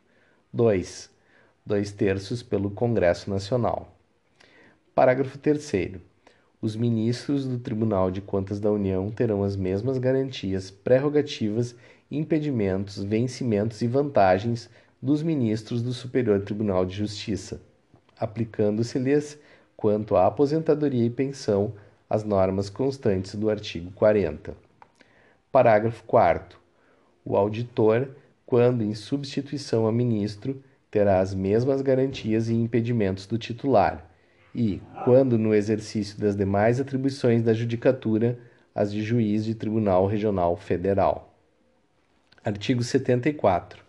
2. 0.53 1.11
Dois 1.65 1.93
terços 1.93 2.43
pelo 2.43 2.71
Congresso 2.71 3.31
Nacional. 3.31 3.97
Parágrafo 4.95 5.39
3. 5.39 5.93
Os 6.61 6.75
ministros 6.75 7.47
do 7.47 7.59
Tribunal 7.59 8.11
de 8.11 8.21
Contas 8.21 8.59
da 8.59 8.71
União 8.71 9.11
terão 9.11 9.43
as 9.43 9.55
mesmas 9.55 9.99
garantias, 9.99 10.71
prerrogativas 10.71 11.77
impedimentos, 12.11 13.03
vencimentos 13.03 13.83
e 13.83 13.87
vantagens 13.87 14.71
dos 15.01 15.23
ministros 15.23 15.83
do 15.83 15.93
Superior 15.93 16.41
Tribunal 16.41 16.85
de 16.85 16.97
Justiça, 16.97 17.61
aplicando-se-lhes, 18.19 19.39
quanto 19.77 20.17
à 20.17 20.27
aposentadoria 20.27 21.05
e 21.05 21.11
pensão, 21.11 21.75
as 22.09 22.25
normas 22.25 22.69
constantes 22.69 23.35
do 23.35 23.49
artigo 23.51 23.91
40. 23.93 24.57
Parágrafo 25.51 26.03
4. 26.05 26.59
O 27.25 27.37
auditor, 27.37 28.11
quando 28.45 28.83
em 28.83 28.95
substituição 28.95 29.87
a 29.87 29.93
ministro, 29.93 30.63
terá 30.91 31.21
as 31.21 31.35
mesmas 31.35 31.83
garantias 31.83 32.49
e 32.49 32.55
impedimentos 32.55 33.27
do 33.27 33.39
titular, 33.39 34.09
e, 34.55 34.81
quando 35.05 35.37
no 35.37 35.55
exercício 35.55 36.21
das 36.21 36.37
demais 36.37 36.79
atribuições 36.81 37.43
da 37.43 37.53
judicatura, 37.53 38.39
as 38.75 38.93
de 38.93 39.03
juiz 39.03 39.45
de 39.45 39.55
tribunal 39.55 40.07
regional 40.07 40.57
federal. 40.57 41.35
Artigo 42.45 42.83
74. 42.83 43.83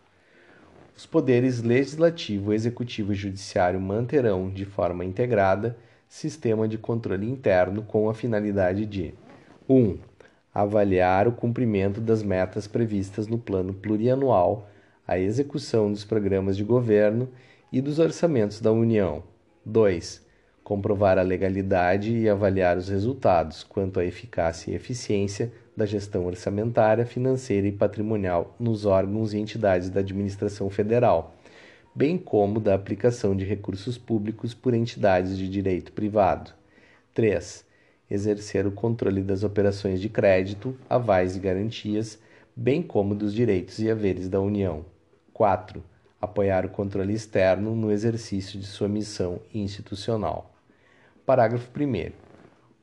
Os 0.96 1.06
poderes 1.06 1.62
legislativo, 1.62 2.54
executivo 2.54 3.12
e 3.12 3.16
judiciário 3.16 3.80
manterão, 3.82 4.50
de 4.50 4.64
forma 4.64 5.04
integrada, 5.04 5.78
sistema 6.16 6.66
de 6.66 6.78
controle 6.78 7.30
interno 7.30 7.84
com 7.84 8.10
a 8.10 8.14
finalidade 8.14 8.86
de 8.86 9.14
1. 9.68 9.76
Um, 9.76 9.98
avaliar 10.54 11.28
o 11.28 11.34
cumprimento 11.34 12.00
das 12.00 12.24
metas 12.24 12.68
previstas 12.68 13.28
no 13.28 13.38
plano 13.38 13.74
plurianual, 13.74 14.70
a 15.06 15.20
execução 15.20 15.92
dos 15.92 16.06
programas 16.06 16.56
de 16.56 16.64
governo 16.64 17.28
e 17.70 17.82
dos 17.82 18.00
orçamentos 18.00 18.62
da 18.62 18.72
União. 18.72 19.24
2 19.66 20.24
comprovar 20.64 21.20
a 21.20 21.22
legalidade 21.22 22.12
e 22.12 22.28
avaliar 22.28 22.76
os 22.76 22.90
resultados 22.90 23.64
quanto 23.64 24.00
à 24.00 24.06
eficácia 24.06 24.72
e 24.72 24.76
eficiência 24.76 25.54
da 25.78 25.86
gestão 25.86 26.26
orçamentária, 26.26 27.06
financeira 27.06 27.68
e 27.68 27.72
patrimonial 27.72 28.56
nos 28.60 28.84
órgãos 28.84 29.32
e 29.32 29.38
entidades 29.38 29.92
da 29.92 30.00
administração 30.00 30.68
federal, 30.68 31.35
bem 31.96 32.18
como 32.18 32.60
da 32.60 32.76
aplicação 32.76 33.34
de 33.34 33.46
recursos 33.46 33.98
públicos 33.98 34.54
por 34.54 34.74
entidades 34.74 35.38
de 35.38 35.48
direito 35.48 35.94
privado. 35.94 36.52
3. 37.14 37.66
Exercer 38.12 38.68
o 38.68 38.72
controle 38.72 39.22
das 39.22 39.44
operações 39.44 40.02
de 40.02 40.10
crédito, 40.10 40.78
avais 40.90 41.38
e 41.38 41.40
garantias, 41.40 42.20
bem 42.54 42.84
como 42.84 43.16
dos 43.16 43.34
direitos 43.34 43.80
e 43.80 43.90
haveres 43.90 44.28
da 44.28 44.42
União. 44.42 44.84
4. 45.32 45.82
Apoiar 46.20 46.66
o 46.66 46.70
controle 46.70 47.14
externo 47.14 47.74
no 47.74 47.90
exercício 47.90 48.60
de 48.60 48.66
sua 48.66 48.90
missão 48.90 49.40
institucional. 49.54 50.54
Parágrafo 51.26 51.70
1. 51.80 52.12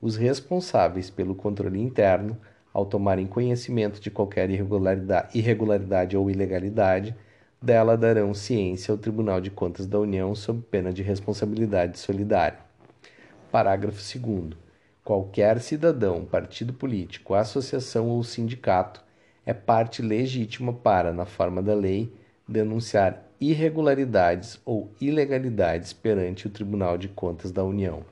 Os 0.01 0.15
responsáveis 0.15 1.11
pelo 1.11 1.35
controle 1.35 1.79
interno, 1.79 2.35
ao 2.73 2.83
tomarem 2.87 3.27
conhecimento 3.27 4.01
de 4.01 4.09
qualquer 4.09 4.49
irregularidade, 4.49 5.37
irregularidade 5.37 6.17
ou 6.17 6.31
ilegalidade, 6.31 7.15
dela 7.63 7.95
darão 7.95 8.33
ciência 8.33 8.91
ao 8.91 8.97
Tribunal 8.97 9.39
de 9.39 9.49
Contas 9.49 9.87
da 9.87 9.97
União 9.97 10.35
sob 10.35 10.61
pena 10.69 10.91
de 10.91 11.01
responsabilidade 11.01 11.97
solidária. 11.97 12.59
Parágrafo 13.49 14.01
2. 14.19 14.57
Qualquer 15.01 15.61
cidadão, 15.61 16.25
partido 16.25 16.73
político, 16.73 17.33
associação 17.33 18.09
ou 18.09 18.21
sindicato 18.21 19.01
é 19.45 19.53
parte 19.53 20.01
legítima 20.01 20.73
para, 20.73 21.13
na 21.13 21.25
forma 21.25 21.63
da 21.63 21.73
lei, 21.73 22.13
denunciar 22.45 23.23
irregularidades 23.39 24.59
ou 24.65 24.91
ilegalidades 24.99 25.93
perante 25.93 26.47
o 26.47 26.49
Tribunal 26.49 26.97
de 26.97 27.07
Contas 27.07 27.49
da 27.49 27.63
União. 27.63 28.03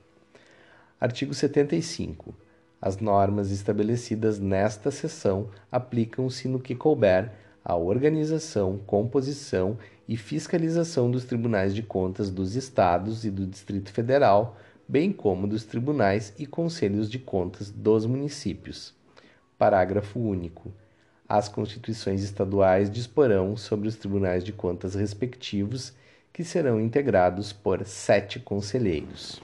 Artigo 0.98 1.34
75. 1.34 2.34
As 2.82 3.00
normas 3.00 3.52
estabelecidas 3.52 4.40
nesta 4.40 4.92
seção 4.92 5.50
aplicam-se 5.70 6.48
no 6.48 6.60
que 6.60 6.74
couber 6.74 7.34
à 7.64 7.76
organização, 7.76 8.80
composição 8.86 9.78
e 10.08 10.18
fiscalização 10.18 11.10
dos 11.10 11.26
tribunais 11.26 11.74
de 11.74 11.84
contas 11.84 12.30
dos 12.30 12.56
Estados 12.56 13.24
e 13.24 13.32
do 13.32 13.46
Distrito 13.46 13.92
Federal, 13.92 14.58
bem 14.88 15.12
como 15.12 15.48
dos 15.48 15.64
tribunais 15.64 16.34
e 16.38 16.46
conselhos 16.46 17.10
de 17.10 17.20
contas 17.20 17.72
dos 17.72 18.06
municípios. 18.06 18.94
Parágrafo 19.58 20.20
único. 20.20 20.74
As 21.30 21.48
constituições 21.48 22.24
estaduais 22.24 22.90
disporão 22.90 23.56
sobre 23.56 23.88
os 23.88 23.96
tribunais 23.96 24.44
de 24.44 24.52
contas 24.52 24.96
respectivos, 24.96 25.94
que 26.34 26.44
serão 26.44 26.80
integrados 26.80 27.54
por 27.54 27.86
sete 27.86 28.40
conselheiros. 28.40 29.42